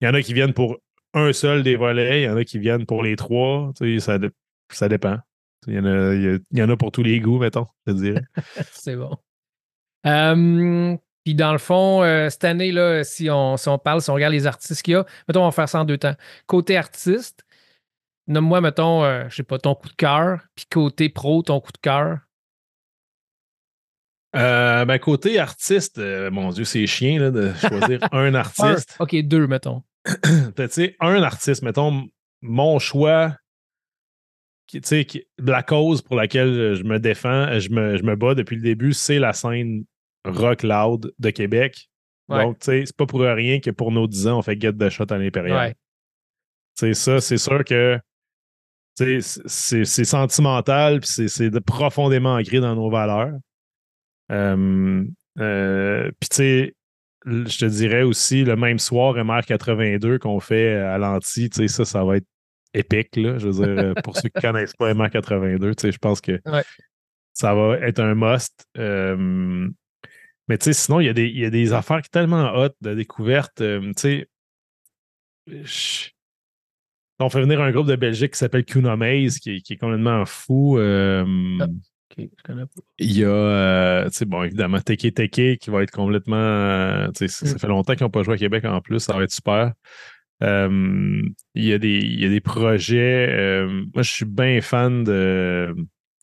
Il 0.00 0.06
y 0.06 0.08
en 0.08 0.14
a 0.14 0.22
qui 0.22 0.34
viennent 0.34 0.54
pour 0.54 0.78
un 1.14 1.32
seul 1.32 1.62
des 1.62 1.76
volets, 1.76 2.22
il 2.22 2.24
y 2.24 2.28
en 2.28 2.36
a 2.36 2.44
qui 2.44 2.58
viennent 2.58 2.86
pour 2.86 3.02
les 3.02 3.16
trois. 3.16 3.72
ça, 3.98 4.18
ça 4.70 4.88
dépend. 4.88 5.18
Il 5.68 5.74
y, 5.74 5.78
en 5.78 5.84
a, 5.84 6.14
il 6.14 6.40
y, 6.52 6.62
en 6.62 6.68
a, 6.68 6.76
pour 6.76 6.90
tous 6.90 7.04
les 7.04 7.20
goûts, 7.20 7.38
mettons, 7.38 7.66
je 7.86 7.92
dirais. 7.92 8.22
C'est 8.72 8.96
bon. 8.96 9.16
puis 10.02 11.34
dans 11.36 11.52
le 11.52 11.58
fond, 11.58 12.02
euh, 12.02 12.28
cette 12.30 12.42
année, 12.42 12.72
là, 12.72 13.04
si 13.04 13.30
on, 13.30 13.56
si 13.56 13.68
on 13.68 13.78
parle, 13.78 14.00
si 14.00 14.10
on 14.10 14.14
regarde 14.14 14.32
les 14.32 14.48
artistes 14.48 14.82
qu'il 14.82 14.92
y 14.92 14.96
a, 14.96 15.06
mettons, 15.28 15.42
on 15.42 15.44
va 15.46 15.52
faire 15.52 15.68
ça 15.68 15.80
en 15.80 15.84
deux 15.84 15.98
temps. 15.98 16.16
Côté 16.46 16.76
artiste, 16.76 17.44
Nomme-moi, 18.28 18.60
mettons, 18.60 19.04
euh, 19.04 19.28
je 19.28 19.36
sais 19.36 19.42
pas, 19.42 19.58
ton 19.58 19.74
coup 19.74 19.88
de 19.88 19.94
cœur, 19.94 20.40
puis 20.54 20.66
côté 20.70 21.08
pro, 21.08 21.42
ton 21.42 21.60
coup 21.60 21.72
de 21.72 21.78
cœur. 21.78 22.20
Euh, 24.34 24.84
ben, 24.84 24.98
côté 24.98 25.38
artiste, 25.38 25.98
euh, 25.98 26.30
mon 26.30 26.50
Dieu, 26.50 26.64
c'est 26.64 26.86
chien 26.86 27.20
là, 27.20 27.30
de 27.30 27.52
choisir 27.54 27.98
un 28.12 28.34
artiste. 28.34 28.96
ok, 28.98 29.14
deux, 29.22 29.46
mettons. 29.46 29.82
tu 30.06 30.68
sais, 30.70 30.96
un 31.00 31.22
artiste, 31.22 31.62
mettons, 31.62 32.08
mon 32.40 32.78
choix, 32.78 33.36
tu 34.66 34.80
sais, 34.82 35.06
la 35.38 35.62
cause 35.62 36.00
pour 36.00 36.16
laquelle 36.16 36.74
je 36.74 36.82
me 36.82 36.98
défends, 36.98 37.58
je 37.58 37.70
me, 37.70 37.96
je 37.96 38.02
me 38.02 38.16
bats 38.16 38.34
depuis 38.34 38.56
le 38.56 38.62
début, 38.62 38.94
c'est 38.94 39.18
la 39.18 39.32
scène 39.34 39.84
rock 40.24 40.62
loud 40.62 41.12
de 41.18 41.30
Québec. 41.30 41.88
Donc, 42.28 42.60
tu 42.60 42.66
sais, 42.66 42.86
c'est 42.86 42.96
pas 42.96 43.04
pour 43.04 43.20
rien 43.20 43.60
que 43.60 43.70
pour 43.70 43.92
nos 43.92 44.06
10 44.06 44.28
ans, 44.28 44.38
on 44.38 44.42
fait 44.42 44.58
Get 44.58 44.72
the 44.72 44.88
Shot 44.88 45.04
à 45.10 45.18
l'impérial. 45.18 45.74
C'est 46.74 46.94
ça, 46.94 47.20
c'est 47.20 47.36
sûr 47.36 47.62
que 47.64 48.00
c'est 48.96 50.04
sentimental, 50.04 51.00
puis 51.00 51.28
c'est 51.28 51.60
profondément 51.60 52.36
ancré 52.36 52.60
dans 52.60 52.74
nos 52.74 52.90
valeurs. 52.90 53.34
Euh, 54.32 55.04
euh, 55.38 56.10
puis, 56.20 56.28
tu 56.28 56.36
sais, 56.36 56.74
je 57.24 57.58
te 57.58 57.64
dirais 57.64 58.02
aussi, 58.02 58.44
le 58.44 58.56
même 58.56 58.78
soir, 58.78 59.14
MR82 59.16 60.18
qu'on 60.18 60.40
fait 60.40 60.74
à 60.74 60.98
l'anti, 60.98 61.50
tu 61.50 61.56
sais, 61.56 61.68
ça, 61.68 61.84
ça 61.84 62.04
va 62.04 62.16
être 62.16 62.26
épique, 62.74 63.16
là. 63.16 63.38
Je 63.38 63.48
veux 63.48 63.64
dire, 63.64 63.84
euh, 63.84 63.94
pour 64.02 64.16
ceux 64.16 64.28
qui 64.28 64.36
ne 64.36 64.40
connaissent 64.52 64.74
pas 64.74 64.92
MR82, 64.92 65.74
tu 65.74 65.82
sais, 65.82 65.92
je 65.92 65.98
pense 65.98 66.20
que 66.20 66.40
ça 67.32 67.54
va 67.54 67.78
être 67.78 68.00
un 68.00 68.14
must. 68.14 68.66
mais, 68.76 70.58
tu 70.58 70.64
sais, 70.64 70.72
sinon, 70.72 71.00
il 71.00 71.06
y, 71.06 71.10
a 71.10 71.12
des, 71.12 71.28
y 71.28 71.44
a 71.44 71.50
des 71.50 71.72
affaires 71.72 72.02
tellement 72.10 72.54
hautes 72.54 72.76
de 72.80 72.94
découverte. 72.94 73.56
tu 73.56 73.92
sais, 73.96 74.28
on 77.22 77.30
fait 77.30 77.40
venir 77.40 77.60
un 77.60 77.70
groupe 77.70 77.86
de 77.86 77.96
Belgique 77.96 78.32
qui 78.32 78.38
s'appelle 78.38 78.64
Kuna 78.64 78.96
Maze, 78.96 79.38
qui, 79.38 79.56
est 79.56 79.76
complètement 79.76 80.24
fou. 80.26 80.78
Euh, 80.78 81.24
il 82.18 83.12
y 83.12 83.24
a, 83.24 83.28
euh, 83.28 84.04
tu 84.08 84.16
sais, 84.16 84.24
bon, 84.24 84.42
évidemment, 84.42 84.80
Teke 84.80 85.14
Teke 85.14 85.58
qui 85.58 85.70
va 85.70 85.82
être 85.82 85.90
complètement. 85.90 86.36
Euh, 86.36 87.08
ça, 87.14 87.46
mm. 87.46 87.58
fait 87.58 87.68
longtemps 87.68 87.94
qu'ils 87.94 88.04
n'ont 88.04 88.10
pas 88.10 88.22
joué 88.22 88.34
à 88.34 88.38
Québec 88.38 88.64
en 88.64 88.80
plus, 88.80 89.00
ça 89.00 89.14
va 89.16 89.24
être 89.24 89.32
super. 89.32 89.72
il, 90.40 91.34
y 91.54 91.72
a 91.72 91.78
des, 91.78 91.98
il 91.98 92.20
y 92.20 92.26
a 92.26 92.28
des 92.28 92.40
projets. 92.40 93.66
moi, 93.94 94.02
je 94.02 94.10
suis 94.10 94.24
bien 94.24 94.60
fan 94.60 95.04
de, 95.04 95.74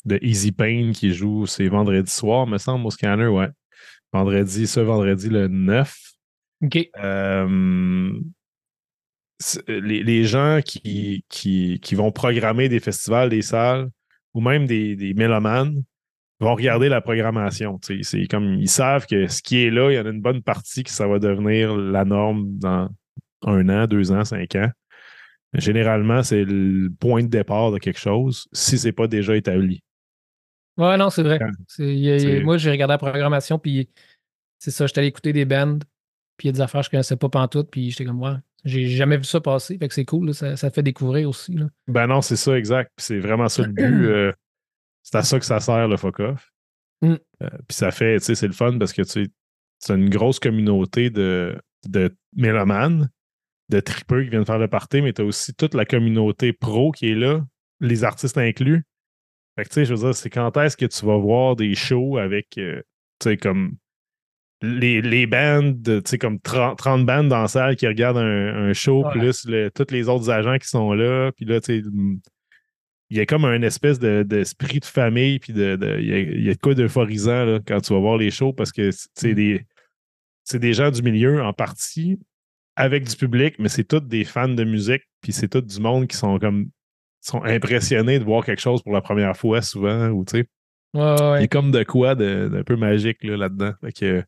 de 0.06 0.20
Easy 0.22 0.52
Pain 0.52 0.92
qui 0.94 1.14
joue, 1.14 1.46
c'est 1.46 1.68
vendredi 1.68 2.12
soir, 2.12 2.48
me 2.48 2.58
semble, 2.58 2.86
au 2.86 2.92
scanner, 2.92 3.28
ouais. 3.28 3.50
Vendredi, 4.12 4.66
ce 4.68 4.80
vendredi 4.80 5.30
le 5.30 5.48
9. 5.48 5.96
OK. 6.64 6.90
Euh, 6.98 8.20
les, 9.68 10.26
gens 10.26 10.60
qui, 10.66 11.24
qui, 11.30 11.96
vont 11.96 12.12
programmer 12.12 12.68
des 12.68 12.80
festivals, 12.80 13.30
des 13.30 13.42
salles, 13.42 13.90
ou 14.40 14.42
même 14.42 14.66
des, 14.66 14.96
des 14.96 15.14
mélomanes, 15.14 15.84
vont 16.40 16.56
regarder 16.56 16.88
la 16.88 17.02
programmation. 17.02 17.78
C'est 17.82 18.28
comme 18.28 18.54
ils 18.56 18.70
savent 18.70 19.06
que 19.06 19.28
ce 19.28 19.42
qui 19.42 19.66
est 19.66 19.70
là, 19.70 19.92
il 19.92 19.96
y 19.96 20.00
en 20.00 20.06
a 20.06 20.10
une 20.10 20.22
bonne 20.22 20.42
partie 20.42 20.84
que 20.84 20.90
ça 20.90 21.06
va 21.06 21.20
devenir 21.20 21.76
la 21.76 22.06
norme 22.06 22.58
dans 22.58 22.90
un 23.46 23.68
an, 23.70 23.86
deux 23.88 24.14
ans, 24.14 24.24
cinq 24.24 24.56
ans. 24.56 24.70
généralement, 25.54 26.24
c'est 26.24 26.46
le 26.46 26.90
point 26.90 27.24
de 27.24 27.28
départ 27.28 27.72
de 27.72 27.78
quelque 27.78 28.00
chose 28.00 28.48
si 28.54 28.78
ce 28.78 28.88
n'est 28.88 28.94
pas 28.94 29.08
déjà 29.08 29.36
établi. 29.36 29.84
Ouais, 30.78 30.96
non, 30.96 31.10
c'est 31.10 31.24
vrai. 31.24 31.40
moi, 32.44 32.58
j'ai 32.58 32.72
regardé 32.72 32.94
la 32.94 32.98
programmation, 32.98 33.60
puis 33.60 33.90
c'est 34.60 34.72
ça, 34.72 34.88
j'étais 34.88 35.00
allé 35.00 35.10
écouter 35.10 35.34
des 35.34 35.44
bands, 35.44 35.80
puis 36.38 36.48
il 36.48 36.48
y 36.48 36.50
a 36.50 36.54
des 36.54 36.62
affaires 36.62 36.80
que 36.80 36.86
je 36.86 36.90
ne 36.90 36.92
connaissais 36.92 37.18
pas 37.18 37.28
pantoute, 37.28 37.70
puis 37.70 37.92
j'étais 37.92 38.06
comme, 38.06 38.22
ouais, 38.22 38.36
j'ai 38.66 38.88
jamais 38.88 39.18
vu 39.18 39.24
ça 39.24 39.40
passer, 39.40 39.78
fait 39.78 39.88
que 39.88 39.94
c'est 39.94 40.06
cool, 40.06 40.34
ça, 40.34 40.56
ça, 40.58 40.70
fait 40.70 40.84
découvrir 40.84 41.30
aussi. 41.30 41.54
Là. 41.54 41.68
Ben 41.88 42.08
non, 42.08 42.22
c'est 42.22 42.36
ça, 42.36 42.58
exact. 42.58 42.92
c'est 42.98 43.20
vraiment 43.20 43.50
ça 43.50 43.64
le 43.64 43.74
but. 43.74 43.84
Euh, 44.10 44.32
c'est 45.02 45.18
à 45.18 45.24
ça 45.24 45.40
que 45.40 45.46
ça 45.46 45.60
sert 45.60 45.88
le 45.88 45.98
fuck-off. 45.98 46.52
Mm. 47.02 47.16
Euh, 47.42 47.50
puis 47.68 47.76
ça 47.76 47.92
fait, 47.92 48.20
tu 48.20 48.26
sais, 48.26 48.36
c'est 48.36 48.48
le 48.48 48.54
fun 48.54 48.78
parce 48.78 48.94
que 48.94 49.02
tu 49.02 49.32
c'est 49.80 49.96
une 49.96 50.10
grosse 50.10 50.40
communauté 50.40 51.10
de, 51.10 51.58
de 51.88 52.14
mélomanes, 52.36 53.10
de 53.70 53.80
tripeux 53.80 54.24
qui 54.24 54.30
viennent 54.30 54.46
faire 54.46 54.60
le 54.60 54.68
party, 54.68 55.02
mais 55.02 55.14
tu 55.14 55.22
as 55.22 55.26
aussi 55.26 55.54
toute 55.54 55.74
la 55.74 55.86
communauté 55.86 56.52
pro 56.54 56.92
qui 56.92 57.12
est 57.12 57.16
là, 57.16 57.46
les 57.80 58.04
artistes 58.04 58.38
inclus. 58.38 58.84
Fait 59.58 59.64
que, 59.64 59.70
tu 59.70 59.76
sais, 59.76 59.86
je 59.86 59.94
veux 59.94 60.00
dire, 60.00 60.16
c'est 60.16 60.30
quand 60.30 60.56
est-ce 60.58 60.76
que 60.76 60.86
tu 60.86 61.06
vas 61.06 61.18
voir 61.18 61.56
des 61.56 61.76
shows 61.76 62.18
avec, 62.18 62.58
euh, 62.58 62.82
tu 63.20 63.30
sais, 63.30 63.38
comme 63.38 63.78
les, 64.62 65.02
les 65.02 65.26
bands, 65.26 65.74
tu 65.84 66.02
sais, 66.06 66.18
comme 66.18 66.40
30, 66.40 66.78
30, 66.78 67.06
bandes 67.06 67.30
dans 67.30 67.42
la 67.42 67.48
salle 67.48 67.76
qui 67.76 67.88
regardent 67.88 68.18
un, 68.18 68.74
show, 68.74 69.06
plus 69.12 69.48
tous 69.74 69.92
les 69.92 70.10
autres 70.10 70.30
agents 70.30 70.58
qui 70.58 70.68
sont 70.68 70.94
là, 70.94 71.32
puis 71.32 71.46
là, 71.46 71.62
tu 71.62 71.82
sais, 71.82 71.90
il 73.12 73.18
y 73.18 73.20
a 73.20 73.26
comme 73.26 73.46
un 73.46 73.62
espèce 73.62 74.00
d'esprit 74.00 74.80
de, 74.80 74.86
famille, 74.86 75.40
puis 75.40 75.54
de, 75.54 75.78
il, 76.00 76.44
y 76.46 76.50
a, 76.50 76.54
de 76.54 76.60
quoi 76.60 76.76
d'euphorisant 76.76 77.60
quand 77.66 77.82
tu 77.82 77.94
vas 77.94 78.00
voir 78.00 78.18
les 78.18 78.30
shows 78.30 78.54
parce 78.54 78.72
que 78.72 78.90
c'est 79.16 79.32
mm. 79.32 79.36
des, 79.36 79.66
des 80.54 80.74
gens 80.74 80.92
du 80.92 81.02
milieu 81.02 81.42
en 81.42 81.54
partie 81.54 82.20
avec 82.76 83.08
du 83.08 83.16
public, 83.16 83.56
mais 83.60 83.68
c'est 83.68 83.84
tous 83.84 84.00
des 84.00 84.24
fans 84.24 84.48
de 84.48 84.64
musique, 84.64 85.04
puis 85.22 85.34
c'est 85.34 85.50
tout 85.50 85.62
du 85.62 85.80
monde 85.80 86.08
qui 86.08 86.16
sont 86.16 86.38
comme 86.40 86.70
sont 87.22 87.44
impressionnés 87.44 88.20
de 88.20 88.24
voir 88.24 88.46
quelque 88.46 88.62
chose 88.62 88.82
pour 88.82 88.94
la 88.94 89.02
première 89.02 89.36
fois 89.36 89.62
souvent, 89.62 90.10
ou 90.10 90.24
tu 90.24 90.38
sais. 90.38 90.48
Il 90.94 91.00
y 91.00 91.44
a 91.44 91.48
comme 91.48 91.72
de 91.72 91.84
quoi 91.84 92.16
d'un 92.16 92.64
peu 92.64 92.76
magique 92.76 93.24
là-dedans. 93.24 93.74
que 93.98 94.24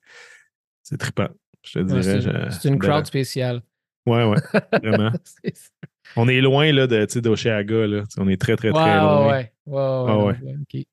c'est 0.84 0.98
trippant, 0.98 1.30
je 1.64 1.80
te 1.80 1.84
dirais. 1.84 2.50
c'est 2.52 2.70
une 2.70 2.80
crowd 2.80 3.06
spéciale. 3.06 3.62
Ouais, 4.06 4.24
ouais, 4.26 4.38
vraiment. 4.82 5.12
On 6.16 6.28
est 6.28 6.42
loin 6.42 6.72
là, 6.72 6.88
de 6.88 7.20
d'Oshiaga. 7.20 8.04
On 8.18 8.28
est 8.28 8.42
très, 8.42 8.56
très, 8.56 8.72
très 8.72 9.00
loin. 9.00 9.28
Ouais, 9.28 9.52
ouais, 9.66 10.34
ouais. 10.74 10.86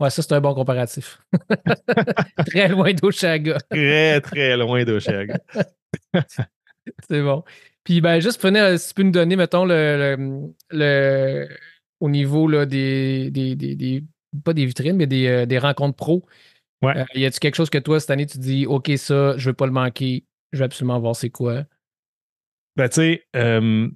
ouais, 0.00 0.10
ça, 0.10 0.22
c'est 0.22 0.32
un 0.32 0.40
bon 0.40 0.54
comparatif. 0.54 1.20
très 2.46 2.68
loin 2.68 2.92
d'Oshiaga. 2.94 3.58
très, 3.70 4.20
très 4.20 4.56
loin 4.56 4.84
d'Oshiaga. 4.84 5.38
c'est 7.08 7.22
bon. 7.22 7.42
Puis, 7.82 8.00
ben, 8.00 8.20
juste 8.20 8.38
prenez, 8.40 8.78
si 8.78 8.88
tu 8.88 8.94
peux 8.94 9.02
nous 9.02 9.10
donner, 9.10 9.36
mettons, 9.36 9.66
le, 9.66 10.46
le, 10.70 11.48
au 12.00 12.08
niveau 12.08 12.48
là, 12.48 12.64
des, 12.64 13.30
des, 13.30 13.56
des, 13.56 14.04
pas 14.42 14.52
des 14.52 14.66
vitrines, 14.66 14.96
mais 14.96 15.06
des, 15.06 15.26
euh, 15.26 15.46
des 15.46 15.58
rencontres 15.58 15.96
pro. 15.96 16.24
Ouais. 16.82 16.96
Euh, 16.96 17.04
y 17.14 17.24
a-tu 17.24 17.38
quelque 17.38 17.54
chose 17.54 17.70
que 17.70 17.78
toi, 17.78 18.00
cette 18.00 18.10
année, 18.10 18.26
tu 18.26 18.38
dis, 18.38 18.66
OK, 18.66 18.90
ça, 18.96 19.36
je 19.36 19.50
veux 19.50 19.54
pas 19.54 19.66
le 19.66 19.72
manquer, 19.72 20.24
je 20.52 20.58
vais 20.58 20.64
absolument 20.64 20.98
voir 21.00 21.16
c'est 21.16 21.30
quoi? 21.30 21.64
Ben, 22.76 22.88
tu 22.88 22.96
sais, 22.96 23.24
euh, 23.36 23.88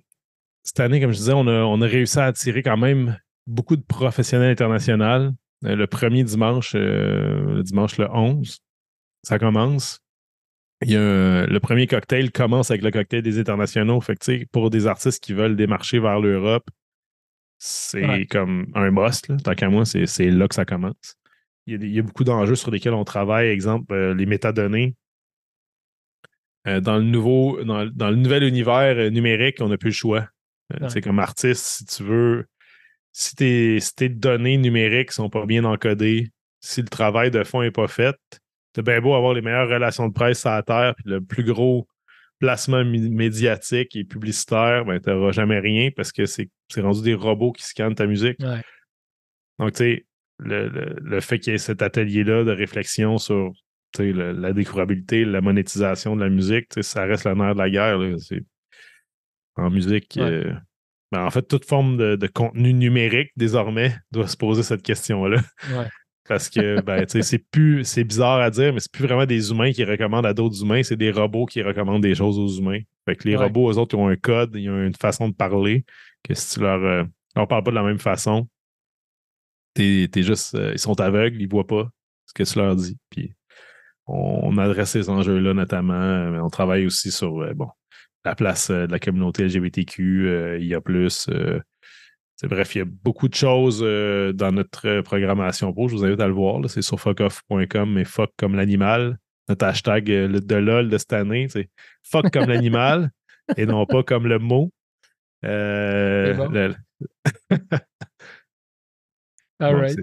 cette 0.62 0.80
année, 0.80 1.00
comme 1.00 1.12
je 1.12 1.18
disais, 1.18 1.32
on 1.34 1.46
a, 1.46 1.86
réussi 1.86 2.18
à 2.18 2.26
attirer 2.26 2.62
quand 2.62 2.76
même 2.76 3.18
beaucoup 3.46 3.76
de 3.76 3.82
professionnels 3.82 4.50
internationaux. 4.50 5.32
Euh, 5.64 5.74
le 5.74 5.86
premier 5.86 6.24
dimanche, 6.24 6.74
le 6.74 7.62
dimanche 7.62 7.98
le 7.98 8.08
11, 8.10 8.58
ça 9.22 9.38
commence. 9.38 10.00
Il 10.82 10.92
y 10.92 10.96
a 10.96 11.44
le 11.44 11.58
premier 11.58 11.88
cocktail 11.88 12.30
commence 12.30 12.70
avec 12.70 12.82
le 12.82 12.92
cocktail 12.92 13.22
des 13.22 13.40
internationaux. 13.40 14.00
Fait 14.00 14.14
que, 14.14 14.44
pour 14.52 14.70
des 14.70 14.86
artistes 14.86 15.22
qui 15.22 15.32
veulent 15.32 15.56
démarcher 15.56 15.98
vers 15.98 16.20
l'Europe, 16.20 16.70
c'est 17.58 18.26
comme 18.30 18.66
un 18.74 18.90
must. 18.90 19.30
Tant 19.42 19.54
qu'à 19.54 19.68
moi, 19.68 19.84
c'est 19.84 20.30
là 20.30 20.48
que 20.48 20.54
ça 20.54 20.64
commence. 20.64 21.16
Il 21.66 21.84
y 21.84 21.98
a, 21.98 22.02
beaucoup 22.02 22.24
d'enjeux 22.24 22.54
sur 22.54 22.70
lesquels 22.70 22.94
on 22.94 23.04
travaille, 23.04 23.48
exemple 23.48 23.92
euh, 23.92 24.14
les 24.14 24.24
métadonnées. 24.24 24.94
dans, 26.64 26.96
le 26.96 27.02
nouveau, 27.02 27.62
dans, 27.62 27.84
le 27.84 28.16
nouvel 28.16 28.42
univers 28.44 29.10
numérique, 29.10 29.58
on 29.60 29.68
n'a 29.68 29.76
plus 29.76 29.90
le 29.90 29.94
choix. 29.94 30.28
C'est 30.88 31.00
comme 31.00 31.18
artiste, 31.18 31.64
si 31.64 31.84
tu 31.84 32.02
veux, 32.04 32.46
si 33.12 33.34
tes, 33.34 34.08
données 34.08 34.58
numériques 34.58 35.12
sont 35.12 35.30
pas 35.30 35.46
bien 35.46 35.64
encodées, 35.64 36.30
si 36.60 36.82
le 36.82 36.88
travail 36.88 37.30
de 37.30 37.42
fond 37.42 37.62
n'est 37.62 37.70
pas 37.70 37.88
fait, 37.88 38.16
c'est 38.74 38.82
bien 38.82 39.00
beau 39.00 39.14
avoir 39.14 39.34
les 39.34 39.40
meilleures 39.40 39.68
relations 39.68 40.08
de 40.08 40.12
presse 40.12 40.46
à 40.46 40.56
la 40.56 40.62
Terre, 40.62 40.94
puis 40.94 41.10
le 41.10 41.20
plus 41.20 41.44
gros 41.44 41.88
placement 42.38 42.84
médiatique 42.84 43.96
et 43.96 44.04
publicitaire, 44.04 44.84
ben, 44.84 45.00
tu 45.00 45.10
n'auras 45.10 45.32
jamais 45.32 45.58
rien 45.58 45.90
parce 45.94 46.12
que 46.12 46.26
c'est 46.26 46.50
rendu 46.76 47.02
des 47.02 47.14
robots 47.14 47.52
qui 47.52 47.64
scannent 47.64 47.94
ta 47.94 48.06
musique. 48.06 48.38
Donc, 49.58 49.72
tu 49.72 49.78
sais, 49.78 50.06
le, 50.38 51.20
fait 51.20 51.38
qu'il 51.38 51.52
y 51.52 51.54
ait 51.56 51.58
cet 51.58 51.82
atelier-là 51.82 52.44
de 52.44 52.52
réflexion 52.52 53.18
sur 53.18 53.52
la 53.98 54.52
découvrabilité, 54.52 55.24
la 55.24 55.40
monétisation 55.40 56.14
de 56.14 56.22
la 56.22 56.30
musique, 56.30 56.66
ça 56.82 57.04
reste 57.04 57.24
la 57.24 57.34
nerf 57.34 57.54
de 57.54 57.58
la 57.58 57.70
guerre. 57.70 57.98
En 59.56 59.70
musique. 59.70 60.16
Euh, 60.18 60.54
ben, 61.10 61.24
en 61.24 61.30
fait, 61.30 61.42
toute 61.42 61.64
forme 61.64 61.96
de, 61.96 62.26
contenu 62.28 62.72
numérique, 62.72 63.32
désormais, 63.36 63.96
doit 64.12 64.28
se 64.28 64.36
poser 64.36 64.62
cette 64.62 64.82
question-là. 64.82 65.40
Parce 66.28 66.50
que 66.50 66.80
ben, 66.82 67.06
c'est 67.08 67.38
plus 67.50 67.84
c'est 67.84 68.04
bizarre 68.04 68.40
à 68.40 68.50
dire, 68.50 68.72
mais 68.72 68.80
c'est 68.80 68.92
plus 68.92 69.06
vraiment 69.06 69.26
des 69.26 69.50
humains 69.50 69.72
qui 69.72 69.84
recommandent 69.84 70.26
à 70.26 70.34
d'autres 70.34 70.62
humains, 70.62 70.82
c'est 70.82 70.96
des 70.96 71.10
robots 71.10 71.46
qui 71.46 71.62
recommandent 71.62 72.02
des 72.02 72.14
choses 72.14 72.38
aux 72.38 72.60
humains. 72.60 72.80
Fait 73.06 73.16
que 73.16 73.26
les 73.26 73.36
robots, 73.36 73.72
eux 73.72 73.78
autres, 73.78 73.96
ils 73.96 74.00
ont 74.00 74.08
un 74.08 74.16
code, 74.16 74.54
ils 74.54 74.68
ont 74.68 74.84
une 74.84 74.94
façon 74.94 75.28
de 75.28 75.34
parler, 75.34 75.84
que 76.22 76.34
si 76.34 76.54
tu 76.54 76.60
leur. 76.60 76.84
Euh, 76.84 77.04
on 77.36 77.46
parle 77.46 77.62
pas 77.62 77.70
de 77.70 77.76
la 77.76 77.82
même 77.82 77.98
façon, 77.98 78.48
t'es 79.74 80.08
es 80.14 80.22
juste. 80.22 80.54
Euh, 80.54 80.72
ils 80.74 80.78
sont 80.78 81.00
aveugles, 81.00 81.40
ils 81.40 81.48
voient 81.48 81.66
pas 81.66 81.88
ce 82.26 82.34
que 82.34 82.42
tu 82.42 82.58
leur 82.58 82.76
dis. 82.76 82.98
Puis 83.10 83.32
on, 84.06 84.56
adresse 84.58 84.90
ces 84.90 85.08
enjeux-là 85.08 85.54
notamment. 85.54 86.30
Mais 86.30 86.38
on 86.40 86.50
travaille 86.50 86.86
aussi 86.86 87.10
sur 87.10 87.54
bon, 87.54 87.68
la 88.24 88.34
place 88.34 88.70
euh, 88.70 88.86
de 88.86 88.92
la 88.92 88.98
communauté 88.98 89.44
LGBTQ, 89.44 90.28
euh, 90.28 90.58
il 90.58 90.66
y 90.66 90.74
a 90.74 90.80
plus. 90.80 91.28
Euh, 92.44 92.48
bref, 92.48 92.74
il 92.74 92.78
y 92.78 92.82
a 92.82 92.84
beaucoup 92.84 93.28
de 93.28 93.34
choses 93.34 93.80
dans 93.80 94.52
notre 94.52 95.00
programmation 95.02 95.72
pour. 95.72 95.88
Je 95.88 95.96
vous 95.96 96.04
invite 96.04 96.20
à 96.20 96.26
le 96.26 96.34
voir. 96.34 96.60
C'est 96.68 96.82
sur 96.82 97.00
fuckoff.com, 97.00 97.92
mais 97.92 98.04
fuck 98.04 98.30
comme 98.36 98.54
l'animal. 98.54 99.18
Notre 99.48 99.66
hashtag 99.66 100.04
de 100.04 100.54
LOL 100.56 100.90
de 100.90 100.98
cette 100.98 101.14
année, 101.14 101.48
c'est 101.48 101.70
fuck 102.02 102.30
comme 102.30 102.48
l'animal 102.48 103.10
et 103.56 103.64
non 103.66 103.86
pas 103.86 104.02
comme 104.02 104.26
le 104.26 104.38
mot. 104.38 104.70
All 109.60 109.74
right. 109.74 109.98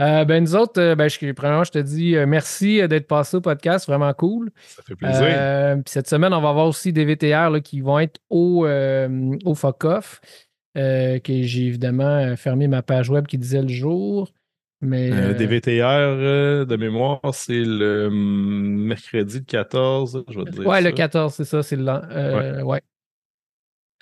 Euh, 0.00 0.24
ben, 0.24 0.42
nous 0.42 0.56
autres, 0.56 0.80
euh, 0.80 0.94
ben, 0.94 1.08
je, 1.10 1.32
premièrement, 1.32 1.64
je 1.64 1.72
te 1.72 1.78
dis 1.78 2.16
euh, 2.16 2.24
merci 2.24 2.86
d'être 2.88 3.06
passé 3.06 3.36
au 3.36 3.42
podcast, 3.42 3.86
vraiment 3.86 4.12
cool. 4.14 4.50
Ça 4.66 4.82
fait 4.82 4.96
plaisir. 4.96 5.76
puis 5.84 5.92
cette 5.92 6.08
semaine, 6.08 6.32
on 6.32 6.40
va 6.40 6.48
avoir 6.48 6.66
aussi 6.66 6.92
des 6.92 7.04
VTR 7.04 7.60
qui 7.62 7.82
vont 7.82 7.98
être 7.98 8.18
au, 8.30 8.66
au 8.66 9.54
FOCOF, 10.76 11.18
que 11.18 11.42
j'ai 11.42 11.66
évidemment 11.66 12.36
fermé 12.36 12.68
ma 12.68 12.82
page 12.82 13.10
web 13.10 13.26
qui 13.26 13.38
disait 13.38 13.62
le 13.62 13.68
jour. 13.68 14.32
Mais, 14.82 15.10
des 15.34 15.46
VTR 15.46 16.64
de 16.66 16.76
mémoire, 16.76 17.20
c'est 17.32 17.64
le 17.64 18.06
hum, 18.06 18.86
mercredi 18.86 19.44
14, 19.44 20.24
je 20.28 20.38
vais 20.38 20.44
te 20.46 20.50
dire. 20.52 20.66
Ouais, 20.66 20.80
le 20.80 20.90
14, 20.90 21.34
c'est 21.34 21.44
ça, 21.44 21.62
c'est 21.62 21.76
le. 21.76 22.62
ouais. 22.62 22.80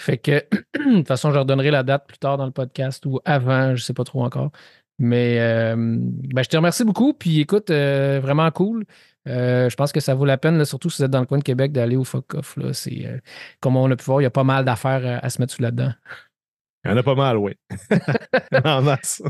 Fait 0.01 0.17
que, 0.17 0.45
de 0.79 0.99
toute 0.99 1.09
façon, 1.09 1.33
je 1.33 1.39
redonnerai 1.39 1.71
la 1.71 1.83
date 1.83 2.07
plus 2.07 2.19
tard 2.19 2.39
dans 2.39 2.47
le 2.47 2.53
podcast 2.53 3.05
ou 3.07 3.21
avant, 3.25 3.69
je 3.75 3.83
ne 3.83 3.85
sais 3.85 3.95
pas 3.95 4.05
trop 4.05 4.25
encore. 4.25 4.53
Mais 4.99 5.39
euh, 5.41 5.75
ben, 5.77 6.43
je 6.43 6.49
te 6.49 6.57
remercie 6.57 6.85
beaucoup. 6.85 7.15
Puis 7.15 7.41
écoute, 7.41 7.71
euh, 7.71 8.21
vraiment 8.21 8.51
cool. 8.51 8.85
Euh, 9.29 9.69
je 9.69 9.77
pense 9.77 9.93
que 9.93 10.01
ça 10.01 10.15
vaut 10.15 10.25
la 10.25 10.39
peine, 10.39 10.65
surtout 10.65 10.91
si 10.91 10.99
vous 10.99 11.05
êtes 11.05 11.11
dans 11.11 11.21
le 11.21 11.27
coin 11.27 11.39
de 11.39 11.45
Québec, 11.45 11.73
d'aller 11.73 11.97
au 11.97 12.05
FOCOF. 12.05 12.59
C'est, 12.73 13.23
comme 13.61 13.77
on 13.77 13.91
a 13.91 13.97
pu 13.97 14.05
voir, 14.05 14.21
il 14.21 14.25
y 14.25 14.27
a 14.27 14.31
pas 14.31 14.45
mal 14.45 14.65
d'affaires 14.65 15.21
à, 15.23 15.31
se 15.31 15.41
mettre 15.41 15.53
sous 15.53 15.63
là-dedans. 15.63 15.93
Il 16.89 16.93
y 16.93 16.95
en 16.95 16.97
a 16.97 17.03
pas 17.03 17.15
mal, 17.15 17.37
oui. 17.37 17.53
en 18.65 18.81
masse. 18.81 19.23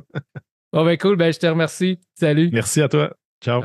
Bon, 0.73 0.85
ben 0.85 0.97
cool. 0.97 1.17
Ben, 1.17 1.33
je 1.33 1.41
te 1.41 1.47
remercie. 1.47 1.99
Salut. 2.15 2.51
Merci 2.53 2.81
à 2.81 2.89
toi. 2.89 3.13
Ciao. 3.43 3.65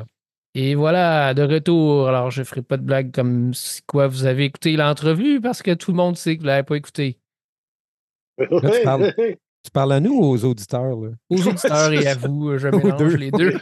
Et 0.56 0.74
voilà, 0.74 1.36
de 1.36 1.44
retour. 1.44 2.08
Alors, 2.08 2.32
je 2.32 2.40
ne 2.42 2.46
ferai 2.46 2.64
pas 2.64 2.78
de 2.78 2.84
blague 2.84 3.12
comme 3.12 3.54
si 3.54 3.84
quoi 3.86 4.08
vous 4.08 4.26
avez 4.26 4.46
écouté 4.46 4.76
l'entrevue 4.76 5.40
parce 5.42 5.62
que 5.62 5.76
tout 5.76 5.92
le 5.92 5.98
monde 5.98 6.18
sait 6.18 6.36
que 6.36 6.42
vous 6.42 6.48
ne 6.48 6.52
l'avez 6.52 6.64
pas 6.64 6.76
écouté. 6.76 7.20
Tu 9.66 9.72
parles 9.72 9.94
à 9.94 10.02
nous 10.02 10.12
ou 10.12 10.26
aux 10.26 10.44
auditeurs? 10.44 11.00
Là? 11.00 11.12
Aux 11.30 11.48
auditeurs 11.48 11.94
et 11.94 12.06
à 12.06 12.16
vous, 12.16 12.58
je 12.58 12.68
mélange 12.68 13.16
les 13.16 13.32
deux. 13.32 13.58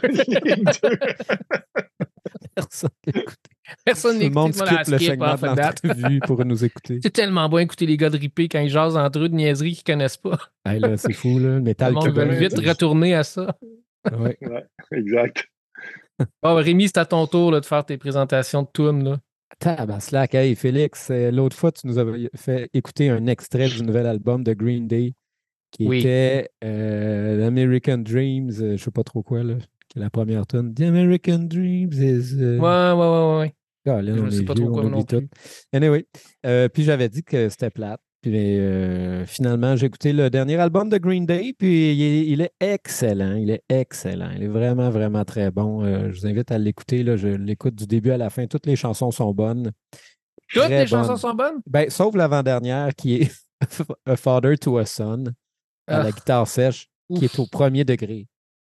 Personne 2.56 2.90
n'écoute. 3.06 3.38
Personne 3.84 4.18
n'écoute. 4.18 4.32
Tout 4.32 4.38
le 4.38 4.42
monde 4.42 4.54
skip 4.54 4.92
le 4.92 4.98
segment 4.98 5.34
de 5.34 6.26
pour 6.26 6.44
nous 6.44 6.64
écouter. 6.64 6.98
C'est 7.02 7.10
tellement 7.10 7.48
bon 7.48 7.58
écouter 7.58 7.86
les 7.86 7.96
gars 7.96 8.10
de 8.10 8.18
ripé 8.18 8.48
quand 8.48 8.60
ils 8.60 8.70
jasent 8.70 8.96
entre 8.96 9.20
eux 9.20 9.28
de 9.28 9.34
niaiseries 9.34 9.74
qu'ils 9.74 9.92
ne 9.92 9.98
connaissent 9.98 10.16
pas. 10.16 10.38
Hey, 10.64 10.78
là, 10.78 10.96
c'est 10.96 11.12
fou, 11.12 11.40
là. 11.40 11.58
Métal 11.58 11.92
On 11.96 12.08
va 12.08 12.24
vite 12.24 12.56
retourner 12.56 13.14
à 13.14 13.24
ça. 13.24 13.56
Oui, 14.16 14.30
ouais, 14.40 14.64
exact. 14.92 15.48
Bon, 16.40 16.54
Rémi, 16.54 16.86
c'est 16.86 16.98
à 16.98 17.04
ton 17.04 17.26
tour 17.26 17.50
là, 17.50 17.58
de 17.58 17.66
faire 17.66 17.84
tes 17.84 17.98
présentations 17.98 18.62
de 18.62 18.68
tunes. 18.72 19.02
Là. 19.02 19.18
Tabaslac, 19.58 20.34
hey 20.34 20.54
Félix, 20.54 21.08
euh, 21.10 21.32
l'autre 21.32 21.56
fois, 21.56 21.72
tu 21.72 21.88
nous 21.88 21.98
avais 21.98 22.30
fait 22.36 22.70
écouter 22.74 23.10
un 23.10 23.26
extrait 23.26 23.68
du 23.68 23.82
nouvel 23.82 24.06
album 24.06 24.44
de 24.44 24.54
Green 24.54 24.86
Day 24.86 25.14
qui 25.72 25.92
était 25.92 26.50
euh, 26.62 27.46
American 27.46 27.98
Dreams, 27.98 28.50
euh, 28.50 28.54
je 28.54 28.72
ne 28.72 28.76
sais 28.76 28.90
pas 28.90 29.02
trop 29.02 29.22
quoi, 29.22 29.42
là, 29.42 29.54
qui 29.88 29.98
est 29.98 30.02
la 30.02 30.10
première 30.10 30.46
tune. 30.46 30.74
The 30.74 30.82
American 30.82 31.40
Dreams 31.40 31.92
is. 31.92 32.36
Euh, 32.38 32.58
ouais, 32.58 32.98
ouais, 32.98 33.08
ouais, 33.08 33.38
ouais. 33.40 33.54
Je 33.84 33.90
ne 33.92 34.30
sais 34.30 34.44
pas 34.44 34.54
trop 34.54 34.70
quoi 34.70 34.84
non 34.84 35.02
tout. 35.02 35.26
Anyway, 35.72 36.06
puis 36.72 36.84
j'avais 36.84 37.08
dit 37.08 37.22
que 37.22 37.48
c'était 37.48 37.70
plate. 37.70 38.00
Puis 38.20 38.56
finalement, 39.26 39.74
j'ai 39.74 39.86
écouté 39.86 40.12
le 40.12 40.30
dernier 40.30 40.56
album 40.56 40.88
de 40.88 40.98
Green 40.98 41.26
Day, 41.26 41.54
puis 41.58 41.92
il 41.92 42.40
est, 42.40 42.52
excellent. 42.60 43.34
Il 43.34 43.50
est 43.50 43.64
excellent. 43.68 44.30
Il 44.36 44.44
est 44.44 44.48
vraiment, 44.48 44.90
vraiment 44.90 45.24
très 45.24 45.50
bon. 45.50 45.84
je 45.84 46.20
vous 46.20 46.26
invite 46.26 46.52
à 46.52 46.58
l'écouter. 46.58 47.04
Je 47.16 47.28
l'écoute 47.28 47.74
du 47.74 47.86
début 47.86 48.12
à 48.12 48.18
la 48.18 48.30
fin. 48.30 48.46
Toutes 48.46 48.66
les 48.66 48.76
chansons 48.76 49.10
sont 49.10 49.32
bonnes. 49.34 49.72
Toutes 50.52 50.68
les 50.68 50.86
chansons 50.86 51.16
sont 51.16 51.34
bonnes? 51.34 51.60
Ben, 51.66 51.90
sauf 51.90 52.14
l'avant-dernière 52.14 52.94
qui 52.94 53.14
est 53.16 53.32
A 54.06 54.16
Father 54.16 54.56
to 54.58 54.78
a 54.78 54.86
Son 54.86 55.24
à 55.86 55.98
la 55.98 56.04
ah. 56.06 56.12
guitare 56.12 56.46
sèche, 56.46 56.88
qui 57.14 57.24
est 57.24 57.38
au 57.38 57.46
premier 57.46 57.84
degré. 57.84 58.26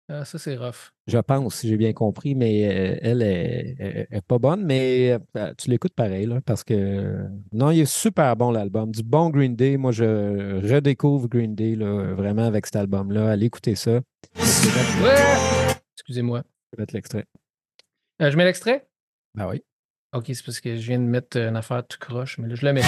Ah, 0.09 0.25
ça, 0.27 0.39
c'est 0.39 0.57
rough. 0.57 0.93
Je 1.07 1.17
pense, 1.19 1.55
si 1.55 1.69
j'ai 1.69 1.79
bien 1.79 1.95
compris, 1.95 2.35
mais 2.35 2.69
euh, 2.69 2.99
elle 3.01 3.23
est, 3.23 4.21
pas 4.29 4.39
bonne, 4.39 4.63
mais 4.65 5.19
euh, 5.37 5.55
tu 5.57 5.71
l'écoutes 5.71 5.95
pareil, 5.95 6.27
là, 6.27 6.43
parce 6.43 6.63
que 6.63 7.27
non, 7.53 7.71
il 7.71 7.81
est 7.81 7.91
super 7.91 8.37
bon 8.37 8.51
l'album. 8.51 8.93
Du 8.93 9.03
bon 9.03 9.31
Green 9.31 9.57
Day. 9.57 9.79
Moi, 9.79 9.93
je 9.93 10.61
redécouvre 10.71 11.27
Green 11.29 11.55
Day 11.55 11.75
là, 11.75 12.13
vraiment 12.13 12.45
avec 12.45 12.67
cet 12.67 12.77
album-là. 12.77 13.31
Allez 13.31 13.47
écouter 13.47 13.77
ça. 13.77 14.01
Excusez-moi. 15.97 16.43
Je 16.73 16.77
vais 16.77 16.83
mettre 16.83 16.95
l'extrait. 16.95 17.25
Euh, 18.21 18.31
je 18.31 18.37
mets 18.37 18.45
l'extrait? 18.45 18.87
Ben 19.35 19.49
oui. 19.49 19.63
Ok, 20.15 20.27
c'est 20.29 20.45
parce 20.45 20.61
que 20.61 20.77
je 20.77 20.87
viens 20.87 20.99
de 20.99 21.05
mettre 21.05 21.39
une 21.39 21.57
affaire 21.57 21.85
tout 21.87 21.99
croche, 21.99 22.39
mais 22.39 22.49
là, 22.49 22.55
je 22.55 22.65
la 22.65 22.73
mets. 22.75 22.83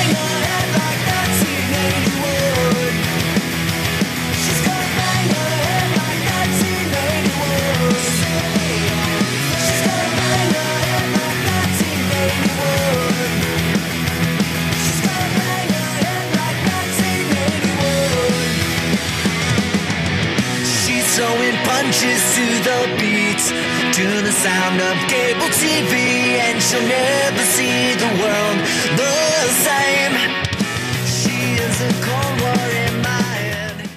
To 23.96 24.02
the 24.02 24.30
sound 24.30 24.78
of 24.78 24.96
cable 25.08 25.48
TV, 25.56 26.36
and 26.36 26.60
she'll 26.60 26.82
never 26.82 27.44
see 27.56 27.94
the 27.96 28.10
world 28.20 28.58
the 28.94 29.48
same. 29.64 30.16
She 31.06 31.56
is 31.56 31.80
a 31.80 31.92
cold 32.04 32.40
war 32.42 32.68
in 32.84 33.00
my 33.00 33.22
head. 33.40 33.88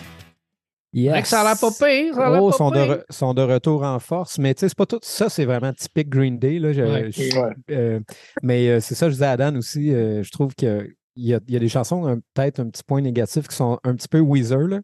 Yes. 0.94 1.28
Ça 1.28 1.42
a 1.42 1.44
l'air 1.44 1.58
pas 1.60 1.72
pire. 1.72 2.16
Ça 2.16 2.28
a 2.28 2.40
oh, 2.40 2.50
pas 2.50 2.58
sont, 2.58 2.72
pire. 2.72 2.88
De 2.88 3.06
sont 3.10 3.34
de 3.34 3.42
retour 3.42 3.84
en 3.84 4.00
force. 4.00 4.38
Mais 4.38 4.54
tu 4.54 4.62
sais, 4.62 4.70
c'est 4.70 4.78
pas 4.78 4.86
tout 4.86 5.02
ça, 5.02 5.28
c'est 5.28 5.44
vraiment 5.44 5.74
typique 5.74 6.08
Green 6.08 6.40
Day. 6.40 6.60
Là. 6.60 6.72
Je, 6.72 6.82
ouais. 6.82 7.12
je, 7.12 7.38
ouais. 7.38 7.54
Euh, 7.72 8.00
mais 8.42 8.70
euh, 8.70 8.80
c'est 8.80 8.96
ça, 8.96 9.10
je 9.10 9.16
disais 9.16 9.26
à 9.26 9.36
Dan 9.36 9.58
aussi. 9.58 9.94
Euh, 9.94 10.24
je 10.24 10.32
trouve 10.32 10.56
qu'il 10.56 10.94
y 11.18 11.34
a, 11.34 11.42
y 11.46 11.56
a 11.58 11.60
des 11.60 11.68
chansons, 11.68 12.22
peut-être 12.34 12.62
un 12.62 12.70
petit 12.70 12.84
point 12.86 13.02
négatif, 13.02 13.50
qui 13.50 13.56
sont 13.58 13.78
un 13.84 13.96
petit 13.96 14.08
peu 14.08 14.20
Weezer. 14.20 14.66
Là. 14.66 14.80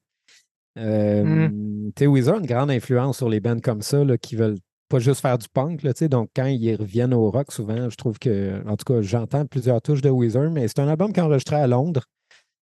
Euh, 0.78 1.48
mm. 1.48 1.92
Weezer 2.02 2.36
a 2.36 2.40
une 2.40 2.46
grande 2.46 2.72
influence 2.72 3.18
sur 3.18 3.30
les 3.30 3.40
bands 3.40 3.60
comme 3.60 3.82
ça 3.82 4.04
là, 4.04 4.18
qui 4.18 4.36
veulent 4.36 4.58
pas 4.90 5.00
juste 5.00 5.22
faire 5.22 5.38
du 5.38 5.48
punk. 5.50 5.84
Là, 5.84 5.94
donc, 6.08 6.30
quand 6.36 6.46
ils 6.46 6.76
reviennent 6.76 7.14
au 7.14 7.32
rock, 7.32 7.52
souvent, 7.52 7.90
je 7.90 7.96
trouve 7.96 8.20
que, 8.20 8.62
en 8.68 8.78
tout 8.78 8.94
cas, 8.94 9.02
j'entends 9.02 9.46
plusieurs 9.46 9.82
touches 9.82 10.02
de 10.02 10.10
Weezer, 10.10 10.52
mais 10.52 10.68
c'est 10.68 10.80
un 10.80 10.88
album 10.88 11.12
qui 11.14 11.20
est 11.20 11.24
enregistré 11.24 11.56
à 11.56 11.68
Londres. 11.68 12.04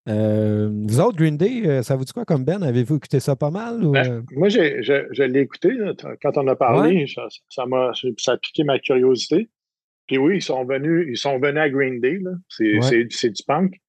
Euh, 0.09 0.69
vous 0.89 1.01
autres, 1.01 1.17
Green 1.17 1.37
Day, 1.37 1.63
euh, 1.65 1.83
ça 1.83 1.95
vous 1.95 2.05
dit 2.05 2.13
quoi 2.13 2.25
comme 2.25 2.45
Ben? 2.45 2.63
Avez-vous 2.63 2.97
écouté 2.97 3.21
ça 3.21 3.37
pas 3.37 3.51
mal? 3.51 3.85
Ou... 3.85 3.93
Ben, 3.93 4.25
moi, 4.33 4.49
j'ai, 4.49 4.83
je, 4.83 5.07
je 5.13 5.23
l'ai 5.23 5.41
écouté. 5.41 5.71
Là, 5.71 5.93
quand 6.21 6.37
on 6.39 6.49
a 6.49 6.57
parlé, 6.57 7.03
ouais. 7.03 7.07
ça, 7.07 7.27
ça, 7.49 7.67
m'a, 7.67 7.93
ça 8.19 8.33
a 8.33 8.37
piqué 8.37 8.65
ma 8.65 8.79
curiosité. 8.79 9.49
Puis 10.09 10.19
oui, 10.19 10.37
ils 10.37 10.43
sont 10.43 10.65
venus, 10.65 11.07
ils 11.09 11.17
sont 11.17 11.39
venus 11.39 11.61
à 11.61 11.71
Green 11.71 12.01
Day. 12.01 12.21
C'est, 12.49 12.79
ouais. 12.79 13.05
du 13.05 13.43
punk. 13.47 13.81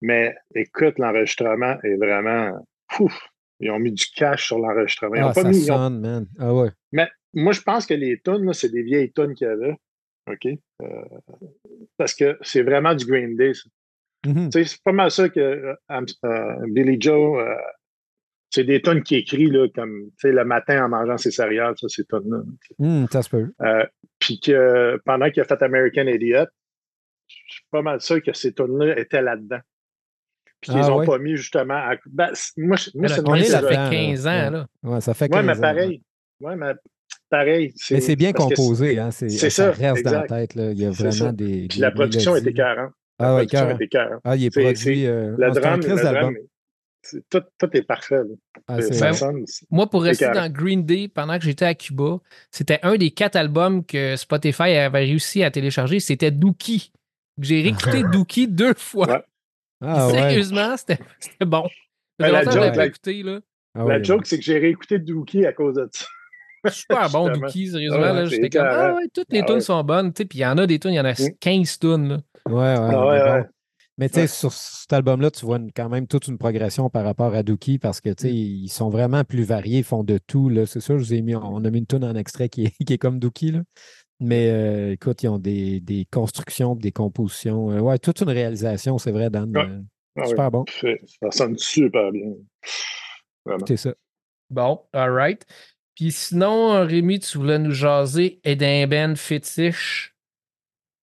Mais 0.00 0.34
écoute, 0.54 0.98
l'enregistrement 0.98 1.76
est 1.82 1.96
vraiment. 1.96 2.66
Ouf, 2.98 3.28
ils 3.60 3.70
ont 3.70 3.78
mis 3.78 3.92
du 3.92 4.06
cash 4.16 4.46
sur 4.46 4.58
l'enregistrement. 4.58 5.16
Ils 5.16 5.20
ah, 5.20 5.32
pas 5.34 5.42
ça 5.42 5.48
mis, 5.50 5.60
sonne, 5.60 5.96
ont... 5.98 6.00
man. 6.00 6.26
Ah 6.38 6.54
ouais. 6.54 6.70
Mais 6.92 7.06
moi, 7.34 7.52
je 7.52 7.60
pense 7.60 7.86
que 7.86 7.94
les 7.94 8.20
tunes, 8.20 8.52
c'est 8.52 8.70
des 8.70 8.82
vieilles 8.82 9.12
tunes 9.12 9.34
qu'il 9.34 9.46
y 9.46 9.50
avait. 9.50 9.76
OK? 10.26 10.46
Euh, 10.82 10.86
parce 11.96 12.14
que 12.14 12.38
c'est 12.42 12.62
vraiment 12.62 12.94
du 12.94 13.04
Green 13.06 13.36
Day, 13.36 13.54
ça. 13.54 13.68
Mm 14.26 14.32
-hmm. 14.32 14.64
C'est 14.66 14.82
pas 14.84 14.92
mal 14.92 15.10
ça 15.10 15.28
que 15.28 15.40
euh, 15.40 15.74
euh, 15.90 16.66
Billy 16.68 17.00
Joe, 17.00 17.42
c'est 18.50 18.64
des 18.64 18.82
tunes 18.82 19.02
qui 19.02 19.16
écrit 19.16 19.46
là, 19.46 19.66
comme 19.74 20.10
le 20.22 20.44
matin 20.44 20.84
en 20.84 20.88
mangeant 20.88 21.16
ses 21.16 21.30
céréales, 21.30 21.74
ça, 21.78 21.88
ces 21.88 22.04
tunes-là. 22.04 22.42
Mm, 22.78 23.06
ça 23.10 23.22
se 23.22 23.30
peut. 23.30 23.48
Puis 24.18 24.38
que 24.40 24.98
pendant 25.06 25.30
qu'il 25.30 25.40
a 25.42 25.44
fait 25.44 25.62
American 25.62 26.06
Idiot, 26.06 26.50
c'est 27.28 27.70
pas 27.70 27.82
mal 27.82 28.00
ça 28.00 28.20
que 28.20 28.32
ces 28.34 28.52
tunes-là 28.52 28.98
étaient 28.98 29.22
là-dedans 29.22 29.62
puis 30.60 30.72
qu'ils 30.72 30.82
ah, 30.82 30.88
n'ont 30.88 30.98
ouais. 30.98 31.06
pas 31.06 31.18
mis 31.18 31.36
justement 31.36 31.74
à... 31.74 31.96
ben, 32.06 32.32
moi, 32.58 32.76
moi 32.94 33.08
c'est 33.08 33.26
une 33.26 33.44
ça 33.44 33.62
fait 33.62 33.90
15 33.90 34.26
ans, 34.26 34.50
là. 34.50 34.66
Ouais, 34.82 35.00
ça 35.00 35.14
fait 35.14 35.28
15 35.28 35.36
ouais, 35.36 35.46
mais 35.46 35.56
ans, 35.56 35.60
pareil. 35.60 36.02
Ouais, 36.40 36.56
mais 36.56 36.74
pareil. 37.30 37.72
Mais 37.90 38.00
c'est 38.00 38.16
bien 38.16 38.32
composé, 38.32 38.98
hein. 38.98 39.10
C'est 39.10 39.28
ça, 39.28 39.50
ça 39.50 39.70
reste 39.70 39.98
exact. 39.98 40.04
dans 40.04 40.20
la 40.20 40.26
tête, 40.26 40.54
là. 40.54 40.72
Il 40.72 40.80
y 40.80 40.84
a 40.84 40.90
vraiment 40.90 41.32
des. 41.32 41.68
Puis 41.68 41.80
la 41.80 41.90
production 41.90 42.36
était 42.36 42.52
40. 42.52 42.90
Ah 43.18 43.36
ouais, 43.36 43.46
40. 43.46 43.74
était 43.74 43.88
40. 43.88 44.20
Ah, 44.24 44.36
il 44.36 44.44
est 44.44 44.50
produit. 44.50 45.06
Euh... 45.06 45.34
Le 45.38 45.48
oh, 45.50 45.54
drame, 45.54 45.80
le 45.80 45.94
drame 45.94 46.34
tout, 47.30 47.40
tout, 47.58 47.76
est 47.76 47.82
parfait. 47.82 48.16
Là. 48.16 48.34
Ah, 48.68 48.76
ben, 48.76 49.12
sonne, 49.12 49.44
moi, 49.70 49.88
pour 49.88 50.02
rester 50.02 50.30
dans 50.32 50.50
Green 50.50 50.84
Day, 50.84 51.08
pendant 51.08 51.38
que 51.38 51.44
j'étais 51.44 51.64
à 51.64 51.74
Cuba, 51.74 52.18
c'était 52.50 52.78
un 52.82 52.96
des 52.96 53.10
quatre 53.10 53.36
albums 53.36 53.84
que 53.84 54.16
Spotify 54.16 54.74
avait 54.74 54.98
réussi 55.00 55.42
à 55.42 55.50
télécharger. 55.50 56.00
C'était 56.00 56.30
Dookie. 56.30 56.92
J'ai 57.40 57.62
réécouté 57.62 58.02
Dookie 58.12 58.48
deux 58.48 58.74
fois. 58.74 59.10
Ouais. 59.10 59.22
Ah, 59.82 60.08
Sérieusement, 60.10 60.72
ouais. 60.72 60.76
c'était 60.76 61.46
bon. 61.46 61.66
Ben, 62.18 62.30
la 62.32 62.44
joke, 62.44 62.76
la, 62.76 62.86
écouté, 62.86 63.22
là. 63.22 63.40
Ah, 63.74 63.84
la 63.84 64.02
joke, 64.02 64.26
c'est 64.26 64.38
que 64.38 64.44
j'ai 64.44 64.58
réécouté 64.58 64.98
Dookie 64.98 65.46
à 65.46 65.52
cause 65.52 65.74
de 65.74 65.88
ça. 65.90 66.06
Super 66.68 67.10
bon, 67.10 67.30
Dookie, 67.30 67.68
sérieusement. 67.68 68.00
Ouais, 68.00 68.26
J'étais 68.26 68.50
comme, 68.50 68.66
ah 68.68 68.94
ouais, 68.94 69.08
toutes 69.12 69.32
les 69.32 69.40
ah, 69.40 69.44
tunes 69.44 69.54
ouais. 69.56 69.60
sont 69.60 69.82
bonnes. 69.82 70.12
Puis 70.12 70.26
il 70.34 70.40
y 70.40 70.46
en 70.46 70.58
a 70.58 70.66
des 70.66 70.78
tunes, 70.78 70.92
il 70.92 70.96
y 70.96 71.00
en 71.00 71.04
a 71.04 71.14
15 71.14 71.78
tunes. 71.78 72.08
Là. 72.08 72.20
Ouais, 72.46 72.54
ouais. 72.54 72.94
Ah, 72.94 73.06
ouais, 73.06 73.18
mais, 73.18 73.30
ouais. 73.30 73.40
bon. 73.42 73.48
mais 73.98 74.08
tu 74.08 74.14
sais, 74.14 74.26
sur 74.26 74.52
cet 74.52 74.92
album-là, 74.92 75.30
tu 75.30 75.46
vois 75.46 75.56
une, 75.56 75.72
quand 75.72 75.88
même 75.88 76.06
toute 76.06 76.28
une 76.28 76.38
progression 76.38 76.90
par 76.90 77.04
rapport 77.04 77.34
à 77.34 77.42
Dookie 77.42 77.78
parce 77.78 78.00
que, 78.00 78.10
tu 78.10 78.28
sais, 78.28 78.34
ils 78.34 78.68
sont 78.68 78.90
vraiment 78.90 79.24
plus 79.24 79.42
variés, 79.42 79.78
ils 79.78 79.84
font 79.84 80.04
de 80.04 80.18
tout. 80.18 80.52
C'est 80.66 80.80
sûr, 80.80 80.98
je 80.98 81.04
vous 81.04 81.14
ai 81.14 81.22
mis, 81.22 81.34
on 81.34 81.64
a 81.64 81.70
mis 81.70 81.78
une 81.78 81.86
tune 81.86 82.04
en 82.04 82.14
extrait 82.14 82.48
qui 82.48 82.64
est, 82.66 82.74
qui 82.86 82.92
est 82.92 82.98
comme 82.98 83.18
Dookie, 83.18 83.52
là. 83.52 83.60
Mais 84.22 84.50
euh, 84.50 84.92
écoute, 84.92 85.22
ils 85.22 85.28
ont 85.28 85.38
des, 85.38 85.80
des 85.80 86.06
constructions, 86.10 86.76
des 86.76 86.92
compositions. 86.92 87.70
Euh, 87.70 87.80
ouais, 87.80 87.98
toute 87.98 88.20
une 88.20 88.28
réalisation, 88.28 88.98
c'est 88.98 89.12
vrai, 89.12 89.30
Dan. 89.30 89.50
Ouais. 89.56 89.64
Euh, 89.64 89.80
ah 90.16 90.26
super 90.26 90.44
oui. 90.46 90.50
bon. 90.50 90.64
Ça 91.22 91.30
sonne 91.30 91.56
super 91.56 92.12
bien. 92.12 92.34
C'est 93.66 93.78
ça. 93.78 93.94
Bon, 94.50 94.80
all 94.92 95.10
right. 95.10 95.46
Puis 95.96 96.12
sinon, 96.12 96.84
Rémi, 96.86 97.20
tu 97.20 97.38
voulais 97.38 97.58
nous 97.58 97.72
jaser 97.72 98.40
Eden 98.44 98.88
Ben 98.88 99.16
fétiche? 99.16 100.14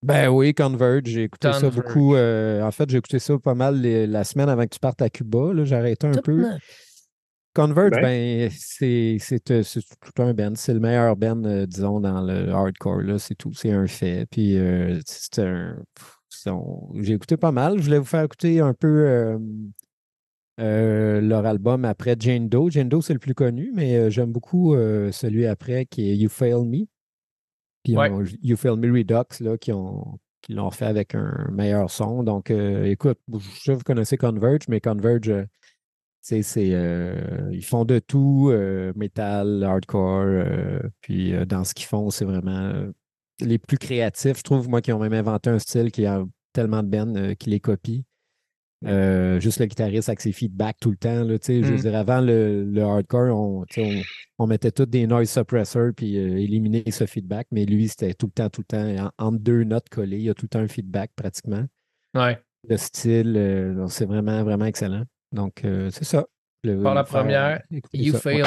Ben 0.02 0.28
oui, 0.28 0.54
Converge, 0.54 1.02
j'ai 1.06 1.24
écouté 1.24 1.48
Converge. 1.48 1.62
ça 1.62 1.70
beaucoup. 1.70 2.14
Euh, 2.14 2.62
en 2.62 2.70
fait, 2.70 2.88
j'ai 2.88 2.98
écouté 2.98 3.18
ça 3.18 3.36
pas 3.38 3.54
mal 3.54 3.80
les, 3.80 4.06
la 4.06 4.22
semaine 4.24 4.48
avant 4.48 4.62
que 4.64 4.68
tu 4.74 4.78
partes 4.78 5.02
à 5.02 5.10
Cuba. 5.10 5.50
J'ai 5.64 5.74
arrêté 5.74 6.06
un 6.06 6.12
Tout 6.12 6.22
peu. 6.22 6.36
neuf. 6.42 6.62
Converge, 7.54 7.90
Ben. 7.90 8.02
ben, 8.02 8.50
c'est 8.56 9.16
c'est, 9.18 9.50
euh, 9.50 9.62
c'est 9.64 9.80
tout 9.80 10.22
un 10.22 10.32
band. 10.34 10.52
C'est 10.54 10.74
le 10.74 10.78
meilleur 10.80 11.16
band, 11.16 11.42
euh, 11.44 11.66
disons, 11.66 11.98
dans 11.98 12.20
le 12.20 12.48
hardcore. 12.50 13.00
là. 13.00 13.18
C'est 13.18 13.34
tout. 13.34 13.52
C'est 13.54 13.72
un 13.72 13.86
fait. 13.88 14.26
Puis 14.30 14.56
euh, 14.56 15.00
c'est 15.04 15.40
un. 15.40 15.76
J'ai 17.00 17.14
écouté 17.14 17.36
pas 17.36 17.50
mal. 17.50 17.78
Je 17.78 17.82
voulais 17.82 17.98
vous 17.98 18.04
faire 18.04 18.22
écouter 18.22 18.60
un 18.60 18.74
peu 18.74 19.36
euh, 20.58 21.20
leur 21.20 21.46
album 21.46 21.84
après 21.84 22.16
Jane 22.18 22.48
Doe. 22.48 22.70
Jane 22.70 22.88
Doe, 22.88 23.00
c'est 23.02 23.12
le 23.12 23.18
plus 23.18 23.34
connu, 23.34 23.72
mais 23.74 23.96
euh, 23.96 24.10
j'aime 24.10 24.32
beaucoup 24.32 24.74
euh, 24.74 25.12
celui 25.12 25.46
après 25.46 25.86
qui 25.86 26.10
est 26.10 26.16
You 26.16 26.28
Fail 26.28 26.64
Me. 26.66 26.86
Puis 27.84 27.96
Ouais. 27.96 28.10
on- 28.10 28.24
You 28.42 28.56
Fail 28.56 28.76
Me 28.76 28.92
Redux, 28.92 29.40
là, 29.44 29.56
qui 29.58 29.72
ont 29.72 30.18
qui 30.40 30.52
l'ont 30.54 30.70
fait 30.70 30.86
avec 30.86 31.14
un 31.16 31.48
meilleur 31.52 31.90
son. 31.90 32.22
Donc, 32.22 32.50
écoute, 32.50 33.18
je 33.28 33.38
sais 33.38 33.72
que 33.72 33.78
vous 33.78 33.82
connaissez 33.82 34.16
Converge, 34.16 34.62
mais 34.68 34.80
Converge, 34.80 35.32
c'est, 36.20 36.42
c'est, 36.42 36.68
ils 37.50 37.64
font 37.64 37.84
de 37.84 37.98
tout, 37.98 38.52
métal, 38.94 39.64
hardcore, 39.64 40.44
puis 41.00 41.32
dans 41.46 41.64
ce 41.64 41.74
qu'ils 41.74 41.86
font, 41.86 42.10
c'est 42.10 42.24
vraiment 42.24 42.72
les 43.40 43.58
plus 43.58 43.78
créatifs. 43.78 44.38
Je 44.38 44.42
trouve, 44.42 44.68
moi, 44.68 44.80
qui 44.80 44.92
ont 44.92 45.00
même 45.00 45.12
inventé 45.12 45.50
un 45.50 45.58
style 45.58 45.90
qui 45.90 46.06
a 46.06 46.24
tellement 46.52 46.82
de 46.82 46.96
euh, 46.96 47.34
qui 47.34 47.50
les 47.50 47.60
copient. 47.60 48.02
Euh, 48.86 49.40
juste 49.40 49.58
le 49.58 49.66
guitariste 49.66 50.08
avec 50.08 50.20
ses 50.20 50.30
feedbacks 50.32 50.76
tout 50.80 50.90
le 50.90 50.96
temps. 50.96 51.24
Là, 51.24 51.36
Je 51.44 51.52
veux 51.62 51.74
Mm. 51.74 51.76
dire, 51.80 51.96
avant 51.96 52.20
le, 52.20 52.64
le 52.64 52.82
hardcore, 52.82 53.36
on, 53.36 53.64
on, 53.76 54.02
on 54.38 54.46
mettait 54.46 54.70
tous 54.70 54.86
des 54.86 55.06
noise 55.08 55.28
suppressors 55.30 55.90
puis 55.96 56.16
euh, 56.16 56.38
éliminer 56.38 56.84
ce 56.90 57.04
feedback, 57.06 57.48
mais 57.50 57.64
lui, 57.66 57.88
c'était 57.88 58.14
tout 58.14 58.26
le 58.26 58.32
temps, 58.32 58.48
tout 58.50 58.60
le 58.60 58.66
temps, 58.66 59.10
en- 59.18 59.26
entre 59.26 59.38
deux 59.38 59.64
notes 59.64 59.88
collées, 59.88 60.18
il 60.18 60.22
y 60.24 60.30
a 60.30 60.34
tout 60.34 60.44
le 60.44 60.48
temps 60.50 60.60
un 60.60 60.68
feedback 60.68 61.10
pratiquement. 61.16 61.64
Ouais. 62.14 62.38
Le 62.68 62.76
style, 62.76 63.34
euh, 63.36 63.86
c'est 63.88 64.06
vraiment, 64.06 64.44
vraiment 64.44 64.66
excellent. 64.66 65.02
Donc, 65.32 65.64
euh, 65.64 65.90
c'est 65.90 66.04
ça. 66.04 66.24
Pour 66.62 66.94
la 66.94 67.04
première, 67.04 67.62
You 67.92 68.12
ça. 68.12 68.20
fail. 68.20 68.42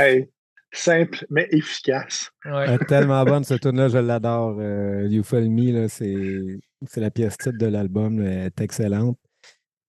Hey, 0.00 0.30
simple, 0.72 1.26
mais 1.28 1.46
efficace. 1.50 2.30
Ouais. 2.46 2.78
tellement 2.88 3.22
bonne, 3.24 3.44
ce 3.44 3.54
tune-là, 3.54 3.88
je 3.88 3.98
l'adore. 3.98 4.56
Euh, 4.58 5.06
you 5.08 5.22
Feel 5.22 5.50
Me, 5.50 5.88
c'est 5.88 7.00
la 7.00 7.10
pièce 7.10 7.36
titre 7.36 7.58
de 7.58 7.66
l'album, 7.66 8.22
elle 8.22 8.46
est 8.46 8.60
excellente. 8.62 9.18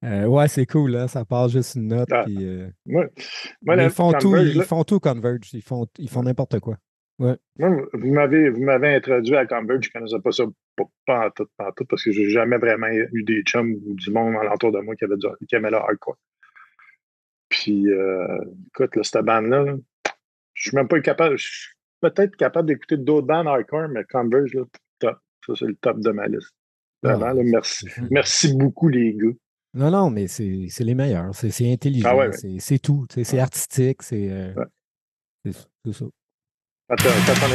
Euh, 0.03 0.26
ouais, 0.26 0.47
c'est 0.49 0.66
cool, 0.66 0.91
là. 0.91 1.07
ça 1.07 1.24
passe 1.24 1.51
juste 1.51 1.76
une 1.76 1.88
note. 1.88 2.09
Ah. 2.12 2.24
puis, 2.26 2.38
euh, 2.41 2.68
Moi, 2.86 3.05
moi, 3.62 3.76
ils, 3.82 3.89
font 3.89 4.12
tout, 4.12 4.32
Converge, 4.32 4.49
ils 4.49 4.57
là- 4.57 4.64
font 4.64 4.84
tout 4.84 4.99
Converge, 4.99 5.53
ils 5.53 5.62
font, 5.62 5.86
ils 5.97 6.09
font 6.09 6.24
n'importe 6.24 6.59
quoi. 6.59 6.76
Moi, 7.20 7.38
vous 7.57 8.12
m'avez, 8.12 8.49
vous 8.49 8.64
m'avez 8.64 8.95
introduit 8.95 9.36
à 9.36 9.45
Converge, 9.45 9.84
je 9.86 9.89
ne 9.89 9.93
connaissais 9.93 10.20
pas 10.22 10.32
ça 10.32 10.43
pas, 10.76 10.84
pas 11.05 11.28
en 11.28 11.30
tout, 11.30 11.45
pas 11.55 11.68
en 11.68 11.72
tout, 11.72 11.86
parce 11.86 12.03
que 12.03 12.12
j'ai 12.12 12.30
jamais 12.30 12.57
vraiment 12.57 12.88
eu 12.88 13.24
des 13.24 13.43
chums 13.43 13.76
ou 13.86 13.93
du 13.93 14.12
monde 14.12 14.36
alentour 14.36 14.72
de 14.72 14.80
moi 14.80 14.95
qui, 14.95 15.05
avait 15.05 15.18
du, 15.18 15.28
qui 15.47 15.55
aimait 15.55 15.70
le 15.70 15.78
hardcore. 15.78 16.18
Puis, 17.49 17.91
euh, 17.91 18.38
écoute, 18.70 18.95
là, 18.95 19.03
cette 19.03 19.24
bande-là, 19.24 19.64
là, 19.64 19.76
je 20.62 20.70
suis 20.70 20.76
même 20.76 20.88
pas 20.88 20.99
capable, 21.01 21.38
je 21.38 21.47
suis 21.47 21.74
peut-être 22.01 22.36
capable 22.36 22.68
d'écouter 22.68 22.97
d'autres 22.97 23.26
bandes 23.28 23.47
hardcore, 23.47 23.88
mais 23.89 24.03
Converge, 24.03 24.53
là, 24.53 24.64
top. 24.99 25.18
Ça, 25.45 25.53
c'est 25.57 25.66
le 25.66 25.76
top 25.76 25.99
de 25.99 26.12
ma 26.12 26.28
liste. 26.28 26.51
Vraiment, 27.01 27.26
Ah, 27.26 27.34
là, 27.34 27.41
merci. 27.43 27.88
Merci 28.12 28.53
beaucoup, 28.55 28.88
les 28.88 29.14
gars. 29.16 29.30
Non, 29.74 29.89
non, 29.89 30.09
mais 30.12 30.28
c'est 30.28 30.68
c'est 30.70 30.84
les 30.84 30.93
meilleurs. 30.93 31.34
C'est 31.34 31.49
c'est 31.49 31.72
intelligent. 31.72 32.09
Ah 32.12 32.16
ouais, 32.16 32.28
ouais. 32.28 32.59
c'est- 32.59 32.78
tout. 32.80 33.07
C'est 33.09 33.39
artistique. 33.39 34.03
C'est 34.03 34.30
euh, 34.30 34.53
Ouais. 34.53 34.66
c'est- 35.45 35.68
c'est 35.86 35.93
ça. 35.93 36.05
Attends, 36.89 37.09
attends, 37.09 37.45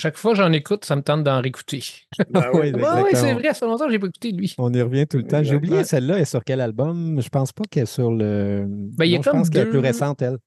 chaque 0.00 0.16
fois 0.16 0.32
que 0.32 0.38
j'en 0.38 0.52
écoute, 0.52 0.84
ça 0.84 0.96
me 0.96 1.02
tente 1.02 1.22
d'en 1.24 1.40
réécouter. 1.40 1.82
Ben 2.30 2.44
oui. 2.54 2.72
Ouais, 2.72 3.14
c'est 3.14 3.34
vrai, 3.34 3.48
ça 3.48 3.54
fait 3.54 3.66
longtemps 3.66 3.86
que 3.86 3.92
j'ai 3.92 3.98
pas 3.98 4.06
écouté 4.08 4.32
lui. 4.32 4.54
On 4.58 4.72
y 4.72 4.82
revient 4.82 5.06
tout 5.06 5.18
le 5.18 5.24
temps. 5.24 5.42
J'ai 5.42 5.56
oublié 5.56 5.84
celle-là. 5.84 6.16
Elle 6.16 6.22
est 6.22 6.24
sur 6.24 6.42
quel 6.44 6.60
album? 6.60 7.20
Je 7.20 7.28
pense 7.28 7.52
pas 7.52 7.64
qu'elle 7.70 7.84
est 7.84 7.86
sur 7.86 8.10
le. 8.10 8.64
Ben, 8.68 9.04
il 9.04 9.12
y 9.12 9.14
a 9.14 9.18
Non, 9.18 9.22
je 9.22 9.30
comme 9.30 9.38
pense 9.40 9.50
qu'elle 9.50 9.62
est 9.62 9.70
plus 9.70 9.72
deux- 9.80 9.86
récente, 9.86 10.22
elle. 10.22 10.38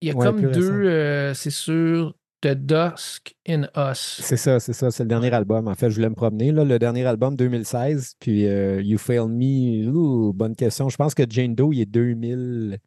Il 0.00 0.08
y 0.08 0.10
a 0.10 0.14
Ouais, 0.14 0.24
comme 0.26 0.40
deux, 0.50 0.70
euh, 0.86 1.32
c'est 1.34 1.50
sur 1.50 2.14
The 2.42 2.48
Dusk 2.48 3.34
in 3.48 3.62
Us. 3.76 4.20
C'est 4.22 4.36
ça, 4.36 4.60
c'est 4.60 4.74
ça. 4.74 4.90
C'est 4.90 5.02
le 5.04 5.08
dernier 5.08 5.32
album. 5.32 5.68
En 5.68 5.74
fait, 5.74 5.88
je 5.90 5.96
voulais 5.96 6.10
me 6.10 6.14
promener. 6.14 6.52
Là, 6.52 6.64
le 6.64 6.78
dernier 6.78 7.04
album, 7.06 7.34
2016. 7.34 8.14
Puis 8.20 8.46
euh, 8.46 8.82
You 8.82 8.98
Fail 8.98 9.26
Me. 9.28 9.88
ouh, 9.88 10.32
bonne 10.34 10.54
question. 10.54 10.88
Je 10.90 10.96
pense 10.96 11.14
que 11.14 11.22
Jane 11.28 11.54
Doe, 11.54 11.70
il 11.72 11.80
est 11.80 11.86
2000. 11.86 12.78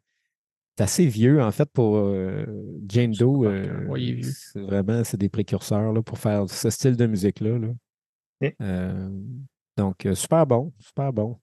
C'est 0.80 0.84
assez 1.02 1.06
vieux, 1.06 1.42
en 1.42 1.50
fait, 1.50 1.68
pour 1.70 1.96
euh, 1.96 2.46
Jane 2.88 3.12
Doe. 3.12 3.44
euh, 3.46 3.94
est 3.96 4.12
vieux. 4.12 4.22
c'est 4.32 4.60
vraiment, 4.60 5.04
c'est 5.04 5.18
des 5.18 5.28
précurseurs 5.28 5.92
là, 5.92 6.02
pour 6.02 6.18
faire 6.18 6.48
ce 6.48 6.70
style 6.70 6.96
de 6.96 7.06
musique-là. 7.06 7.58
là. 7.58 7.68
Mm. 8.40 8.48
Euh, 8.62 9.10
donc, 9.76 10.06
euh, 10.06 10.14
super 10.14 10.46
bon, 10.46 10.72
super 10.78 11.12
bon. 11.12 11.38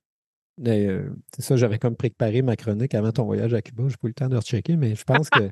Mais, 0.60 0.88
euh, 0.88 1.12
c'est 1.36 1.44
ça, 1.44 1.56
j'avais 1.56 1.78
comme 1.78 1.96
préparé 1.96 2.42
ma 2.42 2.56
chronique 2.56 2.96
avant 2.96 3.12
ton 3.12 3.26
voyage 3.26 3.54
à 3.54 3.62
Cuba. 3.62 3.84
J'ai 3.88 3.96
pas 3.98 4.08
eu 4.08 4.10
le 4.10 4.14
temps 4.16 4.28
de 4.28 4.38
rechecker, 4.38 4.76
mais 4.76 4.96
je 4.96 5.04
pense 5.04 5.30
que 5.30 5.52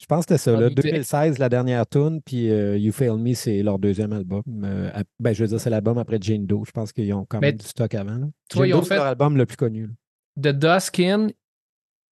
je 0.00 0.06
pense 0.06 0.24
que 0.24 0.34
c'était 0.36 0.50
ça. 0.50 0.52
On 0.56 0.60
là. 0.60 0.68
doutait. 0.70 0.90
2016, 0.90 1.38
la 1.38 1.50
dernière 1.50 1.86
tune, 1.86 2.22
puis 2.24 2.50
euh, 2.50 2.78
You 2.78 2.92
Fail 2.92 3.18
Me, 3.18 3.34
c'est 3.34 3.62
leur 3.62 3.78
deuxième 3.78 4.14
album. 4.14 4.42
Euh, 4.64 4.90
ben, 5.20 5.34
je 5.34 5.42
veux 5.44 5.48
dire, 5.48 5.60
c'est 5.60 5.68
l'album 5.68 5.98
après 5.98 6.16
Jane 6.18 6.46
Doe. 6.46 6.64
Je 6.66 6.70
pense 6.70 6.92
qu'ils 6.94 7.12
ont 7.12 7.26
quand 7.26 7.40
Mais 7.40 7.48
même 7.48 7.58
du 7.58 7.66
stock 7.66 7.94
avant. 7.94 8.16
là. 8.16 8.26
tu 8.48 8.56
vois, 8.56 8.64
Jane 8.66 8.70
ils 8.70 8.74
ont 8.74 8.78
Doe, 8.78 8.84
c'est 8.84 8.88
fait- 8.88 8.94
leur 8.96 9.04
album 9.06 9.36
le 9.36 9.44
plus 9.44 9.56
connu. 9.58 9.86
là. 9.86 10.50
The 10.52 10.56
Dusk 10.56 10.98
in, 11.00 11.28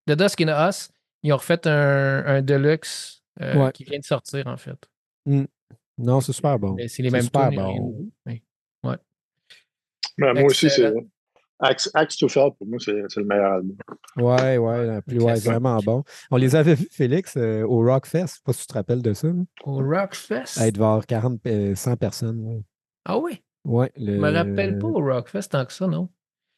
The 0.07 0.13
Dusk 0.17 0.41
in 0.41 0.69
Us, 0.69 0.89
ils 1.23 1.33
ont 1.33 1.37
refait 1.37 1.67
un, 1.67 2.23
un 2.25 2.41
deluxe 2.41 3.23
euh, 3.41 3.55
Ouais. 3.65 3.71
qui 3.71 3.83
vient 3.83 3.99
de 3.99 4.03
sortir, 4.05 4.45
en 4.47 4.57
fait. 4.57 4.77
Non, 5.97 6.21
c'est 6.21 6.33
super 6.33 6.59
bon. 6.59 6.73
Mais 6.73 6.87
c'est 6.87 7.01
les 7.03 7.09
mêmes 7.11 7.21
super 7.23 7.49
bon. 7.51 7.75
nouveau. 7.75 8.09
Ouais. 8.25 8.43
Ben, 10.17 10.33
moi 10.33 10.43
aussi, 10.43 10.69
c'est. 10.69 10.93
Axe, 11.59 11.89
Axe 11.93 12.17
to 12.17 12.27
Fell, 12.27 12.51
pour 12.57 12.67
moi, 12.67 12.77
c'est 12.79 12.91
le 12.91 13.23
meilleur 13.23 13.53
album. 13.53 13.77
Ouais, 14.17 14.57
ouais, 14.57 14.85
la 14.85 15.01
plus, 15.01 15.17
ouais, 15.19 15.35
vraiment 15.39 15.77
bon. 15.79 16.03
On 16.29 16.35
les 16.35 16.55
avait 16.55 16.75
vus, 16.75 16.89
Félix, 16.91 17.37
euh, 17.37 17.63
au 17.63 17.79
Rockfest. 17.85 18.27
Je 18.27 18.33
sais 18.33 18.39
pas 18.43 18.53
si 18.53 18.61
tu 18.61 18.67
te 18.67 18.73
rappelles 18.73 19.01
de 19.01 19.13
ça. 19.13 19.29
Au 19.63 19.77
Rockfest? 19.77 20.59
À 20.59 20.67
être 20.67 20.77
voir 20.77 21.05
40, 21.05 21.39
euh, 21.47 21.73
100 21.73 21.95
personnes. 21.95 22.39
Ouais. 22.45 22.61
Ah 23.05 23.17
oui? 23.17 23.41
Ouais, 23.63 23.91
Je 23.95 24.03
le- 24.05 24.17
me 24.19 24.29
rappelle 24.31 24.77
pas 24.77 24.87
au 24.87 24.99
Rockfest 25.01 25.49
tant 25.51 25.65
que 25.65 25.71
ça, 25.71 25.87
non? 25.87 26.09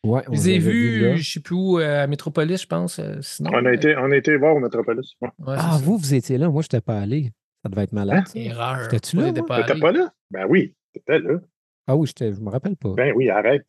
Ouais, 0.06 0.22
Je 0.26 0.30
on 0.30 0.34
les 0.34 0.50
ai 0.50 0.60
vus, 0.60 1.18
je 1.18 1.32
sais 1.34 1.40
plus 1.40 1.56
où, 1.56 1.80
euh, 1.80 2.04
à 2.04 2.08
Métropolis, 2.08 2.62
je 2.62 2.68
pense. 2.68 3.00
euh, 3.00 3.16
sinon, 3.22 3.50
On 3.54 3.66
a, 3.66 3.70
euh, 3.70 3.74
été, 3.74 3.96
on 3.98 4.12
a 4.12 4.16
été 4.16 4.38
voir 4.38 4.56
au 4.56 4.60
Metropolis. 4.60 5.14
Ouais. 5.22 5.30
ouais, 5.40 5.56
Ah, 5.58 5.80
vous, 5.82 5.98
vous 5.98 6.14
étiez 6.14 6.38
là. 6.38 6.50
Moi, 6.50 6.62
je 6.62 6.68
n'étais 6.68 6.82
pas 6.82 7.00
allé. 7.00 7.32
Ça 7.64 7.70
devait 7.70 7.84
être 7.84 7.94
malade. 7.94 8.24
Hein? 8.28 8.32
Erreur. 8.40 8.80
J'étais-tu 8.84 9.16
Moi, 9.18 9.32
là, 9.32 9.44
pas 9.44 9.58
T'étais 9.62 9.72
allé. 9.72 9.82
pas 9.82 9.92
là? 9.92 10.14
Ben 10.32 10.46
oui, 10.48 10.76
t'étais 10.94 11.20
là. 11.20 11.40
Ah 11.88 11.96
oui, 11.96 12.08
j'étais- 12.08 12.34
je 12.34 12.40
me 12.42 12.50
rappelle 12.50 12.76
pas. 12.78 12.94
Ben 12.94 13.14
oui, 13.16 13.30
arrête. 13.30 13.66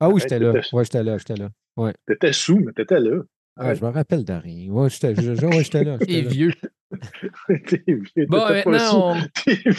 ah 0.00 0.08
oui, 0.08 0.20
j'étais 0.20 0.38
là. 0.38 0.52
Ouais, 0.72 0.84
j'étais 0.84 1.02
là, 1.02 1.18
j'étais 1.18 1.36
là. 1.36 1.48
T'étais 2.06 2.32
sous, 2.32 2.58
mais 2.60 2.72
t'étais 2.72 3.00
là. 3.00 3.20
Ah, 3.56 3.74
je 3.74 3.84
me 3.84 3.90
rappelle 3.90 4.24
de 4.24 4.32
rien. 4.32 4.70
Ouais, 4.72 4.90
j'étais 4.90 5.14
ouais, 5.16 5.84
là. 5.84 5.84
Là. 5.84 5.98
vieux. 6.06 6.52
T'es 7.66 7.82
vieux, 7.86 8.26
Bon, 8.28 8.48
maintenant, 8.48 9.12
on. 9.12 9.20
T'es 9.44 9.54
vieux. 9.54 9.74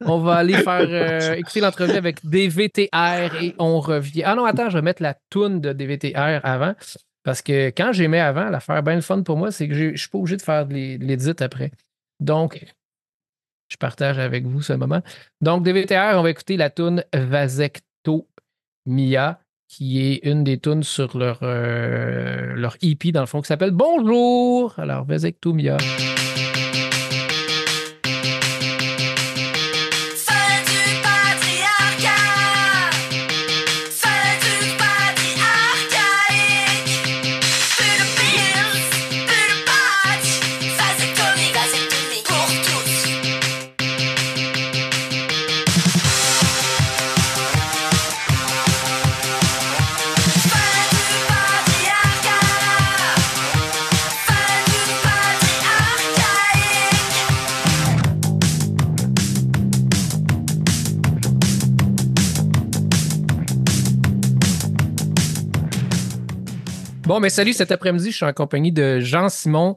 on 0.00 0.18
va 0.18 0.34
aller 0.36 0.54
faire 0.54 0.86
euh, 0.88 1.34
écouter 1.34 1.60
l'entrevue 1.60 1.92
avec 1.92 2.24
DVTR 2.26 3.42
et 3.42 3.54
on 3.58 3.80
revient. 3.80 4.24
Ah 4.24 4.34
non, 4.34 4.44
attends, 4.44 4.70
je 4.70 4.78
vais 4.78 4.82
mettre 4.82 5.02
la 5.02 5.14
toune 5.30 5.60
de 5.60 5.72
DVTR 5.72 6.40
avant. 6.42 6.74
Parce 7.22 7.42
que 7.42 7.68
quand 7.68 7.92
j'ai 7.92 8.08
mis 8.08 8.18
avant, 8.18 8.48
l'affaire 8.48 8.82
bien 8.82 8.94
le 8.96 9.02
fun 9.02 9.22
pour 9.22 9.36
moi, 9.36 9.52
c'est 9.52 9.68
que 9.68 9.74
je 9.74 9.96
suis 9.96 10.08
pas 10.08 10.18
obligé 10.18 10.36
de 10.36 10.42
faire 10.42 10.66
de 10.66 10.74
l'édit 10.74 11.32
après. 11.40 11.70
Donc, 12.18 12.64
je 13.70 13.76
partage 13.76 14.18
avec 14.18 14.46
vous 14.46 14.62
ce 14.62 14.72
moment. 14.72 15.02
Donc, 15.40 15.62
DVTR, 15.62 16.14
on 16.14 16.22
va 16.22 16.30
écouter 16.30 16.56
la 16.56 16.70
toune 16.70 17.04
Vasecto 17.14 18.28
Mia, 18.86 19.40
qui 19.70 20.02
est 20.02 20.20
une 20.24 20.42
des 20.42 20.58
tunes 20.58 20.82
sur 20.82 21.16
leur, 21.16 21.38
euh, 21.42 22.54
leur 22.56 22.76
EP, 22.82 23.12
dans 23.12 23.20
le 23.20 23.26
fond, 23.26 23.40
qui 23.40 23.46
s'appelle 23.46 23.70
Bonjour. 23.70 24.74
Alors, 24.78 25.04
Mia. 25.54 25.76
Bon, 67.10 67.18
mais 67.18 67.28
salut, 67.28 67.52
cet 67.52 67.72
après-midi, 67.72 68.12
je 68.12 68.16
suis 68.18 68.24
en 68.24 68.32
compagnie 68.32 68.70
de 68.70 69.00
Jean-Simon 69.00 69.76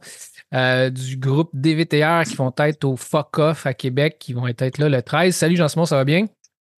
euh, 0.54 0.92
du 0.92 1.18
groupe 1.18 1.50
DVTR 1.52 2.26
qui 2.28 2.36
vont 2.36 2.54
être 2.60 2.84
au 2.84 2.96
Fuck 2.96 3.40
Off 3.40 3.66
à 3.66 3.74
Québec, 3.74 4.18
qui 4.20 4.34
vont 4.34 4.46
être 4.46 4.78
là 4.78 4.88
le 4.88 5.02
13. 5.02 5.36
Salut 5.36 5.56
Jean-Simon, 5.56 5.86
ça 5.86 5.96
va 5.96 6.04
bien? 6.04 6.28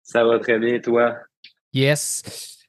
Ça 0.04 0.24
va 0.24 0.38
très 0.38 0.60
bien, 0.60 0.78
toi? 0.78 1.16
Yes. 1.72 2.22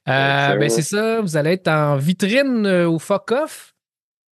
Euh, 0.08 0.56
ben 0.56 0.68
c'est 0.68 0.82
ça, 0.82 1.20
vous 1.20 1.36
allez 1.36 1.52
être 1.52 1.68
en 1.68 1.94
vitrine 1.96 2.66
euh, 2.66 2.88
au 2.88 2.98
Fuck 2.98 3.30
Off. 3.30 3.76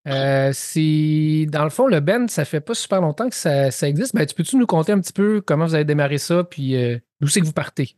C'est 0.04 1.46
dans 1.48 1.62
le 1.62 1.70
fond 1.70 1.86
le 1.86 2.00
band, 2.00 2.26
ça 2.26 2.44
fait 2.44 2.60
pas 2.60 2.74
super 2.74 3.02
longtemps 3.02 3.28
que 3.28 3.36
ça, 3.36 3.70
ça 3.70 3.88
existe. 3.88 4.16
Ben, 4.16 4.26
tu 4.26 4.34
peux-tu 4.34 4.56
nous 4.56 4.66
conter 4.66 4.90
un 4.90 4.98
petit 4.98 5.12
peu 5.12 5.40
comment 5.40 5.66
vous 5.66 5.76
avez 5.76 5.84
démarré 5.84 6.18
ça, 6.18 6.42
puis 6.42 6.74
d'où 7.20 7.28
c'est 7.28 7.40
que 7.40 7.46
vous 7.46 7.52
partez? 7.52 7.94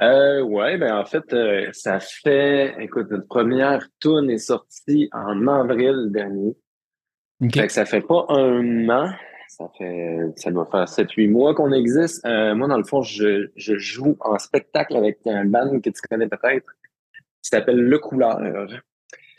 Euh, 0.00 0.42
ouais, 0.42 0.78
ben 0.78 0.94
en 0.94 1.04
fait, 1.04 1.32
euh, 1.32 1.68
ça 1.72 1.98
fait, 1.98 2.76
écoute, 2.78 3.10
notre 3.10 3.26
première 3.26 3.88
tune 4.00 4.30
est 4.30 4.38
sortie 4.38 5.08
en 5.12 5.46
avril 5.48 6.10
dernier. 6.10 6.56
OK. 7.40 7.54
Fait 7.54 7.66
que 7.66 7.72
ça 7.72 7.84
fait 7.84 8.00
pas 8.00 8.26
un 8.28 8.88
an, 8.88 9.10
ça 9.48 9.68
fait, 9.76 10.18
ça 10.36 10.50
doit 10.50 10.66
faire 10.66 10.84
7-8 10.84 11.30
mois 11.30 11.54
qu'on 11.54 11.72
existe. 11.72 12.24
Euh, 12.26 12.54
moi, 12.54 12.68
dans 12.68 12.78
le 12.78 12.84
fond, 12.84 13.02
je, 13.02 13.50
je 13.56 13.76
joue 13.76 14.16
en 14.20 14.38
spectacle 14.38 14.96
avec 14.96 15.18
un 15.26 15.44
band 15.44 15.80
que 15.80 15.90
tu 15.90 16.00
connais 16.08 16.28
peut-être, 16.28 16.66
qui 17.42 17.50
s'appelle 17.50 17.80
Le 17.80 17.98
Couleur. 17.98 18.40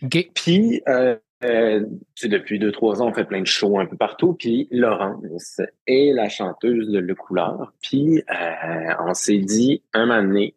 OK. 0.01 0.29
Puis, 0.33 0.81
euh, 0.89 1.15
euh, 1.43 1.81
tu 2.15 2.23
sais, 2.23 2.27
depuis 2.27 2.59
deux, 2.59 2.71
trois 2.71 3.01
ans, 3.01 3.07
on 3.07 3.13
fait 3.13 3.25
plein 3.25 3.41
de 3.41 3.47
shows 3.47 3.79
un 3.79 3.85
peu 3.85 3.95
partout. 3.95 4.33
Puis 4.33 4.67
Laurence 4.71 5.61
est 5.87 6.13
la 6.13 6.29
chanteuse 6.29 6.89
de 6.89 6.99
Le 6.99 7.15
Couleur. 7.15 7.73
Puis 7.81 8.19
euh, 8.29 8.93
on 8.99 9.13
s'est 9.13 9.37
dit, 9.37 9.81
un 9.93 10.05
moment 10.05 10.21
donné, 10.21 10.55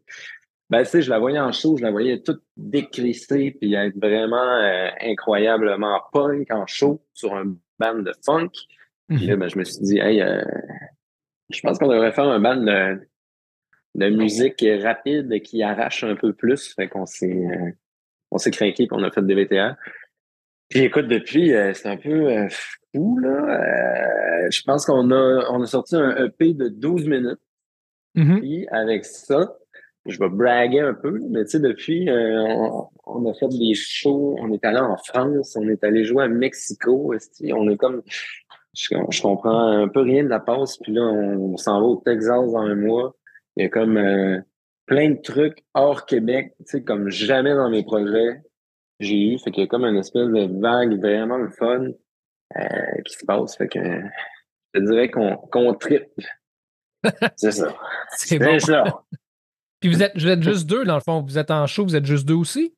ben, 0.73 0.85
tu 0.85 0.89
sais, 0.89 1.03
je 1.03 1.11
la 1.11 1.19
voyais 1.19 1.39
en 1.39 1.53
show, 1.53 1.77
je 1.77 1.83
la 1.83 1.91
voyais 1.91 2.23
toute 2.23 2.43
décrissée, 2.57 3.57
puis 3.61 3.75
être 3.75 3.95
vraiment 3.99 4.57
euh, 4.57 4.89
incroyablement 5.03 6.01
punk 6.13 6.51
en 6.51 6.67
show 6.67 7.05
sur 7.13 7.35
un 7.35 7.55
band 7.79 7.99
de 7.99 8.15
funk. 8.25 8.53
Puis 9.09 9.27
là, 9.27 9.37
ben, 9.37 9.51
je 9.51 9.59
me 9.59 9.65
suis 9.65 9.83
dit, 9.83 9.99
hey, 9.99 10.23
euh, 10.23 10.43
je 11.51 11.61
pense 11.61 11.79
qu'on 11.79 11.89
devrait 11.89 12.13
faire 12.13 12.25
un 12.25 12.41
band 12.41 12.57
de, 12.57 13.07
de 13.97 14.09
musique 14.09 14.65
rapide 14.83 15.43
qui 15.43 15.63
arrache 15.63 16.05
un 16.05 16.17
peu 16.17 16.33
plus. 16.33 16.73
Fait 16.75 16.89
qu'on 16.89 17.05
s'est, 17.05 17.45
euh, 17.47 17.71
on 18.31 18.39
s'est 18.39 18.51
craqué, 18.51 18.87
puis 18.87 18.97
on 18.99 19.03
a 19.03 19.11
fait 19.11 19.27
des 19.27 19.35
VTA. 19.35 19.77
Puis 20.73 20.85
écoute, 20.85 21.07
depuis, 21.07 21.53
euh, 21.53 21.75
c'est 21.75 21.89
un 21.89 21.99
peu 21.99 22.33
euh, 22.33 22.49
fou, 22.49 23.19
là. 23.19 23.29
Euh, 23.29 24.51
je 24.51 24.63
pense 24.63 24.87
qu'on 24.87 25.11
a, 25.11 25.47
on 25.51 25.61
a 25.61 25.67
sorti 25.67 25.97
un 25.97 26.17
EP 26.17 26.55
de 26.55 26.69
12 26.69 27.09
minutes. 27.09 27.41
Mhm. 28.15 28.41
Puis 28.41 28.67
avec 28.71 29.05
ça, 29.05 29.59
je 30.07 30.19
vais 30.19 30.31
braguer 30.31 30.81
un 30.81 30.95
peu, 30.95 31.21
mais 31.29 31.45
tu 31.45 31.51
sais, 31.51 31.61
depuis, 31.61 32.09
euh, 32.09 32.43
on, 32.43 32.89
on 33.05 33.31
a 33.31 33.35
fait 33.35 33.49
des 33.49 33.75
shows, 33.75 34.35
on 34.41 34.51
est 34.51 34.65
allé 34.65 34.79
en 34.79 34.97
France, 34.97 35.55
on 35.57 35.69
est 35.69 35.85
allé 35.85 36.05
jouer 36.05 36.25
à 36.25 36.29
Mexico, 36.29 37.15
on 37.53 37.69
est 37.69 37.77
comme, 37.77 38.01
je, 38.75 38.97
je 39.11 39.21
comprends 39.21 39.69
un 39.69 39.89
peu 39.89 40.01
rien 40.01 40.25
de 40.25 40.31
la 40.31 40.41
passe, 40.41 40.79
puis 40.79 40.95
là, 40.95 41.03
on, 41.03 41.59
s'en 41.59 41.81
va 41.81 41.87
au 41.87 42.03
Texas 42.03 42.51
dans 42.51 42.57
un 42.57 42.77
mois. 42.77 43.15
Il 43.57 43.65
y 43.65 43.67
a 43.67 43.69
comme 43.69 43.99
euh, 43.99 44.41
plein 44.87 45.11
de 45.11 45.21
trucs 45.21 45.65
hors 45.75 46.07
Québec, 46.07 46.55
tu 46.61 46.65
sais, 46.65 46.83
comme 46.83 47.11
jamais 47.11 47.55
dans 47.55 47.69
mes 47.69 47.83
projets 47.85 48.41
j'ai 49.05 49.35
eu. 49.35 49.39
Fait 49.39 49.51
qu'il 49.51 49.63
y 49.63 49.65
a 49.65 49.69
comme 49.69 49.85
une 49.85 49.99
espèce 49.99 50.29
de 50.29 50.61
vague 50.61 50.99
vraiment 50.99 51.39
le 51.39 51.51
fun 51.51 51.87
euh, 52.57 53.03
qui 53.05 53.15
se 53.15 53.25
passe. 53.25 53.57
Fait 53.57 53.69
que 53.69 53.79
je 54.75 54.81
dirais 54.81 55.11
qu'on 55.11 55.37
qu'on 55.37 55.75
tripe. 55.75 56.09
C'est 57.37 57.53
ça. 57.53 57.75
C'est 58.17 58.39
bon. 58.39 58.59
ça. 58.59 58.85
Puis 59.81 59.91
vous 59.91 60.03
êtes, 60.03 60.13
vous 60.17 60.29
êtes 60.29 60.43
juste 60.43 60.67
deux, 60.67 60.85
dans 60.85 60.95
le 60.95 61.01
fond. 61.01 61.23
Vous 61.23 61.39
êtes 61.39 61.51
en 61.51 61.67
show, 61.67 61.85
vous 61.85 61.97
êtes 61.97 62.07
juste 62.07 62.27
deux 62.27 62.35
aussi? 62.35 62.75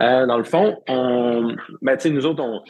Euh, 0.00 0.26
dans 0.26 0.38
le 0.38 0.44
fond, 0.44 0.82
on, 0.88 1.54
ben, 1.82 1.96
tu 1.96 2.04
sais, 2.04 2.10
nous 2.10 2.24
autres, 2.24 2.42
on, 2.42 2.62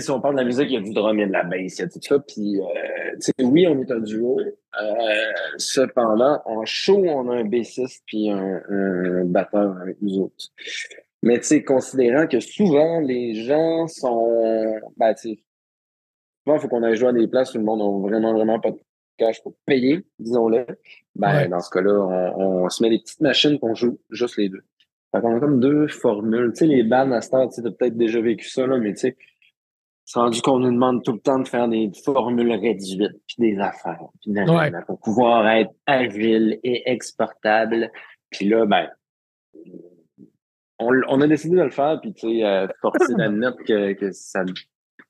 si 0.00 0.10
on 0.10 0.20
parle 0.20 0.34
de 0.34 0.40
la 0.40 0.46
musique, 0.46 0.66
il 0.68 0.74
y 0.74 0.76
a 0.76 0.80
du 0.80 0.92
drum, 0.92 1.16
il 1.18 1.22
y 1.22 1.24
a 1.24 1.26
de 1.26 1.32
la 1.32 1.42
bass, 1.42 1.78
il 1.78 1.80
y 1.80 1.82
a 1.82 1.88
tout 1.88 2.00
ça. 2.00 2.18
Puis, 2.20 2.60
euh, 2.60 3.44
oui, 3.44 3.66
on 3.66 3.80
est 3.80 3.90
un 3.90 4.00
duo. 4.00 4.40
Euh, 4.40 5.32
cependant, 5.56 6.40
en 6.44 6.64
show, 6.64 7.04
on 7.04 7.30
a 7.30 7.36
un 7.36 7.44
bassiste 7.44 8.02
puis 8.06 8.30
un, 8.30 8.62
un 8.68 9.24
batteur 9.24 9.76
avec 9.80 10.00
nous 10.00 10.18
autres. 10.20 10.46
Mais 11.24 11.38
tu 11.38 11.44
sais, 11.44 11.64
considérant 11.64 12.26
que 12.26 12.38
souvent, 12.38 13.00
les 13.00 13.34
gens 13.34 13.86
sont, 13.86 14.78
ben, 14.98 15.14
tu 15.14 15.30
sais, 15.30 15.38
souvent, 16.44 16.56
il 16.56 16.60
faut 16.60 16.68
qu'on 16.68 16.82
aille 16.82 16.96
jouer 16.96 17.08
à 17.08 17.12
des 17.12 17.26
places 17.28 17.54
où 17.54 17.58
le 17.58 17.64
monde 17.64 17.78
n'a 17.80 18.08
vraiment, 18.08 18.34
vraiment 18.34 18.60
pas 18.60 18.72
de 18.72 18.78
cash 19.16 19.42
pour 19.42 19.54
payer, 19.64 20.04
disons-le. 20.18 20.66
Ben, 21.14 21.34
Ouais. 21.34 21.48
dans 21.48 21.60
ce 21.60 21.70
cas-là, 21.70 21.98
on, 22.36 22.64
on 22.64 22.68
se 22.68 22.82
met 22.82 22.90
des 22.90 22.98
petites 22.98 23.22
machines 23.22 23.58
qu'on 23.58 23.74
joue 23.74 23.98
juste 24.10 24.36
les 24.36 24.50
deux. 24.50 24.64
Fait 25.14 25.22
qu'on 25.22 25.36
a 25.36 25.40
comme 25.40 25.60
deux 25.60 25.86
formules. 25.88 26.52
Tu 26.52 26.58
sais, 26.58 26.66
les 26.66 26.82
bandes 26.82 27.14
à 27.14 27.22
cette 27.22 27.32
heure, 27.32 27.48
tu 27.48 27.54
sais, 27.54 27.62
t'as 27.62 27.70
peut-être 27.70 27.96
déjà 27.96 28.20
vécu 28.20 28.46
ça, 28.50 28.66
là, 28.66 28.76
mais 28.76 28.92
tu 28.92 29.00
sais, 29.00 29.16
c'est 30.04 30.18
rendu 30.18 30.42
qu'on 30.42 30.58
nous 30.58 30.72
demande 30.72 31.02
tout 31.02 31.12
le 31.12 31.20
temps 31.20 31.38
de 31.38 31.48
faire 31.48 31.68
des 31.68 31.90
formules 32.04 32.52
réduites, 32.52 33.18
puis 33.26 33.36
des 33.38 33.58
affaires, 33.58 34.04
puis 34.20 34.32
nanana, 34.32 34.82
pour 34.82 34.98
pouvoir 35.00 35.48
être 35.48 35.70
agile 35.86 36.60
et 36.62 36.82
exportable. 36.90 37.90
Puis 38.28 38.46
là, 38.46 38.66
ben, 38.66 38.90
on, 40.84 41.20
a 41.20 41.26
décidé 41.26 41.56
de 41.56 41.62
le 41.62 41.70
faire, 41.70 42.00
puis 42.00 42.12
tu 42.12 42.28
sais, 42.28 42.44
euh, 42.44 42.66
forcer 42.80 43.14
note 43.30 43.58
que, 43.66 43.92
que 43.94 44.12
ça, 44.12 44.44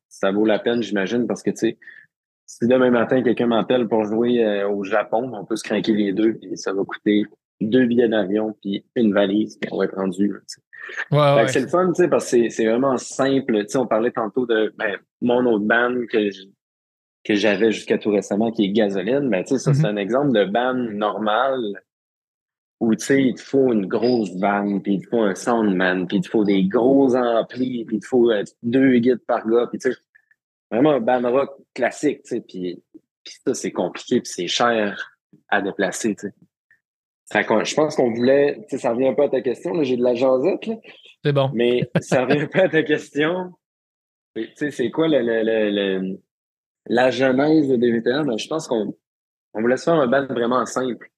ça 0.09 0.31
vaut 0.31 0.47
la 0.47 0.59
peine, 0.59 0.83
j'imagine, 0.83 1.27
parce 1.27 1.43
que 1.43 1.51
tu 1.51 1.57
sais, 1.57 1.79
si 2.47 2.67
demain 2.67 2.91
matin 2.91 3.23
quelqu'un 3.23 3.47
m'appelle 3.47 3.89
pour 3.89 4.05
jouer 4.05 4.45
euh, 4.45 4.69
au 4.69 4.85
Japon, 4.85 5.31
on 5.33 5.45
peut 5.45 5.57
se 5.57 5.65
craquer 5.65 5.93
les 5.93 6.13
deux, 6.13 6.35
puis 6.35 6.57
ça 6.57 6.73
va 6.73 6.83
coûter 6.85 7.25
deux 7.61 7.87
billets 7.87 8.09
d'avion, 8.09 8.55
puis 8.61 8.85
une 8.97 9.13
valise, 9.13 9.57
puis 9.59 9.71
on 9.73 9.79
va 9.79 9.85
être 9.85 9.97
rendu. 9.97 10.33
Ouais, 11.11 11.19
ouais. 11.19 11.49
C'est 11.49 11.61
le 11.61 11.69
fun, 11.69 11.89
tu 11.89 12.03
sais, 12.03 12.09
parce 12.09 12.31
que 12.31 12.49
c'est- 12.51 12.69
vraiment 12.69 12.99
simple. 12.99 13.61
Tu 13.65 13.69
sais, 13.69 13.79
on 13.79 13.87
parlait 13.87 14.11
tantôt 14.11 14.47
de 14.47 14.75
ben, 14.77 14.99
mon 15.23 15.45
autre 15.47 15.65
band 15.65 15.95
que 16.11 16.29
que 17.25 17.35
j'avais 17.35 17.73
jusqu'à 17.73 17.97
tout 17.97 18.11
récemment, 18.11 18.51
qui 18.51 18.67
est 18.67 18.69
Gasoline. 18.69 19.31
Ben, 19.31 19.43
tu 19.45 19.55
sais, 19.55 19.59
ça, 19.59 19.73
c'est 19.73 19.87
un 19.87 19.97
exemple 19.97 20.33
de 20.33 20.45
band 20.45 20.75
normal 20.75 21.59
où, 22.85 22.95
tu 22.95 23.05
sais, 23.05 23.23
il 23.23 23.35
te 23.35 23.41
faut 23.43 23.73
une 23.73 23.87
grosse 23.87 24.33
bande, 24.37 24.83
puis 24.83 24.95
il 24.95 25.03
te 25.03 25.09
faut 25.09 25.23
un 25.23 25.35
soundman, 25.35 26.07
puis 26.07 26.19
il 26.19 26.23
te 26.23 26.29
faut 26.29 26.45
des 26.45 26.65
gros 26.65 27.15
amplis, 27.17 27.85
puis 27.85 27.97
il 27.97 28.01
te 28.01 28.07
faut 28.07 28.31
euh, 28.31 28.45
deux 28.63 28.99
guides 28.99 29.25
par 29.27 29.47
gars, 29.47 29.67
puis 29.69 29.79
tu 29.79 29.91
sais, 29.91 29.99
vraiment 30.71 30.93
un 30.93 31.01
band 31.01 31.31
rock 31.31 31.51
classique, 31.75 32.23
tu 32.25 32.37
sais, 32.37 32.41
puis, 32.41 32.83
puis 33.25 33.35
ça, 33.47 33.55
c'est 33.55 33.73
compliqué, 33.73 34.21
puis 34.21 34.31
c'est 34.33 34.47
cher 34.49 35.17
à 35.49 35.61
déplacer, 35.63 36.15
tu 36.15 36.29
sais. 36.29 36.35
Je 37.43 37.75
pense 37.75 37.97
qu'on 37.97 38.13
voulait, 38.13 38.57
tu 38.69 38.77
sais, 38.77 38.79
ça 38.79 38.91
revient 38.93 39.09
un 39.09 39.15
peu 39.15 39.23
à 39.23 39.29
ta 39.29 39.41
question, 39.41 39.73
là, 39.75 39.83
j'ai 39.83 39.97
de 39.97 40.03
la 40.03 40.15
jasette, 40.15 40.67
là. 40.67 40.75
C'est 41.25 41.33
bon. 41.33 41.51
Mais 41.55 41.91
ça 42.01 42.27
revient 42.27 42.47
pas 42.47 42.65
à 42.65 42.69
ta 42.69 42.83
question. 42.83 43.53
Tu 44.37 44.49
sais, 44.57 44.71
c'est 44.71 44.91
quoi 44.91 45.09
le, 45.09 45.21
le, 45.21 45.43
le, 45.43 45.71
le- 45.71 46.21
la 46.87 47.11
genèse 47.11 47.69
de 47.69 47.77
DVTR? 47.77 48.25
Ben, 48.25 48.37
je 48.37 48.47
pense 48.47 48.69
qu'on 48.69 48.95
on 49.55 49.61
voulait 49.63 49.77
se 49.79 49.85
faire 49.85 49.95
un 49.95 50.07
band 50.07 50.27
vraiment 50.27 50.67
simple. 50.67 51.11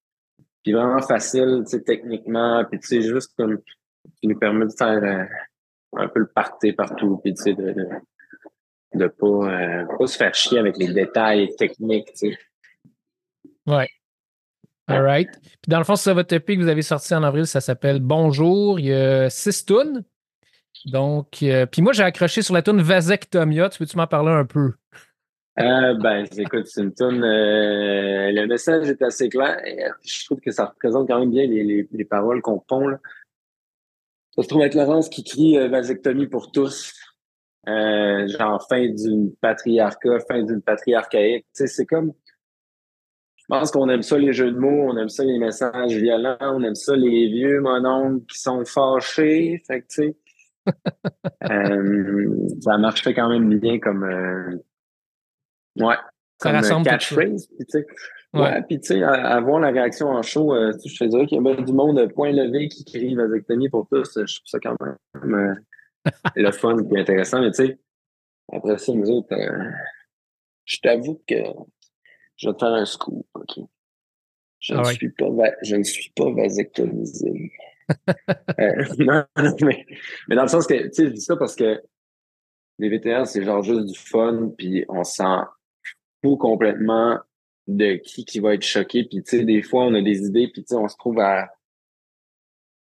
Puis 0.66 0.72
vraiment 0.72 1.00
facile, 1.00 1.62
tu 1.64 1.76
sais, 1.76 1.82
techniquement. 1.84 2.64
Puis 2.68 2.80
tu 2.80 2.88
sais, 2.88 3.00
juste 3.00 3.30
comme 3.38 3.60
qui 4.20 4.26
nous 4.26 4.36
permet 4.36 4.66
de 4.66 4.72
faire 4.76 5.00
euh, 5.00 5.24
un 5.92 6.08
peu 6.08 6.18
le 6.18 6.26
party 6.26 6.72
partout. 6.72 7.20
Puis 7.22 7.34
tu 7.34 7.42
sais, 7.44 7.54
de, 7.54 7.72
de, 8.94 9.06
pas, 9.06 9.26
euh, 9.26 9.84
pas 9.96 10.06
se 10.08 10.16
faire 10.16 10.34
chier 10.34 10.58
avec 10.58 10.76
les 10.76 10.92
détails 10.92 11.54
techniques, 11.54 12.08
tu 12.14 12.32
sais. 12.32 12.38
Ouais. 13.64 13.88
All 14.88 15.02
right. 15.02 15.30
Puis 15.40 15.68
dans 15.68 15.78
le 15.78 15.84
fond, 15.84 15.94
c'est 15.94 16.12
votre 16.12 16.34
EP 16.34 16.56
que 16.56 16.62
vous 16.62 16.68
avez 16.68 16.82
sorti 16.82 17.14
en 17.14 17.22
avril, 17.22 17.46
ça 17.46 17.60
s'appelle 17.60 18.00
Bonjour. 18.00 18.80
Il 18.80 18.86
y 18.86 18.92
a 18.92 19.30
six 19.30 19.64
tunes. 19.64 20.02
Donc, 20.86 21.44
euh, 21.44 21.66
puis 21.66 21.80
moi, 21.80 21.92
j'ai 21.92 22.02
accroché 22.02 22.42
sur 22.42 22.54
la 22.54 22.62
tune 22.62 22.82
Vasectomia. 22.82 23.68
Tu 23.68 23.78
peux-tu 23.78 23.96
m'en 23.96 24.08
parler 24.08 24.32
un 24.32 24.44
peu? 24.44 24.72
Euh, 25.58 25.94
ben, 25.94 26.26
écoute, 26.36 26.66
c'est 26.66 26.82
une 26.82 26.92
tune, 26.92 27.24
euh, 27.24 28.30
le 28.30 28.46
message 28.46 28.90
est 28.90 29.00
assez 29.00 29.28
clair. 29.28 29.58
Je 30.02 30.24
trouve 30.26 30.40
que 30.40 30.50
ça 30.50 30.66
représente 30.66 31.08
quand 31.08 31.18
même 31.18 31.30
bien 31.30 31.46
les, 31.46 31.64
les, 31.64 31.88
les 31.90 32.04
paroles 32.04 32.42
qu'on 32.42 32.58
pond. 32.58 32.88
Là. 32.88 32.98
Ça 34.36 34.42
se 34.42 34.48
trouve 34.48 34.62
être 34.62 34.74
Laurence 34.74 35.08
qui 35.08 35.24
crie 35.24 35.56
euh, 35.56 35.68
vasectomie 35.68 36.26
pour 36.26 36.52
tous. 36.52 36.92
Euh, 37.68 38.28
genre 38.28 38.64
fin 38.68 38.86
d'une 38.86 39.34
patriarcat, 39.40 40.20
fin 40.28 40.42
d'une 40.42 40.60
patrie 40.60 40.94
archaïque. 40.94 41.46
Tu 41.46 41.64
sais, 41.64 41.66
c'est 41.66 41.86
comme. 41.86 42.12
Je 43.36 43.44
pense 43.48 43.70
qu'on 43.70 43.88
aime 43.88 44.02
ça 44.02 44.18
les 44.18 44.32
jeux 44.32 44.50
de 44.50 44.58
mots, 44.58 44.90
on 44.90 44.96
aime 44.96 45.08
ça 45.08 45.24
les 45.24 45.38
messages 45.38 45.96
violents, 45.96 46.36
on 46.40 46.62
aime 46.62 46.74
ça 46.74 46.96
les 46.96 47.28
vieux 47.28 47.60
mononcles 47.60 48.26
qui 48.26 48.38
sont 48.38 48.64
fâchés. 48.64 49.62
Fait 49.66 49.80
que 49.80 49.86
tu 49.88 50.02
sais. 50.02 50.16
euh, 51.50 52.48
ça 52.60 52.76
marche 52.76 53.04
quand 53.14 53.28
même 53.28 53.58
bien 53.58 53.78
comme 53.78 54.04
euh, 54.04 54.56
Ouais. 55.76 55.94
Ça 55.94 56.50
Comme 56.50 56.52
euh, 56.52 56.56
rassemble 56.58 56.86
catchphrase. 56.86 57.46
Puis, 57.48 57.58
tu 57.58 57.64
sais, 57.68 57.86
Ouais. 58.34 58.62
puis 58.68 58.78
tu 58.80 58.88
sais, 58.88 59.02
à, 59.02 59.12
à 59.12 59.40
voir 59.40 59.60
la 59.60 59.70
réaction 59.70 60.08
en 60.08 60.20
show, 60.20 60.54
euh, 60.54 60.72
tu 60.74 60.80
sais, 60.80 60.94
je 60.94 60.98
te 60.98 61.04
dirais 61.08 61.26
qu'il 61.26 61.36
y 61.36 61.38
a 61.48 61.54
bien 61.54 61.64
du 61.64 61.72
monde 61.72 61.98
euh, 61.98 62.08
point 62.08 62.32
levé 62.32 62.68
qui 62.68 62.84
crie 62.84 63.14
vasectomie 63.14 63.70
pour 63.70 63.88
tous. 63.88 64.16
euh, 64.18 64.26
Je 64.26 64.34
trouve 64.36 64.46
ça 64.46 64.58
quand 64.60 64.76
même 65.22 65.34
euh, 65.34 65.54
le 66.36 66.50
fun 66.50 66.76
et 66.94 67.00
intéressant. 67.00 67.40
Mais 67.40 67.50
tu 67.52 67.66
sais, 67.66 67.78
après 68.52 68.76
ça, 68.76 68.92
nous 68.92 69.10
autres, 69.10 69.32
euh, 69.32 69.70
je 70.66 70.78
t'avoue 70.80 71.22
que 71.26 71.36
je 72.36 72.48
vais 72.48 72.54
te 72.54 72.58
faire 72.58 72.74
un 72.74 72.84
scoop, 72.84 73.26
OK? 73.34 73.60
Je, 74.58 74.74
Ah 74.74 74.78
ne, 74.82 74.86
ouais. 74.86 74.94
suis 74.94 75.08
pas 75.10 75.26
je 75.62 75.76
ne 75.76 75.82
suis 75.84 76.10
pas 76.10 76.30
vasectomisé. 76.32 77.52
Euh, 78.58 78.84
non, 78.98 79.24
non, 79.38 79.54
mais, 79.62 79.86
mais 80.28 80.34
dans 80.34 80.42
le 80.42 80.48
sens 80.48 80.66
que, 80.66 80.74
tu 80.74 80.92
sais, 80.92 81.04
je 81.06 81.10
dis 81.12 81.20
ça 81.20 81.36
parce 81.36 81.54
que 81.54 81.80
les 82.80 82.88
VTR, 82.88 83.26
c'est 83.28 83.44
genre 83.44 83.62
juste 83.62 83.86
du 83.86 83.96
fun, 83.96 84.50
puis 84.58 84.84
on 84.88 85.04
s'en 85.04 85.44
complètement 86.22 87.20
de 87.66 87.96
qui 87.96 88.24
qui 88.24 88.40
va 88.40 88.54
être 88.54 88.62
choqué. 88.62 89.04
Puis, 89.04 89.22
tu 89.22 89.38
sais, 89.38 89.44
des 89.44 89.62
fois, 89.62 89.84
on 89.84 89.94
a 89.94 90.02
des 90.02 90.26
idées, 90.26 90.48
puis, 90.48 90.62
tu 90.62 90.68
sais, 90.68 90.76
on 90.76 90.88
se 90.88 90.96
trouve 90.96 91.18
à, 91.20 91.48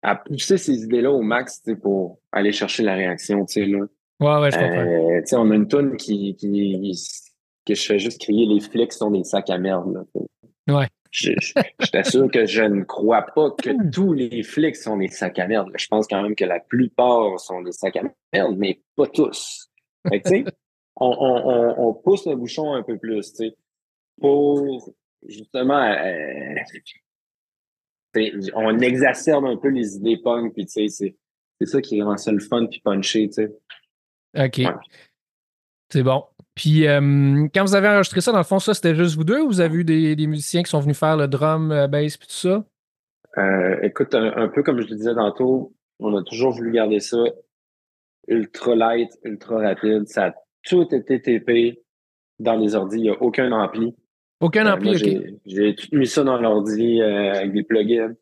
à 0.01 0.15
pousser 0.15 0.57
ces 0.57 0.83
idées-là 0.83 1.11
au 1.11 1.21
max, 1.21 1.61
tu 1.61 1.71
sais, 1.71 1.77
pour 1.77 2.19
aller 2.31 2.51
chercher 2.51 2.83
la 2.83 2.95
réaction, 2.95 3.45
tu 3.45 3.53
sais, 3.53 3.65
là. 3.65 3.85
Ouais, 4.19 4.41
ouais, 4.41 4.51
je 4.51 4.57
comprends. 4.57 5.15
Euh, 5.15 5.21
tu 5.21 5.27
sais, 5.27 5.35
on 5.37 5.49
a 5.51 5.55
une 5.55 5.67
toune 5.67 5.95
qui, 5.95 6.35
qui, 6.35 6.93
que 7.65 7.73
je 7.73 7.85
fais 7.85 7.99
juste 7.99 8.21
crier 8.21 8.45
les 8.45 8.59
flics 8.59 8.91
sont 8.91 9.11
des 9.11 9.23
sacs 9.23 9.49
à 9.49 9.57
merde, 9.57 9.93
là. 9.93 10.75
Ouais. 10.75 10.87
Je, 11.11 11.31
je, 11.41 11.53
je 11.79 11.89
t'assure 11.89 12.29
que 12.29 12.45
je 12.45 12.61
ne 12.61 12.83
crois 12.83 13.23
pas 13.23 13.49
que 13.51 13.89
tous 13.91 14.13
les 14.13 14.43
flics 14.43 14.75
sont 14.75 14.97
des 14.97 15.07
sacs 15.07 15.39
à 15.39 15.47
merde. 15.47 15.71
Je 15.75 15.87
pense 15.87 16.05
quand 16.07 16.21
même 16.21 16.35
que 16.35 16.45
la 16.45 16.59
plupart 16.59 17.39
sont 17.39 17.61
des 17.61 17.71
sacs 17.71 17.95
à 17.95 18.03
merde, 18.31 18.55
mais 18.57 18.81
pas 18.95 19.07
tous. 19.07 19.71
Fait 20.07 20.21
que, 20.21 20.51
on, 20.99 21.15
on, 21.19 21.87
on, 21.87 21.93
pousse 21.93 22.25
le 22.25 22.35
bouchon 22.35 22.73
un 22.73 22.83
peu 22.83 22.97
plus, 22.97 23.31
tu 23.31 23.47
sais, 23.47 23.55
pour 24.19 24.93
justement, 25.27 25.81
euh, 25.81 26.55
on 28.55 28.79
exacerbe 28.79 29.45
un 29.45 29.57
peu 29.57 29.69
les 29.69 29.95
idées 29.95 30.17
punk, 30.17 30.53
puis 30.53 30.65
tu 30.65 30.71
sais, 30.71 30.87
c'est 30.87 31.15
c'est 31.59 31.67
ça 31.67 31.81
qui 31.81 32.01
rend 32.01 32.17
ça 32.17 32.31
le 32.31 32.39
fun 32.39 32.67
puis 32.67 32.79
punché, 32.79 33.27
tu 33.27 33.33
sais. 33.33 33.51
OK. 34.37 34.57
Ouais. 34.59 34.73
C'est 35.91 36.03
bon. 36.03 36.23
Puis, 36.55 36.87
euh, 36.87 37.47
quand 37.53 37.63
vous 37.63 37.75
avez 37.75 37.87
enregistré 37.87 38.21
ça, 38.21 38.31
dans 38.31 38.37
le 38.37 38.43
fond, 38.43 38.59
ça, 38.59 38.73
c'était 38.73 38.95
juste 38.95 39.15
vous 39.15 39.23
deux 39.23 39.41
ou 39.41 39.47
vous 39.47 39.59
avez 39.59 39.77
eu 39.77 39.83
des, 39.83 40.15
des 40.15 40.27
musiciens 40.27 40.63
qui 40.63 40.69
sont 40.69 40.79
venus 40.79 40.97
faire 40.97 41.17
le 41.17 41.27
drum, 41.27 41.71
euh, 41.71 41.87
bass, 41.87 42.17
puis 42.17 42.27
tout 42.27 42.33
ça? 42.33 42.63
Euh, 43.37 43.79
écoute, 43.81 44.13
un, 44.13 44.35
un 44.37 44.47
peu 44.47 44.63
comme 44.63 44.81
je 44.81 44.87
le 44.87 44.95
disais 44.95 45.15
tantôt, 45.15 45.73
on 45.99 46.15
a 46.15 46.23
toujours 46.23 46.51
voulu 46.51 46.71
garder 46.71 46.99
ça 46.99 47.17
ultra 48.27 48.75
light, 48.75 49.09
ultra 49.23 49.59
rapide. 49.59 50.07
Ça 50.07 50.27
a 50.27 50.33
tout 50.63 50.87
été 50.93 51.21
TP 51.21 51.81
dans 52.39 52.55
les 52.55 52.75
ordi. 52.75 52.97
Il 52.97 53.01
n'y 53.03 53.09
a 53.09 53.21
aucun 53.21 53.51
ampli. 53.51 53.95
Aucun 54.39 54.65
Euh, 54.67 54.73
ampli, 54.73 54.89
moi, 54.89 54.97
OK. 54.97 55.33
j'ai- 55.45 55.75
tout 55.75 55.95
mis 55.95 56.07
ça 56.07 56.23
dans 56.23 56.39
l'ordi 56.39 57.01
euh, 57.01 57.33
avec 57.33 57.53
des 57.53 57.63
plugins. 57.63 58.13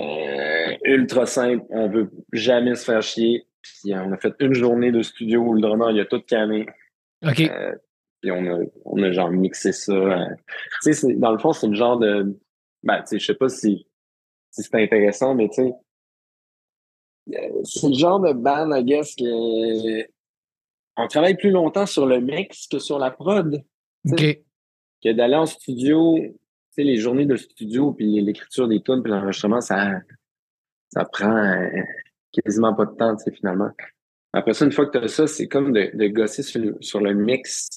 Euh, 0.00 0.76
ultra 0.84 1.26
simple. 1.26 1.64
On 1.70 1.88
veut 1.88 2.10
jamais 2.32 2.74
se 2.74 2.84
faire 2.84 3.02
chier. 3.02 3.46
Puis 3.62 3.94
on 3.94 4.12
a 4.12 4.16
fait 4.18 4.34
une 4.40 4.54
journée 4.54 4.90
de 4.90 5.02
studio 5.02 5.40
où 5.42 5.54
le 5.54 5.60
drummer, 5.60 5.90
il 5.92 6.00
a 6.00 6.04
tout 6.04 6.20
camé. 6.22 6.66
OK. 7.24 7.50
Puis 8.20 8.30
on 8.30 8.46
a, 8.46 8.58
on 8.84 9.02
a 9.02 9.12
genre 9.12 9.30
mixé 9.30 9.72
ça. 9.72 10.26
Tu 10.82 10.92
sais, 10.92 11.14
dans 11.14 11.32
le 11.32 11.38
fond, 11.38 11.52
c'est 11.52 11.68
le 11.68 11.74
genre 11.74 11.98
de. 11.98 12.38
Ben, 12.82 12.98
tu 13.02 13.06
sais, 13.06 13.18
je 13.18 13.26
sais 13.26 13.34
pas 13.34 13.48
si, 13.48 13.86
si 14.50 14.62
c'est 14.62 14.74
intéressant, 14.82 15.34
mais 15.34 15.48
tu 15.48 15.62
sais. 15.62 15.72
C'est 17.64 17.88
le 17.88 17.94
genre 17.94 18.20
de 18.20 18.32
band, 18.32 18.74
I 18.74 18.82
guess, 18.84 19.14
que. 19.14 20.02
On 20.96 21.06
travaille 21.08 21.36
plus 21.36 21.50
longtemps 21.50 21.86
sur 21.86 22.06
le 22.06 22.20
mix 22.20 22.66
que 22.68 22.78
sur 22.78 22.98
la 22.98 23.10
prod. 23.10 23.62
OK. 24.10 24.38
Que 25.02 25.12
d'aller 25.12 25.36
en 25.36 25.46
studio, 25.46 26.16
tu 26.18 26.32
sais, 26.70 26.82
les 26.84 26.96
journées 26.96 27.26
de 27.26 27.36
studio, 27.36 27.92
puis 27.92 28.20
l'écriture 28.20 28.68
des 28.68 28.82
tunes, 28.82 29.02
puis 29.02 29.10
l'enregistrement, 29.12 29.60
ça, 29.60 29.92
ça 30.90 31.04
prend 31.04 31.36
euh, 31.36 31.68
quasiment 32.32 32.74
pas 32.74 32.86
de 32.86 32.94
temps, 32.94 33.16
tu 33.16 33.24
sais, 33.24 33.32
finalement. 33.32 33.70
Après 34.32 34.54
ça, 34.54 34.64
une 34.64 34.72
fois 34.72 34.86
que 34.86 34.98
tu 34.98 35.04
as 35.04 35.08
ça, 35.08 35.26
c'est 35.26 35.48
comme 35.48 35.72
de, 35.72 35.90
de 35.94 36.06
gosser 36.08 36.42
sur 36.42 36.60
le, 36.60 36.76
sur 36.80 37.00
le 37.00 37.14
mix 37.14 37.68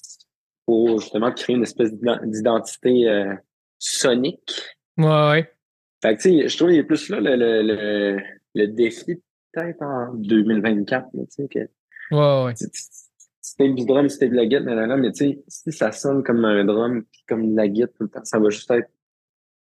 pour 0.64 1.00
justement 1.00 1.32
créer 1.32 1.56
une 1.56 1.62
espèce 1.62 1.92
d'ident- 1.92 2.18
d'identité 2.24 3.08
euh, 3.08 3.34
sonique. 3.78 4.62
Ouais, 4.96 5.06
ouais. 5.30 5.52
Fait 6.02 6.16
que, 6.16 6.22
tu 6.22 6.30
sais, 6.40 6.48
je 6.48 6.56
trouve 6.56 6.70
qu'il 6.70 6.80
a 6.80 6.84
plus 6.84 7.08
là 7.08 7.20
le, 7.20 7.36
le, 7.36 7.62
le, 7.62 8.20
le 8.54 8.66
défi, 8.68 9.22
peut-être 9.52 9.82
en 9.82 10.14
2024, 10.14 11.08
là, 11.14 11.22
tu 11.24 11.30
sais, 11.30 11.48
que 11.48 11.58
Ouais, 12.12 12.44
ouais. 12.44 12.54
C'était 13.46 13.68
du 13.68 13.86
drum, 13.86 14.08
c'était 14.08 14.28
de 14.28 14.34
la 14.34 14.44
guitare, 14.44 14.64
nanana, 14.64 14.96
mais 14.96 15.12
tu 15.12 15.28
sais, 15.28 15.44
si 15.46 15.70
ça 15.70 15.92
sonne 15.92 16.24
comme 16.24 16.44
un 16.44 16.64
drum, 16.64 17.04
puis 17.04 17.22
comme 17.28 17.52
de 17.52 17.56
la 17.56 17.68
guitare 17.68 17.94
tout 17.96 18.02
le 18.02 18.08
temps, 18.08 18.24
ça 18.24 18.40
va 18.40 18.50
juste 18.50 18.68
être 18.72 18.90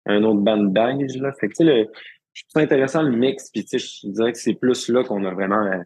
un 0.07 0.23
autre 0.23 0.39
bandage, 0.39 1.17
là. 1.17 1.33
Fait 1.33 1.49
que, 1.49 1.55
tu 1.55 1.67
sais, 1.67 1.89
je 2.33 2.43
trouve 2.45 2.53
ça 2.53 2.61
intéressant 2.61 3.03
le 3.03 3.11
mix, 3.11 3.51
puis 3.51 3.65
tu 3.65 3.81
sais, 3.81 3.85
je 4.05 4.09
dirais 4.13 4.31
que 4.31 4.39
c'est 4.39 4.55
plus 4.55 4.89
là 4.89 5.03
qu'on 5.03 5.25
a 5.25 5.35
vraiment 5.35 5.67
euh, 5.67 5.83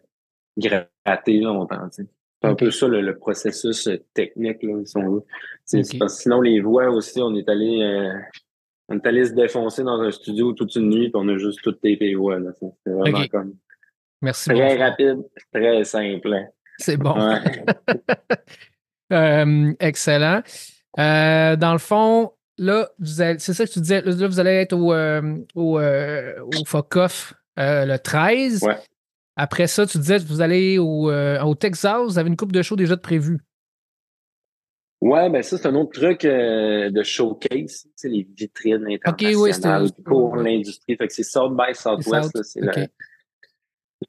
gratté 0.57 1.39
longtemps, 1.39 1.89
tu 1.89 2.03
sais. 2.03 2.09
C'est 2.43 2.49
un 2.49 2.53
peu 2.55 2.69
ça 2.69 2.87
le, 2.87 3.01
le 3.01 3.17
processus 3.17 3.87
euh, 3.87 3.97
technique, 4.13 4.61
là, 4.61 4.79
si 4.85 4.97
on 4.97 5.13
veut. 5.15 5.23
Parce 5.71 5.89
que 5.89 6.21
sinon, 6.21 6.41
les 6.41 6.59
voix 6.59 6.87
aussi, 6.91 7.19
on 7.19 7.35
est 7.35 7.49
allé, 7.49 7.81
euh, 7.81 8.13
on 8.89 8.97
est 8.97 9.07
allé 9.07 9.25
se 9.25 9.33
défoncer 9.33 9.83
dans 9.83 9.99
un 10.01 10.11
studio 10.11 10.53
toute 10.53 10.75
une 10.75 10.89
nuit, 10.89 11.09
puis 11.09 11.15
on 11.15 11.27
a 11.29 11.37
juste 11.37 11.61
tout 11.63 11.71
tapé 11.71 11.97
les 11.99 12.15
voix, 12.15 12.37
là. 12.37 12.51
C'est 12.59 12.91
vraiment 12.91 13.25
comme 13.31 13.55
Merci. 14.21 14.49
très 14.49 14.77
rapide, 14.77 15.23
très 15.51 15.83
simple. 15.83 16.31
hein. 16.31 16.45
C'est 16.81 16.97
bon. 16.97 17.13
Ouais. 17.15 17.65
Euh, 19.13 19.73
excellent. 19.81 20.41
Euh, 20.97 21.57
dans 21.57 21.73
le 21.73 21.79
fond, 21.79 22.31
là, 22.57 22.89
c'est 23.03 23.39
ça 23.39 23.65
que 23.65 23.69
tu 23.69 23.81
disais, 23.81 24.01
là, 24.01 24.27
vous 24.27 24.39
allez 24.39 24.51
être 24.51 24.71
au, 24.71 24.93
euh, 24.93 25.35
au, 25.53 25.79
euh, 25.79 26.33
au 26.41 26.63
FOCOF 26.65 27.33
le 27.57 27.97
13. 27.97 28.63
Ouais. 28.63 28.77
Après 29.35 29.67
ça, 29.67 29.85
tu 29.85 29.97
disais 29.97 30.17
que 30.17 30.23
vous 30.23 30.39
allez 30.39 30.77
au, 30.77 31.11
au 31.11 31.55
Texas, 31.55 32.01
vous 32.05 32.19
avez 32.19 32.29
une 32.29 32.37
coupe 32.37 32.53
de 32.53 32.61
show 32.61 32.77
déjà 32.77 32.95
de 32.95 33.01
prévu. 33.01 33.39
Ouais, 35.01 35.29
ben 35.29 35.41
ça, 35.43 35.57
c'est 35.57 35.67
un 35.67 35.75
autre 35.75 35.91
truc 35.99 36.21
de 36.21 37.03
showcase, 37.03 37.87
sais, 37.97 38.07
les 38.07 38.25
vitrines 38.33 38.87
internationales 38.87 39.81
oui, 39.81 39.89
c'était- 39.89 40.03
pour 40.05 40.37
l'industrie. 40.37 40.95
Fait 40.95 41.07
que 41.07 41.13
c'est 41.13 41.23
South 41.23 41.51
by 41.57 41.75
Southwest, 41.75 42.31
South, 42.33 42.45
c'est 42.45 42.61
le, 42.61 42.87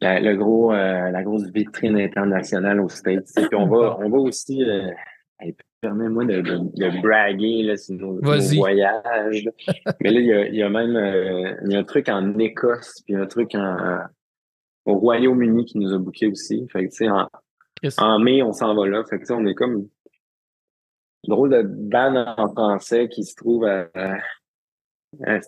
la, 0.00 0.20
le 0.20 0.36
gros, 0.36 0.72
euh, 0.72 1.10
la 1.10 1.22
grosse 1.22 1.44
vitrine 1.52 1.98
internationale 1.98 2.80
aux 2.80 2.88
States. 2.88 3.28
Puis 3.34 3.54
on 3.54 3.66
va, 3.66 3.98
on 4.00 4.08
va 4.08 4.18
aussi, 4.18 4.64
euh, 4.64 4.90
permets-moi 5.80 6.24
de, 6.24 6.40
de, 6.40 6.58
de 6.58 7.02
braguer 7.02 7.62
là, 7.64 7.76
sur 7.76 7.94
nos, 7.96 8.20
voyages. 8.20 9.44
là. 9.44 9.50
Mais 10.00 10.10
là, 10.10 10.20
il 10.20 10.26
y 10.26 10.32
a, 10.32 10.46
il 10.46 10.54
y 10.54 10.62
a 10.62 10.68
même 10.68 10.96
euh, 10.96 11.54
il 11.64 11.72
y 11.72 11.76
a 11.76 11.80
un 11.80 11.84
truc 11.84 12.08
en 12.08 12.38
Écosse, 12.38 13.02
puis 13.04 13.14
un 13.16 13.26
truc 13.26 13.54
en, 13.54 13.98
au 14.84 14.94
Royaume-Uni 14.94 15.64
qui 15.64 15.78
nous 15.78 15.92
a 15.92 15.98
booké 15.98 16.28
aussi. 16.28 16.66
Fait 16.68 16.86
que, 16.86 16.90
tu 16.90 16.96
sais, 17.04 17.08
en, 17.08 17.28
en 17.98 18.18
mai, 18.18 18.42
on 18.42 18.52
s'en 18.52 18.74
va 18.74 18.86
là. 18.86 19.04
Fait 19.04 19.16
que, 19.16 19.22
tu 19.22 19.26
sais, 19.26 19.34
on 19.34 19.44
est 19.46 19.54
comme 19.54 19.88
une 21.24 21.30
drôle 21.34 21.50
de 21.50 21.62
band 21.62 22.34
en 22.36 22.48
français 22.48 23.08
qui 23.08 23.24
se 23.24 23.34
trouve 23.34 23.64
à. 23.64 23.88
à- 23.94 24.18
à- 25.26 25.40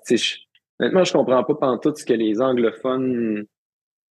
honnêtement, 0.79 1.05
je 1.05 1.13
comprends 1.13 1.43
pas 1.45 1.55
pantoute 1.55 1.97
ce 1.97 2.05
que 2.05 2.13
les 2.13 2.41
anglophones 2.43 3.47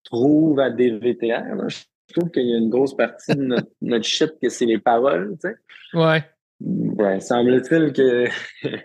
trouvent 0.04 0.60
à 0.60 0.70
DVTR. 0.70 1.56
là. 1.56 1.68
Je 1.70 2.14
trouve 2.14 2.30
qu'il 2.32 2.48
y 2.48 2.54
a 2.54 2.58
une 2.58 2.70
grosse 2.70 2.96
partie 2.96 3.36
de 3.36 3.42
notre, 3.44 3.70
notre 3.82 4.06
shit 4.06 4.34
que 4.42 4.50
c'est 4.50 4.66
les 4.66 4.80
paroles, 4.80 5.36
tu 5.42 5.50
sais. 5.50 5.56
Ouais. 5.98 6.24
Ouais, 6.62 7.20
semble-t-il 7.20 7.94
que. 7.94 8.28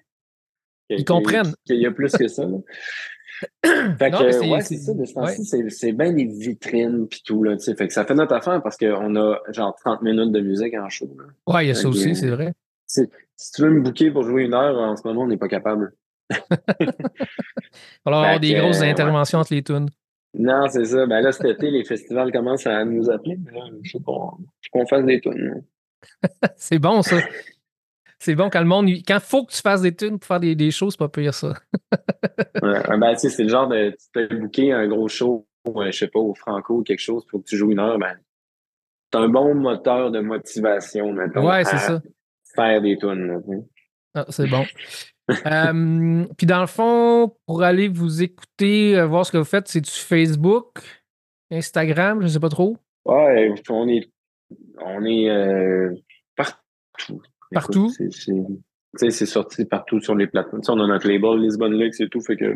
Ils 0.91 1.05
comprennent. 1.05 1.53
Qu'il 1.67 1.77
y 1.81 1.87
a 1.87 1.91
plus 1.91 2.13
que 2.13 2.29
ça. 2.29 2.45
Fait 3.65 4.11
Non, 4.11 4.19
que, 4.19 4.49
ouais, 4.51 4.61
c'est- 4.63 4.79
ça, 4.79 4.95
de 4.95 5.05
ce 5.05 5.69
c'est, 5.69 5.93
bien 5.93 6.13
des 6.13 6.25
vitrines 6.25 7.07
pis 7.07 7.23
tout, 7.23 7.45
là, 7.45 7.57
tu 7.57 7.65
sais. 7.65 7.75
Fait 7.77 7.87
que 7.87 7.93
ça 7.93 8.05
fait 8.05 8.15
notre 8.15 8.35
affaire 8.35 8.61
parce 8.63 8.77
qu'on 8.77 9.15
a 9.17 9.39
genre 9.51 9.77
30 9.77 10.03
minutes 10.03 10.33
de 10.33 10.41
musique 10.41 10.75
en 10.75 10.89
show, 10.89 11.09
là. 11.17 11.25
Ouais, 11.55 11.67
il 11.67 11.69
y 11.69 11.71
a 11.71 11.75
ça 11.75 11.89
aussi, 11.89 12.17
c'est 12.17 12.31
vrai. 12.31 12.53
Si, 12.87 13.03
tu 13.55 13.63
veux 13.63 13.71
me 13.71 13.81
booker 13.83 14.11
pour 14.11 14.25
jouer 14.25 14.45
une 14.45 14.55
heure, 14.55 14.77
en 14.79 14.97
ce 14.97 15.07
moment, 15.07 15.23
on 15.23 15.27
n'est 15.29 15.37
pas 15.37 15.47
capable. 15.47 15.93
Avoir 18.05 18.35
Fait 18.35 18.41
des 18.41 18.55
grosses 18.55 18.79
euh, 18.79 18.81
ouais. 18.83 18.91
interventions 18.91 19.39
entre 19.39 19.55
les 19.55 19.63
tunes. 19.63 19.89
Non, 20.35 20.69
c'est 20.69 20.85
ça. 20.85 21.07
Ben 21.07 21.21
là, 21.21 21.33
cet 21.33 21.47
été, 21.47 21.71
les 21.71 21.85
festivals 21.85 22.31
commencent 22.33 22.67
à 22.67 22.85
nous 22.85 23.11
appeler. 23.11 23.37
mais 23.45 23.53
là, 23.53 23.67
Je. 23.83 23.99
Faut 24.05 24.39
qu'on 24.73 24.87
fasse 24.87 25.05
des 25.05 25.21
tunes. 25.21 25.65
C'est 26.57 26.79
bon, 26.79 27.03
ça. 27.03 27.17
C'est 28.21 28.35
bon 28.35 28.51
quand 28.51 28.61
le 28.61 28.67
monde. 28.67 28.89
il- 28.89 29.03
Quand 29.05 29.21
faut 29.21 29.45
que 29.45 29.53
tu 29.53 29.61
fasses 29.61 29.83
des 29.83 29.95
tunes 29.95 30.19
pour 30.19 30.27
faire 30.27 30.41
des, 30.41 30.55
des 30.55 30.71
shows, 30.71 30.91
c'est 30.91 30.99
pas 30.99 31.09
pire, 31.09 31.35
ça. 31.35 31.55
Ouais, 32.63 32.83
ben, 32.99 33.13
tu 33.15 33.21
sais, 33.21 33.29
c'est 33.31 33.45
le 33.45 33.49
genre 33.49 33.69
de. 33.69 33.91
Tu 33.91 34.07
peux 34.13 34.27
booker 34.37 34.73
un 34.73 34.87
gros 34.89 35.09
show, 35.09 35.47
euh, 35.69 35.87
je 35.91 35.99
sais 35.99 36.09
pas, 36.09 36.19
au 36.19 36.35
Franco 36.35 36.79
ou 36.79 36.83
quelque 36.83 36.99
chose 37.01 37.25
pour 37.27 37.41
que 37.41 37.49
tu 37.49 37.57
joues 37.57 37.71
une 37.71 37.79
heure. 37.79 37.99
Ben, 37.99 38.19
c'est 39.13 39.19
un 39.21 39.29
bon 39.29 39.55
moteur 39.55 40.11
de 40.11 40.21
motivation, 40.21 41.13
maintenant. 41.13 41.49
Ouais, 41.49 41.65
c'est 41.65 41.79
ça. 41.79 42.03
Faire 42.55 42.83
des 42.83 42.97
tunes. 42.99 43.41
Ah, 44.15 44.27
c'est 44.29 44.49
bon. 44.49 44.65
Euh, 45.47 46.25
puis 46.37 46.47
dans 46.47 46.61
le 46.61 46.67
fond, 46.67 47.35
pour 47.47 47.63
aller 47.63 47.89
vous 47.89 48.23
écouter, 48.23 48.97
euh, 48.97 49.07
voir 49.07 49.27
ce 49.27 49.33
que 49.33 49.39
vous 49.39 49.45
faites, 49.45 49.69
c'est 49.69 49.81
du 49.81 49.91
Facebook, 49.91 50.79
Instagram, 51.51 52.23
je 52.23 52.29
sais 52.29 52.41
pas 52.41 52.49
trop. 52.49 52.77
Ouais, 53.05 53.53
on 53.69 53.89
est, 53.89 54.11
on 54.81 55.05
est 55.05 55.29
euh, 55.31 55.95
partout. 56.37 57.23
Partout? 57.51 57.89
C'est- 57.91 59.27
sorti 59.27 59.65
partout 59.65 60.01
sur 60.01 60.15
les 60.15 60.27
plateformes. 60.27 60.63
On 60.69 60.85
a 60.85 60.87
notre 60.87 61.09
label 61.09 61.41
Lisbonne 61.41 61.79
Lux 61.79 62.01
et 62.01 62.09
tout, 62.09 62.21
fait 62.21 62.37
que 62.37 62.55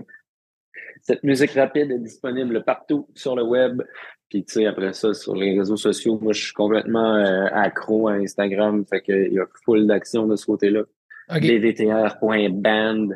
cette 1.03 1.23
musique 1.25 1.53
rapide 1.53 1.91
est 1.91 1.99
disponible 1.99 2.65
partout 2.65 3.09
sur 3.15 3.37
le 3.37 3.43
web. 3.43 3.83
Puis 4.29 4.45
tu 4.45 4.55
sais, 4.55 4.67
après 4.67 4.95
ça, 4.95 5.13
sur 5.13 5.37
les 5.37 5.59
réseaux 5.59 5.77
sociaux, 5.77 6.19
moi 6.23 6.33
je 6.33 6.45
suis 6.45 6.55
complètement 6.55 7.17
euh, 7.17 7.47
accro 7.53 8.09
à 8.09 8.15
Instagram, 8.15 8.85
fait 8.87 9.03
que 9.03 9.13
il 9.13 9.35
y 9.35 9.39
a 9.39 9.47
full 9.65 9.87
d'action 9.87 10.27
de 10.27 10.37
ce 10.37 10.47
côté-là. 10.47 10.83
OK. 11.31 11.41
dvtr.band. 11.41 13.09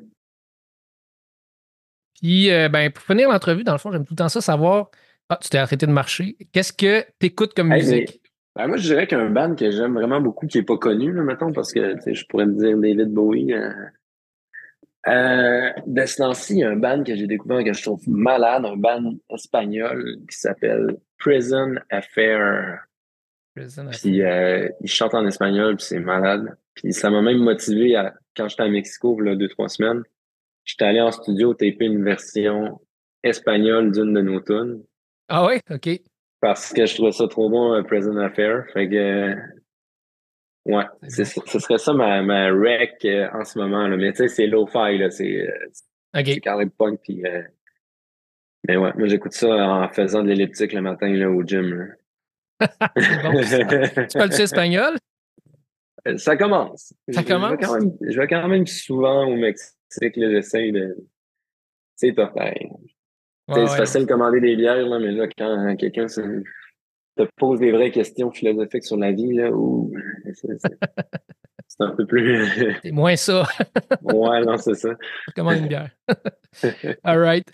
Puis, 2.21 2.51
euh, 2.51 2.69
ben, 2.69 2.91
pour 2.91 3.05
finir 3.05 3.29
l'entrevue, 3.29 3.65
dans 3.65 3.73
le 3.73 3.79
fond, 3.79 3.93
j'aime 3.93 4.05
tout 4.05 4.15
le 4.15 4.19
temps 4.19 4.29
ça, 4.29 4.41
savoir. 4.41 4.91
Ah, 5.29 5.39
tu 5.43 5.49
t'es 5.51 5.59
arrêté 5.59 5.87
de 5.87 5.93
marcher. 5.93 6.37
Qu'est-ce 6.53 6.73
que 6.73 7.05
t'écoutes 7.19 7.53
comme 7.55 7.73
Hey, 7.73 7.83
musique? 7.83 8.21
mais, 8.57 8.63
ben, 8.63 8.69
moi, 8.69 8.77
je 8.79 8.85
dirais 8.85 9.07
qu'un 9.07 9.29
band 9.29 9.55
que 9.55 9.71
j'aime 9.71 9.95
vraiment 9.95 10.21
beaucoup, 10.21 10.47
qui 10.47 10.59
est 10.59 10.63
pas 10.63 10.79
connu, 10.79 11.13
là, 11.13 11.23
mettons, 11.23 11.53
parce 11.53 11.73
que 11.73 12.03
tu 12.03 12.15
je 12.15 12.25
pourrais 12.27 12.47
me 12.47 12.55
dire 12.55 12.79
David 12.79 13.13
Bowie. 13.13 13.53
Euh, 13.53 13.71
euh, 15.09 15.71
de 15.87 16.05
ce 16.07 16.17
temps-ci, 16.17 16.55
il 16.55 16.59
y 16.61 16.65
a 16.65 16.71
un 16.71 16.77
band 16.77 17.05
que 17.05 17.15
j'ai 17.15 17.27
découvert 17.27 17.63
que 17.63 17.73
je 17.73 17.83
trouve 17.83 18.03
malade, 18.09 18.65
un 18.65 18.77
band 18.77 19.15
espagnol 19.31 20.19
qui 20.29 20.37
s'appelle 20.37 20.97
Prison 21.19 21.75
Affair. 21.91 22.87
Prison 23.55 23.87
Affair. 23.87 24.01
Puis 24.01 24.23
euh, 24.23 24.69
il 24.81 24.89
chante 24.89 25.15
en 25.15 25.25
espagnol, 25.27 25.77
puis 25.77 25.87
c'est 25.87 26.01
malade. 26.01 26.57
Puis 26.77 26.93
ça 26.93 27.11
m'a 27.11 27.23
même 27.23 27.39
motivé 27.39 27.97
à, 27.97 28.15
quand 28.37 28.49
j'étais 28.49 28.63
à 28.63 28.69
Mexico, 28.69 29.19
là, 29.21 29.35
deux, 29.35 29.49
trois 29.49 29.69
semaines, 29.69 30.03
j'étais 30.65 30.85
allé 30.85 31.01
en 31.01 31.11
studio 31.11 31.53
taper 31.55 31.87
une 31.87 32.05
version 32.05 32.81
espagnole 33.23 33.91
d'une 33.93 34.13
de 34.15 34.21
nos 34.21 34.41
tunes 34.41 34.83
Ah 35.29 35.45
ouais? 35.47 35.61
OK. 35.71 35.89
parce 36.41 36.73
que 36.73 36.87
je 36.87 36.95
trouvais 36.95 37.13
ça 37.13 37.27
trop 37.29 37.49
bon, 37.51 37.73
euh, 37.75 37.83
Prison 37.83 38.17
Affair. 38.19 38.65
Fait 38.73 38.89
que, 38.89 38.95
euh, 38.95 39.35
ouais, 40.67 40.85
c'est, 41.09 41.25
ce 41.25 41.59
serait 41.59 41.79
ça 41.79 41.93
ma, 41.93 42.23
ma 42.23 42.51
rec 42.53 42.95
euh, 43.05 43.27
en 43.33 43.45
ce 43.45 43.59
moment. 43.59 43.89
Là. 43.89 43.97
Mais 43.97 44.13
tu 44.13 44.19
sais, 44.19 44.29
c'est 44.29 44.47
low-fi, 44.47 44.99
là. 44.99 45.11
C'est, 45.11 45.49
euh, 45.49 45.69
c'est 45.73 46.35
OK. 46.35 46.41
carré 46.41 46.67
punk. 46.67 47.01
Puis, 47.03 47.25
euh, 47.27 47.43
mais 48.69 48.77
ouais, 48.77 48.93
moi, 48.97 49.07
j'écoute 49.09 49.33
ça 49.33 49.49
en 49.49 49.89
faisant 49.89 50.23
de 50.23 50.29
l'elliptique 50.29 50.73
le 50.73 50.83
matin 50.83 51.09
là, 51.09 51.31
au 51.31 51.43
gym. 51.43 51.75
là. 51.75 51.85
Bon, 53.23 53.43
tu 53.43 54.19
parles-tu 54.19 54.41
espagnol? 54.43 54.97
Ça 56.17 56.37
commence. 56.37 56.93
Ça 57.11 57.23
Je- 57.23 57.27
commence? 57.27 57.51
Je 57.51 57.57
vais, 57.57 57.67
quand 57.67 57.79
même, 57.79 57.93
je 58.09 58.21
vais 58.21 58.27
quand 58.27 58.49
même 58.49 58.67
souvent 58.67 59.27
au 59.27 59.37
Mexique. 59.37 59.75
J'essaie 60.17 60.73
de. 60.73 60.97
C'est 61.97 62.13
top. 62.15 62.35
pareil. 62.35 62.69
Ouais, 63.49 63.67
c'est 63.69 63.77
facile 63.77 64.03
de 64.03 64.07
commander 64.07 64.41
des 64.41 64.57
bières, 64.57 64.87
là, 64.87 64.99
mais 64.99 65.13
là, 65.13 65.27
quand 65.39 65.77
quelqu'un 65.77 66.09
se- 66.09 66.43
te 67.17 67.23
pose 67.37 67.61
des 67.61 67.71
vraies 67.73 67.91
questions 67.93 68.31
philosophiques 68.31 68.85
sur 68.85 68.97
la 68.97 69.13
vie, 69.13 69.33
là, 69.35 69.51
c'est 71.69 71.83
un 71.83 71.91
peu 71.91 72.07
plus. 72.07 72.47
C'est 72.83 72.91
moins 72.91 73.17
ça. 73.17 73.45
ouais, 74.03 74.45
non, 74.45 74.57
c'est 74.57 74.75
ça. 74.75 74.91
Commande 75.35 75.59
une 75.59 75.69
bière. 75.69 75.91
All 77.05 77.19
right. 77.21 77.47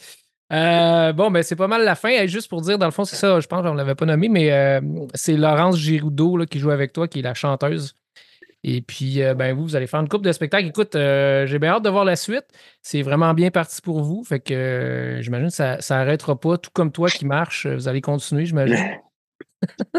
Euh, 0.53 1.13
bon, 1.15 1.31
ben 1.31 1.43
c'est 1.43 1.57
pas 1.57 1.67
mal 1.69 1.83
la 1.85 1.95
fin. 1.95 2.27
Juste 2.27 2.49
pour 2.51 2.61
dire, 2.61 2.79
dans 2.79 2.87
le 2.87 2.93
fond, 2.93 3.05
c'est 3.05 3.17
ça, 3.17 3.41
je 3.41 3.47
pense 3.47 3.63
qu'on 3.63 3.73
ne 3.73 3.79
l'avait 3.79 3.95
pas 3.95 4.05
nommé, 4.05 4.29
mais 4.29 4.53
euh, 4.53 4.81
c'est 5.15 5.37
Laurence 5.37 5.79
Giroudot 5.79 6.37
là, 6.37 6.47
qui 6.47 6.59
joue 6.59 6.71
avec 6.71 6.93
toi, 6.93 7.09
qui 7.09 7.21
est 7.21 7.23
la 7.23 7.33
chanteuse. 7.35 7.95
Et 8.65 8.81
puis, 8.81 9.23
euh, 9.23 9.35
ben 9.35 9.55
vous, 9.57 9.63
vous 9.65 9.77
allez 9.77 9.87
faire 9.89 10.01
une 10.01 10.09
coupe 10.09 10.23
de 10.23 10.31
spectacles. 10.31 10.69
Écoute, 10.69 10.95
euh, 10.95 11.47
j'ai 11.47 11.59
bien 11.59 11.71
hâte 11.73 11.83
de 11.83 11.91
voir 11.91 12.05
la 12.05 12.15
suite. 12.17 12.45
C'est 12.81 13.03
vraiment 13.03 13.35
bien 13.35 13.51
parti 13.51 13.81
pour 13.83 14.03
vous. 14.03 14.23
Fait 14.23 14.39
que 14.41 14.55
euh, 14.55 15.21
j'imagine 15.23 15.49
que 15.49 15.53
ça 15.53 15.79
n'arrêtera 15.91 16.39
pas, 16.39 16.59
tout 16.59 16.71
comme 16.73 16.93
toi 16.93 17.09
qui 17.09 17.27
marche. 17.27 17.67
Vous 17.67 17.89
allez 17.89 18.01
continuer, 18.01 18.47
j'imagine. 18.47 18.77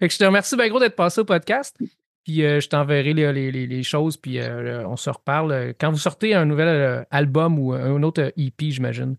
fait 0.00 0.08
que 0.08 0.12
je 0.12 0.18
te 0.18 0.24
remercie 0.24 0.56
bien 0.56 0.68
gros 0.68 0.80
d'être 0.80 0.96
passé 0.96 1.20
au 1.20 1.24
podcast. 1.24 1.76
Puis 2.24 2.36
je 2.36 2.68
t'enverrai 2.68 3.12
les, 3.14 3.32
les- 3.32 3.50
les- 3.52 3.66
les 3.66 3.82
choses, 3.82 4.16
puis 4.16 4.38
on 4.40 4.96
se 4.96 5.10
reparle. 5.10 5.74
Quand 5.80 5.90
vous 5.90 5.98
sortez 5.98 6.34
un 6.34 6.44
nouvel 6.44 7.04
album 7.10 7.58
ou 7.58 7.72
un 7.72 8.00
autre 8.04 8.32
EP, 8.36 8.70
j'imagine. 8.70 9.16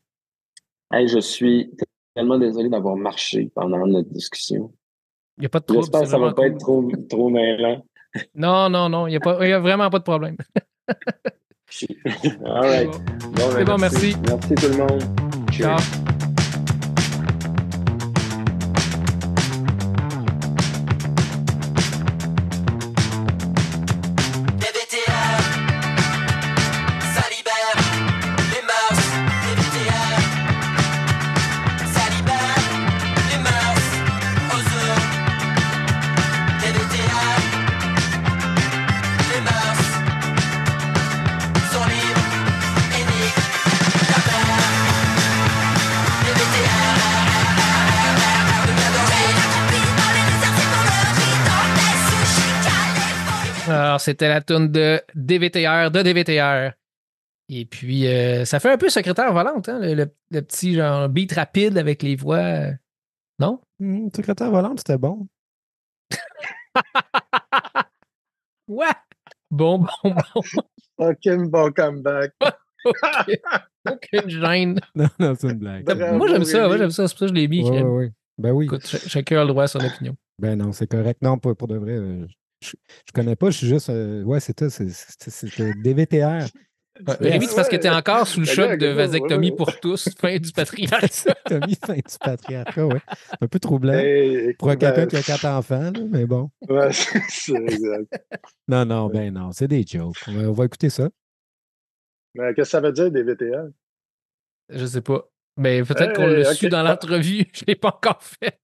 Hey, 0.92 1.08
je 1.10 1.20
suis 1.20 1.70
tellement 2.16 2.38
désolé 2.38 2.70
d'avoir 2.70 2.96
marché 2.96 3.52
pendant 3.56 3.86
notre 3.88 4.10
discussion. 4.10 4.72
Il 5.38 5.42
n'y 5.42 5.46
a 5.48 5.50
pas 5.50 5.60
de 5.60 5.66
trouble. 5.66 5.82
J'espère 5.84 6.02
que 6.02 6.08
ça 6.08 6.18
va 6.18 6.30
vraiment 6.30 6.36
pas 6.36 6.48
être 6.48 6.60
trop, 6.60 6.90
trop 7.10 7.30
mêlant. 7.30 7.84
Non, 8.36 8.70
non, 8.70 8.90
non. 8.90 9.08
Il 9.08 9.12
n'y 9.12 9.18
a, 9.54 9.56
a 9.58 9.60
vraiment 9.60 9.90
pas 9.90 10.00
de 10.00 10.04
problème. 10.04 10.38
All 12.46 12.62
right. 12.62 12.90
C'est 12.94 13.30
Bon, 13.32 13.54
ben, 13.54 13.66
bon, 13.66 13.78
merci. 13.78 14.16
Merci 14.28 14.56
tout 14.56 14.68
le 14.70 14.78
monde. 14.78 15.04
Ciao. 15.52 15.78
C'était 54.04 54.28
la 54.30 54.42
tune 54.42 54.72
de 54.72 55.02
DVTR, 55.16 55.90
de 55.92 56.02
DVTR. 56.02 56.74
Et 57.50 57.66
puis, 57.66 58.08
euh, 58.08 58.46
ça 58.46 58.60
fait 58.60 58.72
un 58.72 58.78
peu 58.78 58.90
secrétaire 58.90 59.34
volante, 59.34 59.68
hein, 59.70 59.80
le, 59.80 59.94
le- 59.94 60.16
le 60.32 60.42
petit 60.42 60.76
genre 60.76 61.10
beat 61.10 61.32
rapide 61.34 61.78
avec 61.78 62.02
les 62.04 62.16
voix. 62.16 62.38
euh, 62.38 62.72
Non? 63.40 63.60
Hum, 63.82 64.10
secrétaire 64.16 64.50
volante, 64.52 64.80
c'était 64.80 64.98
bon. 64.98 65.28
Ouais! 68.68 68.86
Bon, 69.52 69.80
bon, 69.80 69.88
bon. 70.04 70.42
Fucking 70.98 71.50
bon 71.50 71.72
comeback. 71.74 72.32
Aucune 73.86 74.30
gêne. 74.30 74.80
Non, 74.96 75.08
non, 75.20 75.34
c'est 75.38 75.50
une 75.50 75.60
blague. 75.60 75.84
Bravo, 75.86 76.18
moi, 76.18 76.28
j'aime 76.30 76.44
ça. 76.46 76.68
Moi, 76.68 76.78
j'aime 76.78 76.90
ça. 76.92 77.08
C'est 77.08 77.14
pour 77.14 77.20
ça 77.20 77.26
que 77.26 77.30
je 77.30 77.34
l'ai 77.36 77.48
mis. 77.48 77.64
Ouais, 77.64 77.70
Crème. 77.72 77.88
ouais, 77.88 77.98
ouais. 78.06 78.12
Ben 78.38 78.52
oui. 78.52 78.66
Écoute, 78.66 78.86
ch- 78.86 79.08
chacun 79.08 79.40
a 79.40 79.42
le 79.42 79.50
droit 79.50 79.64
à 79.66 79.68
son 79.68 79.80
opinion. 79.80 80.16
Ben 80.40 80.58
non, 80.58 80.72
c'est 80.72 80.88
correct. 80.88 81.22
Non, 81.22 81.38
pour, 81.38 81.56
pour 81.56 81.68
de 81.68 81.76
vrai. 81.78 81.92
euh, 81.94 82.26
Je, 82.64 82.72
je 83.08 83.12
connais 83.14 83.36
pas, 83.36 83.50
je 83.52 83.58
suis 83.58 83.68
juste. 83.68 83.90
euh, 83.90 84.24
ouais, 84.24 84.40
c'est 84.40 84.58
ça. 84.70 84.84
euh, 84.84 85.74
DVTR. 85.84 86.46
Ouais, 87.08 87.16
Rémi, 87.20 87.48
c'est 87.48 87.56
parce 87.56 87.70
que 87.70 87.76
tu 87.76 87.88
es 87.88 87.90
Ouais. 87.90 87.96
encore 87.96 88.28
sous 88.28 88.40
le 88.40 88.46
Ben 88.46 88.54
choc 88.54 88.78
de 88.78 88.86
vasectomie 88.88 89.52
pour 89.52 89.80
tous, 89.80 90.08
fin 90.20 90.38
du 90.38 90.52
patriarcat. 90.52 91.08
Mis 91.66 91.76
fin 91.76 91.96
du 91.96 92.02
patriarcat, 92.20 92.86
ouais. 92.86 93.02
Un 93.42 93.48
peu 93.48 93.58
troublant. 93.60 93.94
Hey, 93.94 94.54
Pour 94.54 94.68
ben, 94.68 94.78
quelqu'un 94.78 95.08
qui 95.08 95.16
a 95.18 95.24
quatre 95.24 95.46
enfants, 95.46 95.92
là, 95.92 96.00
mais 96.12 96.28
bon. 96.28 96.52
ouais, 96.70 96.90
c'est 96.94 97.20
ça, 97.30 97.54
exact. 97.58 98.14
Non, 98.68 98.86
non, 98.86 99.08
ben 99.08 99.34
non, 99.34 99.52
c'est 99.52 99.68
des 99.68 99.84
jokes. 99.86 100.18
On 100.28 100.34
va, 100.34 100.50
on 100.50 100.54
va 100.54 100.66
écouter 100.66 100.92
ça. 100.92 101.10
Mais 102.36 102.54
qu'est-ce 102.54 102.68
que 102.68 102.72
ça 102.72 102.82
veut 102.82 102.92
dire, 102.92 103.10
des 103.12 103.24
VTR? 103.24 103.70
Je 104.70 104.86
sais 104.86 105.02
pas. 105.02 105.28
Mais 105.58 105.84
peut-être 105.84 106.10
Hey, 106.12 106.14
qu'on 106.16 106.28
l'a 106.28 106.50
ok. 106.52 106.56
su 106.56 106.70
dans 106.70 106.84
l'entrevue. 106.84 107.46
Je 107.54 107.64
l'ai 107.68 107.76
pas 107.76 107.90
encore 107.90 108.22
fait. 108.22 108.60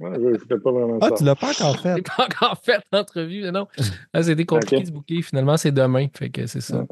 Ouais, 0.00 0.10
je 0.14 0.54
ne 0.54 0.58
pas 0.60 0.72
vraiment 0.72 0.98
Ah, 1.00 1.08
ça. 1.10 1.14
tu 1.16 1.24
l'as 1.24 1.34
pas 1.34 1.50
encore 1.50 1.76
Je 1.76 1.80
fait. 1.82 1.94
l'ai 1.96 2.02
pas 2.02 2.24
encore 2.24 2.58
fait 2.62 2.80
l'entrevue, 2.92 3.42
mais 3.42 3.52
non. 3.52 3.66
Ah, 4.12 4.22
C'était 4.22 4.44
compliqué 4.44 4.76
Ok. 4.76 4.84
de 4.86 4.90
booker. 4.90 5.22
Finalement, 5.22 5.56
c'est 5.56 5.72
demain. 5.72 6.06
Fait 6.16 6.30
que 6.30 6.46
c'est 6.46 6.60
ça. 6.60 6.78
Ouais. 6.78 6.86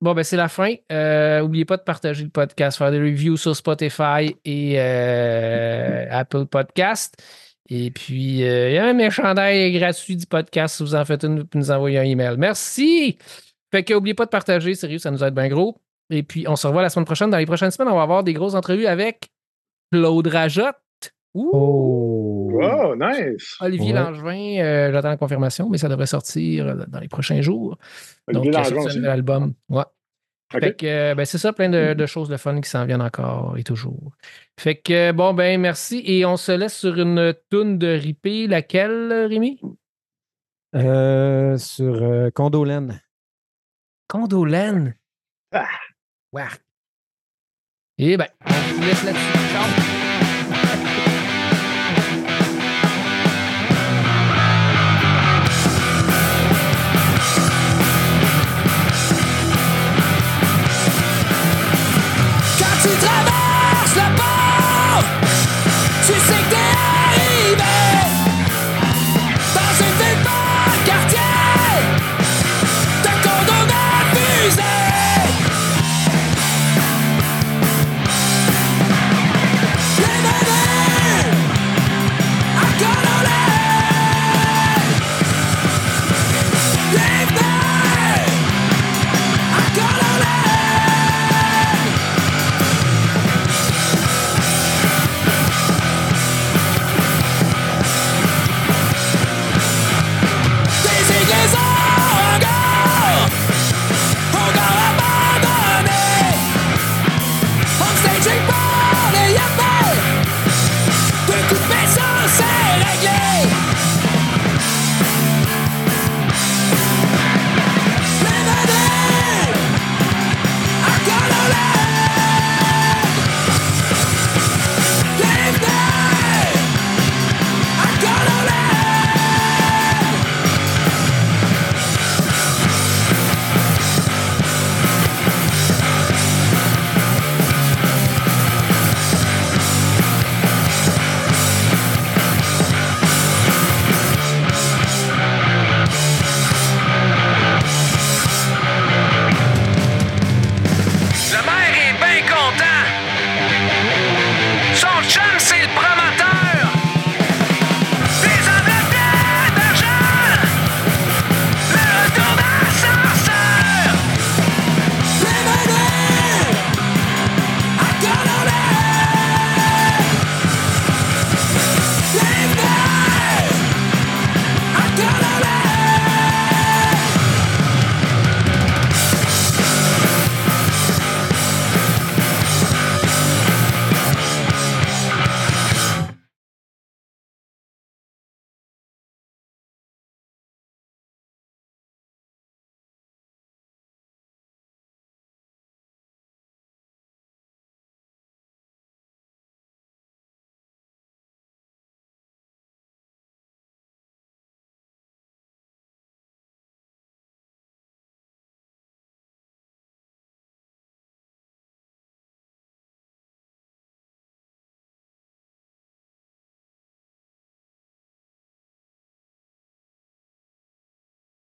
Bon, 0.00 0.12
ben 0.14 0.22
c'est 0.22 0.36
la 0.36 0.48
fin. 0.48 0.74
Euh, 0.92 1.40
N'oubliez 1.40 1.64
pas 1.64 1.76
de 1.78 1.82
partager 1.82 2.24
le 2.24 2.30
podcast, 2.30 2.76
faire 2.78 2.90
des 2.90 2.98
reviews 2.98 3.36
sur 3.36 3.56
Spotify 3.56 4.36
et 4.44 4.74
euh, 4.78 6.06
Apple 6.10 6.46
Podcast. 6.46 7.14
Et 7.70 7.90
puis, 7.90 8.42
euh, 8.44 8.68
il 8.68 8.74
y 8.74 8.78
a 8.78 8.84
même 8.92 9.00
un 9.00 9.08
chandail 9.08 9.72
gratuit 9.72 10.16
du 10.16 10.26
podcast 10.26 10.76
si 10.76 10.82
vous 10.82 10.94
en 10.94 11.04
faites 11.06 11.24
une, 11.24 11.40
vous 11.40 11.46
nous 11.54 11.70
envoyer 11.70 11.98
un 11.98 12.02
email. 12.02 12.36
Merci! 12.36 13.16
Fait 13.72 13.82
que 13.82 13.94
n'oubliez 13.94 14.12
pas 14.14 14.26
de 14.26 14.30
partager, 14.30 14.74
sérieux, 14.74 14.98
ça 14.98 15.10
nous 15.10 15.24
aide 15.24 15.34
bien 15.34 15.48
gros. 15.48 15.78
Et 16.10 16.22
puis, 16.22 16.44
on 16.46 16.56
se 16.56 16.66
revoit 16.66 16.82
la 16.82 16.90
semaine 16.90 17.06
prochaine. 17.06 17.30
Dans 17.30 17.38
les 17.38 17.46
prochaines 17.46 17.70
semaines, 17.70 17.90
on 17.90 17.96
va 17.96 18.02
avoir 18.02 18.22
des 18.22 18.34
grosses 18.34 18.54
entrevues 18.54 18.86
avec 18.86 19.30
Claude 19.90 20.26
Rajotte. 20.26 20.76
Ouh! 21.32 21.50
Oh! 21.54 22.33
Oh, 22.62 22.94
nice! 22.96 23.56
Olivier 23.60 23.92
Ouais. 23.92 24.00
Langevin, 24.00 24.58
euh, 24.62 24.92
j'attends 24.92 25.08
la 25.08 25.16
confirmation, 25.16 25.68
mais 25.68 25.78
ça 25.78 25.88
devrait 25.88 26.06
sortir 26.06 26.66
euh, 26.66 26.84
dans 26.88 27.00
les 27.00 27.08
prochains 27.08 27.40
jours. 27.42 27.78
Olivier 28.28 28.50
Donc, 28.50 28.54
euh, 28.54 28.62
Langevin 28.62 28.74
c'est 28.74 28.82
un 28.82 28.86
aussi. 28.86 28.96
nouvel 28.96 29.10
album. 29.10 29.54
Ouais. 29.68 29.82
Fait 30.52 30.76
que, 30.76 30.86
euh, 30.86 31.14
ben, 31.16 31.24
c'est 31.24 31.38
ça, 31.38 31.52
plein 31.52 31.68
de, 31.68 31.94
de 31.94 32.06
choses 32.06 32.28
de 32.28 32.36
fun 32.36 32.60
qui 32.60 32.70
s'en 32.70 32.84
viennent 32.84 33.02
encore 33.02 33.56
et 33.58 33.64
toujours. 33.64 34.12
Fait 34.60 34.76
que, 34.76 35.10
bon, 35.10 35.34
ben, 35.34 35.60
merci. 35.60 36.00
Et 36.06 36.24
on 36.24 36.36
se 36.36 36.52
laisse 36.52 36.76
sur 36.78 36.96
une 36.98 37.34
toune 37.50 37.76
de 37.78 37.88
ripé. 37.88 38.46
Laquelle, 38.46 39.26
Rémi? 39.28 39.58
Euh, 40.76 41.56
sur 41.58 42.02
euh, 42.02 42.30
Condolène. 42.30 43.00
Condolène? 44.08 44.94
Ah. 45.52 45.66
Ouais. 46.32 46.42
Et 47.98 48.16
ben, 48.16 48.26
on 48.46 48.50
vous 48.74 48.82
laisse 48.82 49.04
là-dessus. 49.04 49.38
Ciao. 49.52 50.03
Tu 62.84 62.90
traverses 62.98 63.33